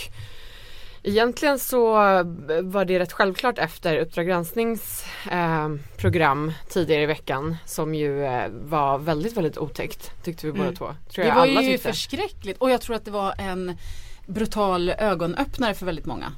egentligen 1.05 1.59
så 1.59 1.91
var 2.63 2.85
det 2.85 2.99
rätt 2.99 3.11
självklart 3.13 3.57
efter 3.59 3.97
Uppdrag 3.97 4.27
gransknings 4.27 5.05
ehm, 5.31 5.79
program 5.97 6.53
tidigare 6.69 7.03
i 7.03 7.05
veckan 7.05 7.57
som 7.65 7.95
ju 7.95 8.25
eh, 8.25 8.47
var 8.49 8.97
väldigt, 8.97 9.37
väldigt 9.37 9.57
otäckt 9.57 10.11
tyckte 10.23 10.45
vi 10.45 10.51
båda 10.51 10.63
Mm. 10.63 10.75
två. 10.75 10.95
Tror 11.09 11.25
Det 11.25 11.31
var 11.31 11.41
alla 11.41 11.61
ju 11.61 11.71
tyckte. 11.71 11.89
förskräckligt 11.89 12.57
och 12.57 12.69
jag 12.69 12.81
tror 12.81 12.95
att 12.95 13.05
det 13.05 13.11
var 13.11 13.33
en 13.37 13.77
brutal 14.25 14.89
ögonöppnare 14.89 15.73
för 15.73 15.85
väldigt 15.85 16.05
många. 16.05 16.31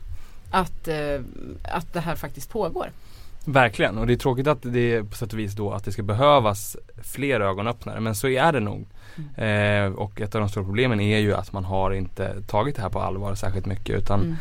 Att, 0.52 0.88
eh, 0.88 1.22
att 1.64 1.94
det 1.94 2.00
här 2.00 2.16
faktiskt 2.16 2.50
pågår. 2.50 2.92
Verkligen 3.50 3.98
och 3.98 4.08
det 4.08 4.14
är 4.14 4.18
tråkigt 4.18 4.48
att 4.48 4.58
det 4.62 4.94
är 4.94 5.04
på 5.04 5.16
sätt 5.16 5.34
och 5.34 5.40
vis 5.40 5.54
då 5.54 5.72
att 5.72 5.84
det 5.84 5.92
ska 5.92 6.04
behövas 6.04 6.78
fler 7.04 7.40
ögonöppnare 7.40 8.00
men 8.00 8.16
så 8.16 8.28
är 8.28 8.52
det 8.52 8.60
nog. 8.60 8.86
Eh, 9.36 9.86
och 9.94 10.22
ett 10.22 10.36
av 10.36 10.42
de 10.42 10.50
stora 10.50 10.66
problemen 10.66 11.00
är 11.00 11.20
ju 11.20 11.34
att 11.34 11.54
man 11.54 11.66
har 11.66 11.92
inte 11.92 12.42
tagit 12.48 12.76
det 12.76 12.82
här 12.82 12.90
på 12.90 13.00
allvar 13.00 13.36
särskilt 13.36 13.66
mycket 13.66 13.96
utan 13.96 14.22
Mm. 14.22 14.36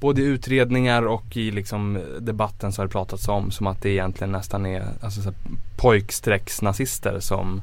både 0.00 0.20
i 0.20 0.24
utredningar 0.24 1.06
och 1.06 1.36
i 1.36 1.50
liksom 1.50 1.98
debatten 2.20 2.72
så 2.72 2.82
har 2.82 2.86
det 2.86 2.92
pratats 2.92 3.28
om 3.28 3.50
som 3.50 3.66
att 3.66 3.82
det 3.82 3.90
egentligen 3.90 4.32
nästan 4.32 4.66
är 4.66 4.84
alltså, 5.02 5.32
pojkstrecksnazister 5.76 7.20
som 7.20 7.60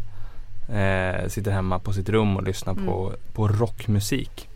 eh, 0.69 1.27
sitter 1.27 1.51
hemma 1.51 1.79
på 1.79 1.93
sitt 1.93 2.09
rum 2.09 2.37
och 2.37 2.43
lyssnar 2.43 2.73
Mm. 2.73 2.85
på, 2.85 3.11
på 3.33 3.47
rockmusik. 3.47 4.49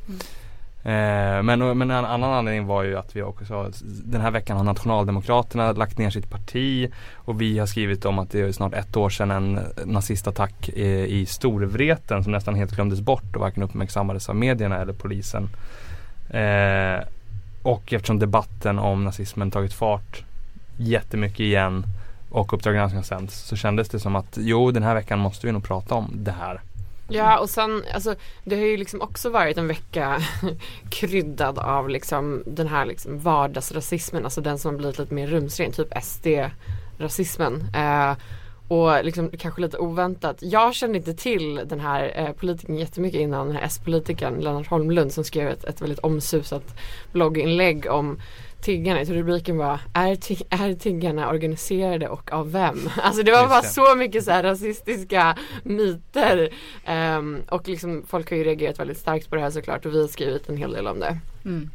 Eh, 0.84 1.44
men, 1.44 1.78
men 1.78 1.82
en 1.82 2.06
annan 2.06 2.34
anledning 2.34 2.66
var 2.66 2.84
ju 2.84 2.98
att 2.98 3.16
vi 3.16 3.22
också 3.22 3.72
Den 3.84 4.22
här 4.22 4.32
veckan 4.32 4.58
har 4.58 4.64
Nationaldemokraterna 4.64 5.72
lagt 5.72 5.98
ner 5.98 6.10
sitt 6.10 6.30
parti 6.30 6.92
Och 7.16 7.42
vi 7.42 7.60
har 7.60 7.66
skrivit 7.66 8.06
om 8.06 8.20
att 8.20 8.32
det 8.32 8.42
är 8.42 8.52
snart 8.52 8.74
ett 8.74 8.98
år 8.98 9.10
sedan 9.10 9.32
en 9.32 9.60
nazistattack 9.86 10.70
i, 10.70 11.20
i 11.20 11.26
Storvreten 11.26 12.24
som 12.24 12.32
nästan 12.32 12.56
helt 12.56 12.72
glömdes 12.72 13.02
bort 13.02 13.36
och 13.36 13.42
varken 13.42 13.64
uppmärksammades 13.64 14.30
av 14.30 14.36
medierna 14.36 14.78
eller 14.78 14.94
polisen. 14.94 15.50
Eh, 16.30 17.04
och 17.62 17.94
eftersom 17.94 18.20
debatten 18.20 18.80
om 18.80 19.04
nazismen 19.04 19.52
tagit 19.52 19.74
fart 19.74 20.24
jättemycket 20.78 21.40
igen 21.40 21.86
och 22.30 22.54
Uppdrag 22.54 22.76
granskning 22.76 22.98
har 22.98 23.04
sänds 23.04 23.36
så 23.36 23.56
kändes 23.56 23.90
det 23.90 24.00
som 24.00 24.16
att 24.16 24.38
jo 24.42 24.72
den 24.72 24.84
här 24.84 24.96
veckan 24.96 25.20
måste 25.20 25.48
vi 25.48 25.54
nog 25.54 25.64
prata 25.64 25.96
om 25.96 26.12
det 26.14 26.32
här. 26.32 26.62
Ja 27.12 27.40
och 27.40 27.50
sen 27.50 27.84
alltså 27.94 28.16
det 28.44 28.56
har 28.56 28.64
ju 28.64 28.78
liksom 28.78 29.02
också 29.02 29.30
varit 29.30 29.58
en 29.58 29.68
vecka 29.68 30.22
kryddad 30.90 31.60
av 31.60 31.90
liksom 31.90 32.44
den 32.46 32.68
här 32.68 32.86
liksom 32.86 33.20
vardagsrasismen, 33.20 34.24
alltså 34.24 34.42
den 34.42 34.60
som 34.60 34.72
har 34.72 34.78
blivit 34.78 35.00
lite 35.00 35.14
mer 35.14 35.28
rumsren, 35.28 35.72
typ 35.72 35.94
SD-rasismen. 36.04 37.76
Eh, 37.76 38.18
och 38.68 39.06
liksom 39.06 39.30
kanske 39.30 39.62
lite 39.62 39.78
oväntat. 39.78 40.38
Jag 40.40 40.76
kände 40.76 40.98
inte 40.98 41.14
till 41.14 41.56
den 41.66 41.80
här 41.80 42.12
eh, 42.16 42.32
politikern 42.32 42.78
jättemycket 42.78 43.22
innan 43.22 43.48
den 43.48 43.56
här 43.56 43.64
S-politikern 43.64 44.40
Lennart 44.40 44.68
Holmlund 44.68 45.14
som 45.14 45.24
skrev 45.24 45.50
ett, 45.50 45.64
ett 45.64 45.82
väldigt 45.82 46.00
omsusat 46.00 46.64
blogginlägg 47.12 47.88
om 47.90 48.20
tiggarna. 48.62 49.00
Jag 49.00 49.08
tror 49.08 49.18
rubriken 49.18 49.58
var 49.58 49.80
är, 49.94 50.16
ti- 50.16 50.46
är 50.50 50.74
tiggarna 50.74 51.30
organiserade 51.30 52.08
och 52.08 52.32
av 52.34 52.52
vem? 52.52 52.90
Alltså 53.04 53.24
det 53.24 53.32
var 53.32 53.40
Just 53.40 53.50
bara 53.50 53.62
det. 53.62 53.68
så 53.68 53.96
mycket 53.96 54.24
så 54.24 54.32
här 54.32 54.44
rasistiska 54.44 55.38
myter. 55.64 56.50
Ehm, 56.86 57.38
och 57.50 57.68
liksom 57.68 58.04
folk 58.08 58.30
har 58.30 58.38
ju 58.38 58.44
reagerat 58.44 58.80
väldigt 58.80 58.98
starkt 58.98 59.30
på 59.30 59.36
det 59.36 59.42
här 59.42 59.50
såklart 59.50 59.86
och 59.86 59.94
vi 59.94 60.02
har 60.02 60.08
skrivit 60.08 60.50
en 60.50 60.58
hel 60.58 60.72
del 60.72 60.88
om 60.88 61.00
det. 61.00 61.18
Mm. 61.46 61.70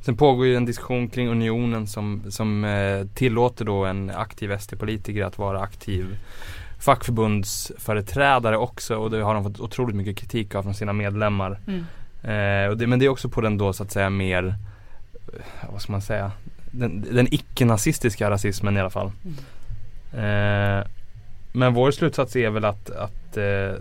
Sen 0.00 0.16
pågår 0.16 0.46
ju 0.46 0.56
en 0.56 0.64
diskussion 0.64 1.08
kring 1.08 1.28
unionen 1.28 1.86
som, 1.86 2.22
som 2.30 2.64
eh, 2.64 3.06
tillåter 3.14 3.64
då 3.64 3.84
en 3.84 4.10
aktiv 4.10 4.58
SD-politiker 4.58 5.24
att 5.24 5.38
vara 5.38 5.60
aktiv 5.60 6.16
fackförbundsföreträdare 6.80 8.56
också 8.56 8.96
och 8.96 9.10
det 9.10 9.22
har 9.22 9.34
de 9.34 9.44
fått 9.44 9.60
otroligt 9.60 9.96
mycket 9.96 10.16
kritik 10.16 10.54
av 10.54 10.62
från 10.62 10.74
sina 10.74 10.92
medlemmar. 10.92 11.60
Mm. 11.66 11.84
Eh, 12.22 12.70
och 12.70 12.76
det, 12.78 12.86
men 12.86 12.98
det 12.98 13.04
är 13.04 13.08
också 13.08 13.28
på 13.28 13.40
den 13.40 13.58
då 13.58 13.72
så 13.72 13.82
att 13.82 13.92
säga 13.92 14.10
mer, 14.10 14.54
vad 15.72 15.82
ska 15.82 15.92
man 15.92 16.02
säga, 16.02 16.32
den, 16.70 17.06
den 17.12 17.34
icke-nazistiska 17.34 18.30
rasismen 18.30 18.76
i 18.76 18.80
alla 18.80 18.90
fall. 18.90 19.12
Eh, 20.12 20.86
men 21.52 21.74
vår 21.74 21.90
slutsats 21.90 22.36
är 22.36 22.50
väl 22.50 22.64
att, 22.64 22.90
att 22.90 23.36
eh, 23.36 23.72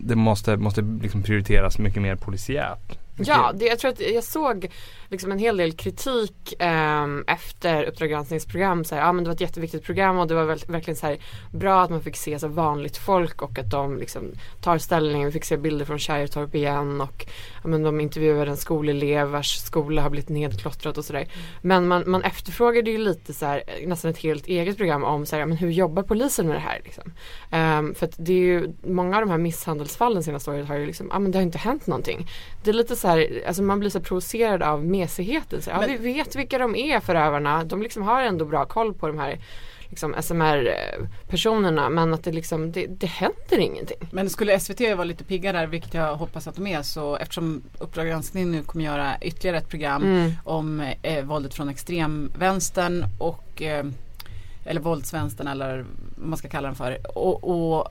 det 0.00 0.16
måste, 0.16 0.56
måste 0.56 0.82
liksom 1.02 1.22
prioriteras 1.22 1.78
mycket 1.78 2.02
mer 2.02 2.16
polisiärt. 2.16 2.98
Ja, 3.16 3.52
det, 3.54 3.64
jag 3.64 3.78
tror 3.78 3.90
att 3.90 4.00
jag 4.00 4.24
såg 4.24 4.70
liksom 5.10 5.32
en 5.32 5.38
hel 5.38 5.56
del 5.56 5.72
kritik 5.72 6.62
eh, 6.62 7.06
efter 7.26 7.84
Uppdrag 7.84 8.10
granskningsprogram. 8.10 8.84
Så 8.84 8.94
här, 8.94 9.02
ah, 9.02 9.12
men 9.12 9.24
det 9.24 9.28
var 9.28 9.34
ett 9.34 9.40
jätteviktigt 9.40 9.84
program 9.84 10.18
och 10.18 10.26
det 10.26 10.34
var 10.34 10.44
väl, 10.44 10.60
verkligen 10.68 10.96
så 10.96 11.06
här, 11.06 11.18
bra 11.52 11.82
att 11.82 11.90
man 11.90 12.02
fick 12.02 12.16
se 12.16 12.38
så 12.38 12.48
vanligt 12.48 12.96
folk 12.96 13.42
och 13.42 13.58
att 13.58 13.70
de 13.70 13.96
liksom 13.98 14.32
tar 14.60 14.78
ställning. 14.78 15.24
Vi 15.24 15.32
fick 15.32 15.44
se 15.44 15.56
bilder 15.56 15.84
från 15.84 15.98
Kärrtorp 15.98 16.54
igen 16.54 17.00
och 17.00 17.26
ja, 17.62 17.68
men 17.68 17.82
de 17.82 18.00
intervjuade 18.00 18.50
en 18.50 18.56
skolelev 18.56 19.28
vars 19.28 19.56
skola 19.56 20.02
har 20.02 20.10
blivit 20.10 20.28
nedklottrad 20.28 20.98
och 20.98 21.04
sådär. 21.04 21.28
Men 21.62 21.88
man, 21.88 22.02
man 22.06 22.22
efterfrågade 22.22 22.90
ju 22.90 22.98
lite 22.98 23.32
så 23.32 23.46
här, 23.46 23.62
nästan 23.86 24.10
ett 24.10 24.18
helt 24.18 24.46
eget 24.46 24.76
program 24.76 25.04
om 25.04 25.26
så 25.26 25.36
här, 25.36 25.46
men 25.46 25.56
hur 25.56 25.70
jobbar 25.70 26.02
polisen 26.02 26.46
med 26.46 26.56
det 26.56 26.60
här? 26.60 26.80
Liksom? 26.84 27.12
Ehm, 27.50 27.94
för 27.94 28.06
att 28.06 28.14
det 28.16 28.32
är 28.32 28.36
ju 28.36 28.72
många 28.82 29.16
av 29.16 29.22
de 29.22 29.30
här 29.30 29.38
misshandelsfallen 29.38 30.22
senaste 30.22 30.50
året 30.50 30.68
har 30.68 30.76
ju 30.76 30.86
liksom, 30.86 31.08
ja 31.12 31.18
men 31.18 31.32
det 31.32 31.38
har 31.38 31.42
inte 31.42 31.58
hänt 31.58 31.86
någonting. 31.86 32.26
Det 32.64 32.70
är 32.70 32.74
lite 32.74 32.96
så 32.96 33.08
här, 33.08 33.42
alltså 33.46 33.62
man 33.62 33.80
blir 33.80 33.90
så 33.90 34.00
provocerad 34.00 34.62
av 34.62 34.84
mesigheten. 35.00 35.62
Så, 35.62 35.70
ja, 35.70 35.80
Men- 35.80 35.88
vi 35.90 35.96
vet 35.96 36.36
vilka 36.36 36.58
de 36.58 36.76
är 36.76 37.00
förövarna. 37.00 37.64
De 37.64 37.82
liksom 37.82 38.02
har 38.02 38.22
ändå 38.22 38.44
bra 38.44 38.64
koll 38.66 38.94
på 38.94 39.06
de 39.06 39.18
här 39.18 39.38
liksom 39.88 40.14
SMR-personerna 40.22 41.88
men 41.88 42.14
att 42.14 42.24
det 42.24 42.32
liksom, 42.32 42.72
det, 42.72 42.86
det 42.86 43.06
händer 43.06 43.58
ingenting. 43.58 43.96
Men 44.12 44.30
skulle 44.30 44.60
SVT 44.60 44.80
vara 44.80 45.04
lite 45.04 45.24
pigga 45.24 45.52
där, 45.52 45.66
vilket 45.66 45.94
jag 45.94 46.16
hoppas 46.16 46.46
att 46.48 46.54
de 46.56 46.66
är, 46.66 46.82
så 46.82 47.16
eftersom 47.16 47.62
Uppdrag 47.78 48.06
granskning 48.06 48.50
nu 48.50 48.62
kommer 48.62 48.84
göra 48.84 49.14
ytterligare 49.20 49.56
ett 49.58 49.68
program 49.68 50.02
Mm. 50.02 50.32
om 50.44 50.80
eh, 51.02 51.24
våldet 51.24 51.54
från 51.54 51.68
extremvänstern 51.68 53.04
och 53.18 53.62
eh, 53.62 53.84
eller 54.64 54.80
våldsvänstern 54.80 55.46
eller 55.48 55.84
vad 56.16 56.28
man 56.28 56.38
ska 56.38 56.48
kalla 56.48 56.68
den 56.68 56.74
för. 56.76 57.18
Och, 57.18 57.44
och 57.78 57.88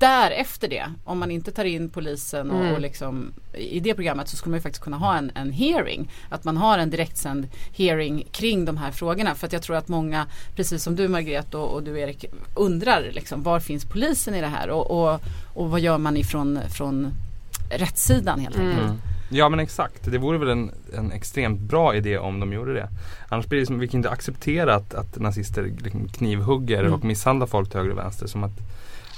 därefter 0.00 0.68
det, 0.68 0.84
om 1.04 1.18
man 1.18 1.30
inte 1.30 1.50
tar 1.52 1.64
in 1.64 1.88
polisen 1.88 2.50
och, 2.50 2.60
Mm. 2.60 2.74
och 2.74 2.80
liksom 2.80 3.32
i 3.54 3.80
det 3.80 3.94
programmet 3.94 4.28
så 4.28 4.36
skulle 4.36 4.50
man 4.50 4.58
ju 4.58 4.62
faktiskt 4.62 4.84
kunna 4.84 4.96
ha 4.96 5.16
en, 5.16 5.30
en 5.34 5.52
hearing. 5.52 6.10
Att 6.28 6.44
man 6.44 6.56
har 6.56 6.78
en 6.78 6.90
direktsänd 6.90 7.48
hearing 7.76 8.24
kring 8.32 8.64
de 8.64 8.76
här 8.76 8.90
frågorna. 8.92 9.34
För 9.34 9.46
att 9.46 9.52
jag 9.52 9.62
tror 9.62 9.76
att 9.76 9.88
många, 9.88 10.26
precis 10.56 10.82
som 10.82 10.96
du 10.96 11.08
Margret 11.08 11.54
och, 11.54 11.74
och 11.74 11.82
du 11.82 11.98
Erik, 12.00 12.24
undrar 12.56 13.08
liksom 13.12 13.42
var 13.42 13.60
finns 13.60 13.84
polisen 13.84 14.34
i 14.34 14.40
det 14.40 14.46
här 14.46 14.70
och, 14.70 14.90
och, 14.90 15.20
och 15.54 15.70
vad 15.70 15.80
gör 15.80 15.98
man 15.98 16.16
ifrån 16.16 16.58
från 16.76 17.12
rättssidan 17.70 18.40
helt 18.40 18.56
enkelt. 18.58 18.84
Mm. 18.84 18.96
Ja 19.32 19.48
men 19.48 19.60
exakt, 19.60 20.04
det 20.04 20.18
vore 20.18 20.38
väl 20.38 20.48
en, 20.48 20.70
en 20.94 21.12
extremt 21.12 21.60
bra 21.60 21.94
idé 21.94 22.18
om 22.18 22.40
de 22.40 22.52
gjorde 22.52 22.74
det. 22.74 22.88
Annars 23.28 23.46
blir 23.46 23.60
det 23.60 23.66
som, 23.66 23.78
vi 23.78 23.88
kan 23.88 23.98
inte 23.98 24.10
acceptera 24.10 24.74
att, 24.74 24.94
att 24.94 25.18
nazister 25.18 25.72
liksom 25.78 26.08
knivhugger 26.08 26.80
Mm. 26.80 26.92
och 26.92 27.04
misshandlar 27.04 27.46
folk 27.46 27.70
till 27.70 27.78
höger 27.78 27.92
och 27.92 27.98
vänster. 27.98 28.26
Som 28.26 28.44
att 28.44 28.58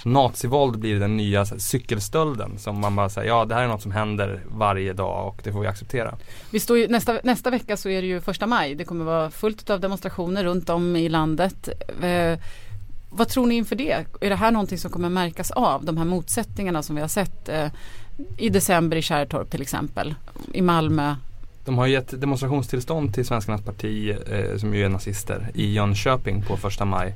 nazivåld 0.04 0.78
blir 0.78 1.00
den 1.00 1.16
nya 1.16 1.44
så 1.44 1.54
här, 1.54 1.60
cykelstölden. 1.60 2.58
Som 2.58 2.80
man 2.80 2.96
bara 2.96 3.08
säger, 3.08 3.28
ja 3.28 3.44
det 3.44 3.54
här 3.54 3.62
är 3.62 3.68
något 3.68 3.82
som 3.82 3.92
händer 3.92 4.40
varje 4.48 4.92
dag 4.92 5.28
och 5.28 5.40
det 5.44 5.52
får 5.52 5.60
vi 5.60 5.66
acceptera. 5.66 6.14
Vi 6.50 6.60
står 6.60 6.78
ju, 6.78 6.88
nästa, 6.88 7.18
nästa 7.24 7.50
vecka 7.50 7.76
så 7.76 7.88
är 7.88 8.02
det 8.02 8.08
ju 8.08 8.20
första 8.20 8.46
maj. 8.46 8.74
Det 8.74 8.84
kommer 8.84 9.04
vara 9.04 9.30
fullt 9.30 9.70
av 9.70 9.80
demonstrationer 9.80 10.44
runt 10.44 10.70
om 10.70 10.96
i 10.96 11.08
landet. 11.08 11.68
Eh, 12.02 12.38
vad 13.10 13.28
tror 13.28 13.46
ni 13.46 13.54
inför 13.54 13.76
det? 13.76 14.04
Är 14.20 14.30
det 14.30 14.36
här 14.36 14.50
någonting 14.50 14.78
som 14.78 14.90
kommer 14.90 15.08
märkas 15.08 15.50
av? 15.50 15.84
De 15.84 15.96
här 15.96 16.04
motsättningarna 16.04 16.82
som 16.82 16.96
vi 16.96 17.00
har 17.00 17.08
sett 17.08 17.48
eh, 17.48 17.66
i 18.38 18.48
december 18.48 18.96
i 18.96 19.02
Kärrtorp 19.02 19.50
till 19.50 19.62
exempel. 19.62 20.14
I 20.52 20.62
Malmö. 20.62 21.14
De 21.64 21.78
har 21.78 21.86
gett 21.86 22.20
demonstrationstillstånd 22.20 23.14
till 23.14 23.26
Svenskarnas 23.26 23.62
parti 23.62 24.16
eh, 24.30 24.56
som 24.56 24.74
ju 24.74 24.84
är 24.84 24.88
nazister 24.88 25.50
i 25.54 25.72
Jönköping 25.72 26.42
på 26.42 26.56
första 26.56 26.84
maj. 26.84 27.14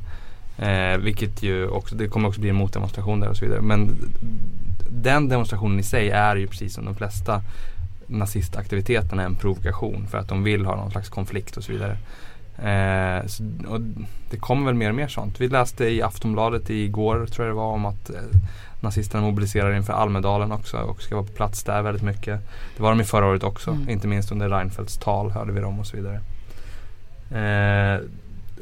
Eh, 0.59 0.99
vilket 0.99 1.42
ju 1.42 1.69
också, 1.69 1.95
det 1.95 2.09
kommer 2.09 2.29
också 2.29 2.40
bli 2.40 2.51
en 2.51 2.57
motdemonstration 2.57 3.21
där 3.21 3.29
och 3.29 3.37
så 3.37 3.45
vidare. 3.45 3.61
Men 3.61 3.97
den 4.90 5.29
demonstrationen 5.29 5.79
i 5.81 5.83
sig 5.83 6.11
är 6.11 6.37
ju 6.37 6.47
precis 6.47 6.75
som 6.75 6.85
de 6.85 6.95
flesta 6.95 7.42
nazistaktiviteterna 8.07 9.23
en 9.23 9.35
provokation 9.35 10.07
för 10.11 10.19
att 10.19 10.29
de 10.29 10.42
vill 10.45 10.66
ha 10.66 10.77
någon 10.77 10.90
slags 10.90 11.09
konflikt 11.09 11.57
och 11.57 11.64
så 11.64 11.73
vidare. 11.73 11.97
Eh, 12.59 13.27
så, 13.27 13.45
och 13.69 13.81
det 14.31 14.37
kommer 14.37 14.66
väl 14.66 14.75
mer 14.75 14.88
och 14.88 14.95
mer 14.95 15.09
sånt. 15.09 15.40
Vi 15.40 15.49
läste 15.49 15.85
i 15.85 16.03
Aftonbladet 16.03 16.71
igår 16.71 17.27
tror 17.27 17.47
jag 17.47 17.55
det 17.55 17.59
var 17.59 17.73
om 17.73 17.85
att 17.87 18.11
eh, 18.11 18.16
nazisterna 18.81 19.25
mobiliserar 19.25 19.73
inför 19.77 19.92
Almedalen 19.92 20.53
också 20.53 20.77
och 20.77 21.03
ska 21.03 21.14
vara 21.16 21.27
på 21.27 21.33
plats 21.33 21.62
där 21.64 21.83
väldigt 21.83 22.03
mycket. 22.03 22.40
Det 22.77 22.83
var 22.83 22.90
de 22.90 23.01
i 23.01 23.05
förra 23.05 23.27
året 23.27 23.42
också, 23.42 23.71
Mm. 23.71 23.88
inte 23.88 24.09
minst 24.09 24.33
under 24.33 24.49
Reinfeldts 24.49 24.99
tal 24.99 25.31
hörde 25.31 25.53
vi 25.53 25.61
dem 25.61 25.81
och 25.81 25.87
så 25.87 25.97
vidare. 25.97 26.21
Eh, 27.31 28.01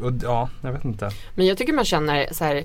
och 0.01 0.13
ja, 0.23 0.49
jag 0.63 0.73
vet 0.73 0.85
inte. 0.85 1.11
Men 1.35 1.47
jag 1.47 1.59
tycker 1.59 1.73
man 1.73 1.85
känner 1.85 2.29
så 2.33 2.45
här 2.45 2.65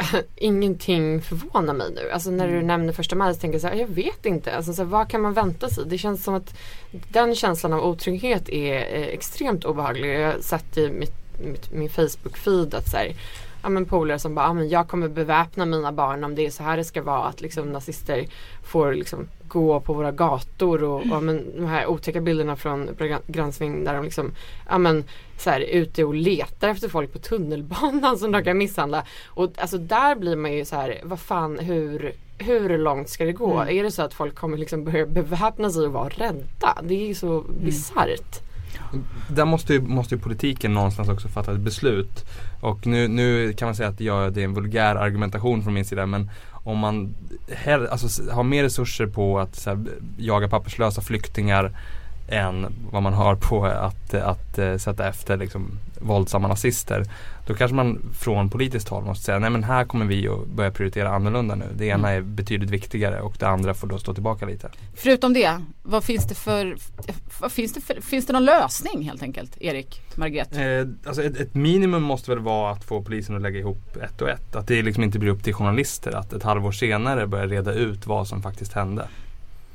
Ingenting 0.36 1.22
förvånar 1.22 1.74
mig 1.74 1.90
nu. 1.94 2.10
Alltså 2.10 2.30
när 2.30 2.48
du 2.48 2.62
nämner 2.62 2.92
första 2.92 3.16
maj 3.16 3.34
så 3.34 3.40
tänker 3.40 3.54
jag 3.54 3.62
så 3.62 3.68
här, 3.68 3.74
jag 3.74 3.86
vet 3.86 4.26
inte. 4.26 4.56
Alltså 4.56 4.72
så 4.72 4.82
här, 4.82 4.88
vad 4.88 5.08
kan 5.08 5.20
man 5.20 5.34
vänta 5.34 5.68
sig? 5.68 5.84
Det 5.86 5.98
känns 5.98 6.24
som 6.24 6.34
att 6.34 6.54
den 6.90 7.34
känslan 7.34 7.72
av 7.72 7.84
otrygghet 7.84 8.48
är 8.48 8.74
eh, 8.74 9.06
extremt 9.06 9.64
obehaglig. 9.64 10.20
Jag 10.20 10.32
har 10.32 10.40
sett 10.40 10.76
i 10.76 10.90
mitt, 10.90 11.14
mitt, 11.44 11.72
min 11.72 11.88
Facebook-feed 11.88 12.76
att 12.76 12.88
så 12.88 12.96
här, 12.96 13.14
ja 13.62 13.68
men 13.68 13.84
polare 13.84 14.18
som 14.18 14.34
bara, 14.34 14.46
ja, 14.46 14.52
men 14.52 14.68
jag 14.68 14.88
kommer 14.88 15.08
beväpna 15.08 15.66
mina 15.66 15.92
barn 15.92 16.24
om 16.24 16.34
det 16.34 16.46
är 16.46 16.50
så 16.50 16.62
här 16.62 16.76
det 16.76 16.84
ska 16.84 17.02
vara. 17.02 17.24
Att 17.24 17.40
liksom 17.40 17.72
nazister 17.72 18.26
får 18.62 18.94
liksom 18.94 19.28
gå 19.50 19.80
på 19.80 19.92
våra 19.92 20.12
gator 20.12 20.84
och, 20.84 21.12
och 21.12 21.22
men, 21.22 21.56
de 21.56 21.66
här 21.66 21.86
otäcka 21.86 22.20
bilderna 22.20 22.56
från 22.56 22.90
granskning 23.26 23.84
där 23.84 23.94
de 23.94 24.04
liksom, 24.04 24.32
ja 24.68 24.78
men 24.78 25.04
så 25.38 25.50
här, 25.50 25.60
ute 25.60 26.04
och 26.04 26.14
letar 26.14 26.68
efter 26.68 26.88
folk 26.88 27.12
på 27.12 27.18
tunnelbanan 27.18 28.18
som 28.18 28.32
de 28.32 28.44
kan 28.44 28.58
misshandla. 28.58 29.04
Och 29.26 29.52
alltså 29.56 29.78
där 29.78 30.14
blir 30.16 30.36
man 30.36 30.52
ju 30.52 30.64
så 30.64 30.76
här, 30.76 31.00
vad 31.02 31.20
fan 31.20 31.58
hur 31.58 32.12
hur 32.38 32.78
långt 32.78 33.08
ska 33.08 33.24
det 33.24 33.32
gå? 33.32 33.60
Mm. 33.60 33.76
Är 33.76 33.82
det 33.82 33.90
så 33.90 34.02
att 34.02 34.14
folk 34.14 34.34
kommer 34.34 34.56
liksom 34.56 34.84
börja 34.84 35.06
beväpna 35.06 35.70
sig 35.70 35.86
och 35.86 35.92
vara 35.92 36.08
rädda? 36.08 36.76
Det 36.82 36.94
är 36.94 37.06
ju 37.06 37.14
så 37.14 37.44
bisarrt. 37.64 38.40
Där 39.30 39.44
måste 39.44 39.72
ju, 39.72 39.80
måste 39.80 40.14
ju 40.14 40.20
politiken 40.20 40.74
någonstans 40.74 41.08
också 41.08 41.28
fatta 41.28 41.52
ett 41.52 41.60
beslut. 41.60 42.24
Och 42.60 42.86
nu, 42.86 43.08
nu 43.08 43.52
kan 43.52 43.68
man 43.68 43.74
säga 43.74 43.88
att 43.88 44.00
jag, 44.00 44.32
det 44.32 44.40
är 44.40 44.44
en 44.44 44.54
vulgär 44.54 44.96
argumentation 44.96 45.62
från 45.62 45.74
min 45.74 45.84
sida 45.84 46.06
men 46.06 46.30
om 46.64 46.78
man 46.78 47.14
hell, 47.48 47.86
alltså, 47.86 48.30
har 48.32 48.42
mer 48.42 48.62
resurser 48.62 49.06
på 49.06 49.38
att 49.38 49.56
så 49.56 49.70
här, 49.70 49.84
jaga 50.18 50.48
papperslösa 50.48 51.00
flyktingar 51.00 51.72
än 52.30 52.66
vad 52.90 53.02
man 53.02 53.12
har 53.12 53.36
på 53.36 53.64
att, 53.64 54.14
att, 54.14 54.58
eh, 54.58 54.76
sätta 54.76 55.08
efter 55.08 55.36
liksom, 55.36 55.78
våldsamma 56.00 56.48
nazister. 56.48 57.04
Då 57.46 57.54
kanske 57.54 57.74
man 57.74 58.02
från 58.18 58.50
politiskt 58.50 58.88
håll 58.88 59.04
måste 59.04 59.24
säga 59.24 59.38
nej 59.38 59.50
men 59.50 59.64
här 59.64 59.84
kommer 59.84 60.06
vi 60.06 60.28
att 60.28 60.46
börja 60.46 60.70
prioritera 60.70 61.10
annorlunda 61.10 61.54
nu. 61.54 61.64
Det 61.74 61.86
ena 61.86 62.10
är 62.10 62.20
betydligt 62.20 62.70
viktigare 62.70 63.20
och 63.20 63.34
det 63.38 63.48
andra 63.48 63.74
får 63.74 63.86
då 63.86 63.98
stå 63.98 64.14
tillbaka 64.14 64.46
lite. 64.46 64.70
Förutom 64.94 65.32
det, 65.32 65.60
vad 65.82 66.04
finns 66.04 66.28
det 66.28 66.34
för, 66.34 66.76
vad 67.40 67.52
finns 67.52 67.74
det 67.74 67.80
för, 67.80 68.00
finns 68.00 68.26
det 68.26 68.32
någon 68.32 68.44
lösning 68.44 69.02
helt 69.02 69.22
enkelt? 69.22 69.56
Erik, 69.60 70.02
Margret? 70.14 70.56
Eh, 70.56 71.08
alltså 71.08 71.22
ett, 71.22 71.36
ett 71.40 71.54
minimum 71.54 72.02
måste 72.02 72.30
väl 72.30 72.38
vara 72.38 72.72
att 72.72 72.84
få 72.84 73.02
polisen 73.02 73.36
att 73.36 73.42
lägga 73.42 73.58
ihop 73.58 73.96
ett 73.96 74.22
och 74.22 74.28
ett. 74.28 74.56
Att 74.56 74.66
det 74.66 74.82
liksom 74.82 75.04
inte 75.04 75.18
blir 75.18 75.30
upp 75.30 75.44
till 75.44 75.54
journalister 75.54 76.12
att 76.12 76.32
ett 76.32 76.42
halvår 76.42 76.72
senare 76.72 77.26
börja 77.26 77.46
reda 77.46 77.72
ut 77.72 78.06
vad 78.06 78.28
som 78.28 78.42
faktiskt 78.42 78.72
hände. 78.72 79.08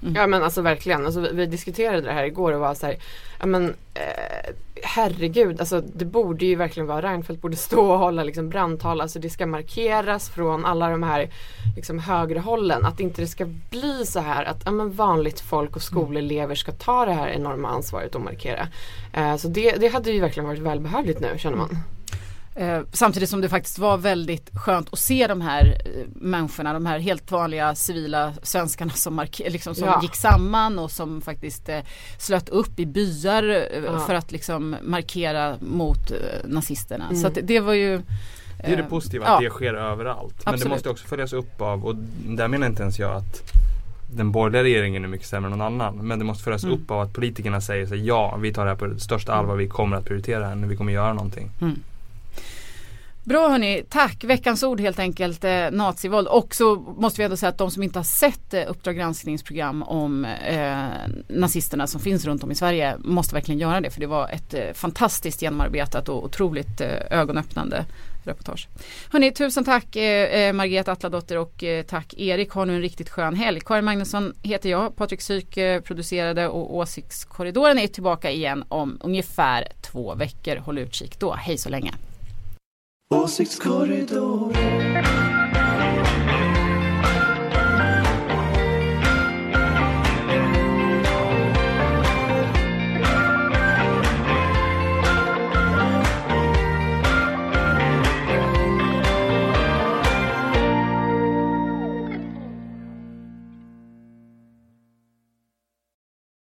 Mm. 0.06 0.16
Ja 0.16 0.28
men 0.28 0.44
alltså 0.44 0.62
verkligen, 0.62 1.06
alltså, 1.06 1.20
vi, 1.20 1.30
vi, 1.34 1.46
diskuterade 1.46 2.02
det 2.02 2.12
här 2.12 2.24
igår 2.24 2.52
och 2.52 2.60
var 2.60 2.74
så 2.74 2.86
här, 2.86 2.98
ja 3.40 3.46
men 3.46 3.70
eh, 3.94 4.54
herregud, 4.84 5.60
alltså 5.60 5.82
det 5.82 6.06
borde 6.06 6.46
ju 6.46 6.56
verkligen 6.56 6.88
vara 6.88 7.02
Reinfeldt 7.02 7.42
borde 7.42 7.56
stå 7.56 7.92
och 7.92 8.00
hålla 8.00 8.24
liksom 8.24 8.50
brandtal, 8.50 9.02
alltså 9.02 9.20
det 9.20 9.30
ska 9.30 9.46
markeras 9.46 10.30
från 10.30 10.66
alla 10.66 10.90
de 10.90 11.04
här 11.04 11.30
liksom 11.76 12.00
högerhållen, 12.00 12.86
att 12.86 13.00
inte 13.00 13.22
det 13.22 13.28
ska 13.28 13.46
bli 13.70 14.06
så 14.06 14.20
här 14.20 14.46
att 14.46 14.62
ja, 14.66 14.72
men 14.72 14.92
vanligt 14.92 15.40
folk 15.40 15.76
och 15.76 15.82
skolelever 15.82 16.56
ska 16.56 16.72
ta 16.72 17.06
det 17.06 17.14
här 17.14 17.28
enorma 17.28 17.70
ansvaret 17.70 18.16
och 18.16 18.22
markera. 18.22 18.68
Eh, 19.14 19.36
så 19.36 19.48
det, 19.48 19.72
det 19.72 19.88
hade 19.88 20.12
ju 20.12 20.20
verkligen 20.20 20.48
varit 20.48 20.62
välbehövligt 20.62 21.20
nu 21.20 21.38
känner 21.38 21.58
man. 21.58 21.78
Eh, 22.58 22.82
samtidigt 22.92 23.30
som 23.30 23.42
det 23.42 23.50
faktiskt 23.50 23.80
var 23.80 23.98
väldigt 23.98 24.50
skönt 24.54 24.94
att 24.94 25.00
se 25.00 25.28
de 25.28 25.42
här 25.42 25.82
eh, 25.86 26.08
människorna, 26.16 26.74
de 26.74 26.86
här 26.86 27.00
helt 27.00 27.32
vanliga 27.32 27.76
civila 27.76 28.34
svenskarna 28.44 28.92
som, 28.92 29.26
liksom, 29.38 29.76
som 29.76 29.88
ja. 29.88 30.00
gick 30.02 30.16
samman 30.16 30.80
och 30.80 30.92
som 30.92 31.22
faktiskt 31.22 31.70
eh, 31.70 31.80
slöt 32.18 32.50
upp 32.50 32.80
i 32.80 32.86
byar 32.86 33.44
ja. 33.86 34.00
för 34.00 34.14
att 34.14 34.32
liksom 34.32 34.76
markera 34.84 35.56
mot 35.60 36.12
nazisterna. 36.44 37.06
Mm. 37.06 37.22
Så 37.22 37.30
det, 37.30 37.42
det 37.42 37.60
var 37.60 37.74
ju 37.74 38.02
det 38.58 38.74
är 38.74 38.78
det 38.78 38.84
positiva, 38.84 39.26
att 39.26 39.42
det 39.42 39.50
sker 39.50 39.74
överallt. 39.74 40.34
Men 40.46 40.54
Absolut. 40.54 40.64
det 40.64 40.70
måste 40.70 40.90
också 40.90 41.08
följas 41.08 41.34
upp 41.34 41.62
av, 41.62 41.86
och 41.86 41.96
där 42.28 42.48
menar 42.48 42.68
inte 42.68 42.82
ens 42.82 43.00
jag 43.00 43.12
att 43.12 43.54
den 44.16 44.32
borgerliga 44.32 44.64
regeringen 44.64 45.04
är 45.04 45.08
mycket 45.08 45.28
sämre 45.28 45.52
än 45.52 45.58
någon 45.58 45.82
annan. 45.82 46.08
Men 46.08 46.20
det 46.20 46.26
måste 46.26 46.44
följas 46.44 46.64
mm. 46.64 46.76
upp 46.76 46.92
av 46.92 47.00
att 47.00 47.14
politikerna 47.14 47.62
säger 47.62 47.86
sig 47.86 48.06
ja, 48.06 48.38
vi 48.42 48.54
tar 48.54 48.66
det 48.66 48.72
här 48.72 48.78
på 48.78 49.00
största 49.00 49.34
allvar, 49.34 49.56
vi 49.56 49.68
kommer 49.68 49.98
att 49.98 50.06
prioritera 50.06 50.40
det 50.40 50.46
här, 50.46 50.56
vi 50.56 50.76
kommer 50.76 50.94
göra 50.94 51.14
någonting. 51.14 51.52
Mm. 51.62 51.80
Bra 53.26 53.50
hörni, 53.50 53.84
tack. 53.90 54.24
Veckans 54.24 54.64
ord 54.64 54.80
helt 54.80 55.00
enkelt, 55.00 55.44
eh, 55.44 55.72
nazivåld. 55.72 56.28
Och 56.28 56.56
så 56.56 56.76
måste 56.76 57.22
vi 57.22 57.26
ändå 57.26 57.38
säga 57.38 57.50
att 57.50 57.58
de 57.58 57.72
som 57.72 57.84
inte 57.84 58.00
har 58.00 58.04
sett 58.04 58.54
eh, 58.54 58.64
Uppdrag 58.68 58.96
granskningsprogram 58.96 59.84
om 59.84 60.26
eh, 60.26 60.78
nazisterna 61.28 61.88
som 61.88 62.02
finns 62.02 62.26
runt 62.26 62.44
om 62.44 62.52
i 62.52 62.56
Sverige 62.56 62.98
måste 63.00 63.36
verkligen 63.36 63.60
göra 63.60 63.82
det. 63.82 63.90
För 63.90 64.00
det 64.00 64.08
var 64.08 64.30
ett 64.30 64.54
eh, 64.54 64.74
fantastiskt 64.74 65.42
genomarbetat 65.42 66.10
och 66.10 66.26
otroligt 66.26 66.82
eh, 66.82 66.90
ögonöppnande 67.10 67.86
reportage. 68.24 68.68
Hörni, 69.12 69.32
tusen 69.32 69.64
tack 69.64 69.96
eh, 69.96 70.48
eh 70.48 70.54
Margareta 70.54 70.92
Atladotter 70.92 71.38
och 71.38 71.64
eh, 71.64 71.84
tack 71.84 72.14
Erik. 72.18 72.52
Ha 72.52 72.66
nu 72.66 72.76
en 72.76 72.82
riktigt 72.82 73.10
skön 73.10 73.36
helg. 73.36 73.60
Karin 73.66 73.86
Magnusson 73.86 74.34
heter 74.44 74.70
jag. 74.70 74.96
Patrik 74.96 75.22
Syk 75.22 75.58
eh, 75.58 75.82
producerade 75.82 76.48
och 76.48 76.76
Åsiktskorridoren 76.76 77.80
är 77.80 77.88
tillbaka 77.88 78.32
igen 78.32 78.64
om 78.70 78.98
ungefär 79.02 79.68
två 79.82 80.16
veckor. 80.16 80.56
Håll 80.56 80.78
utkik 80.78 81.20
då. 81.20 81.34
Hej 81.34 81.58
så 81.58 81.70
länge. 81.70 81.94
Åsiktskorridoren 83.16 85.25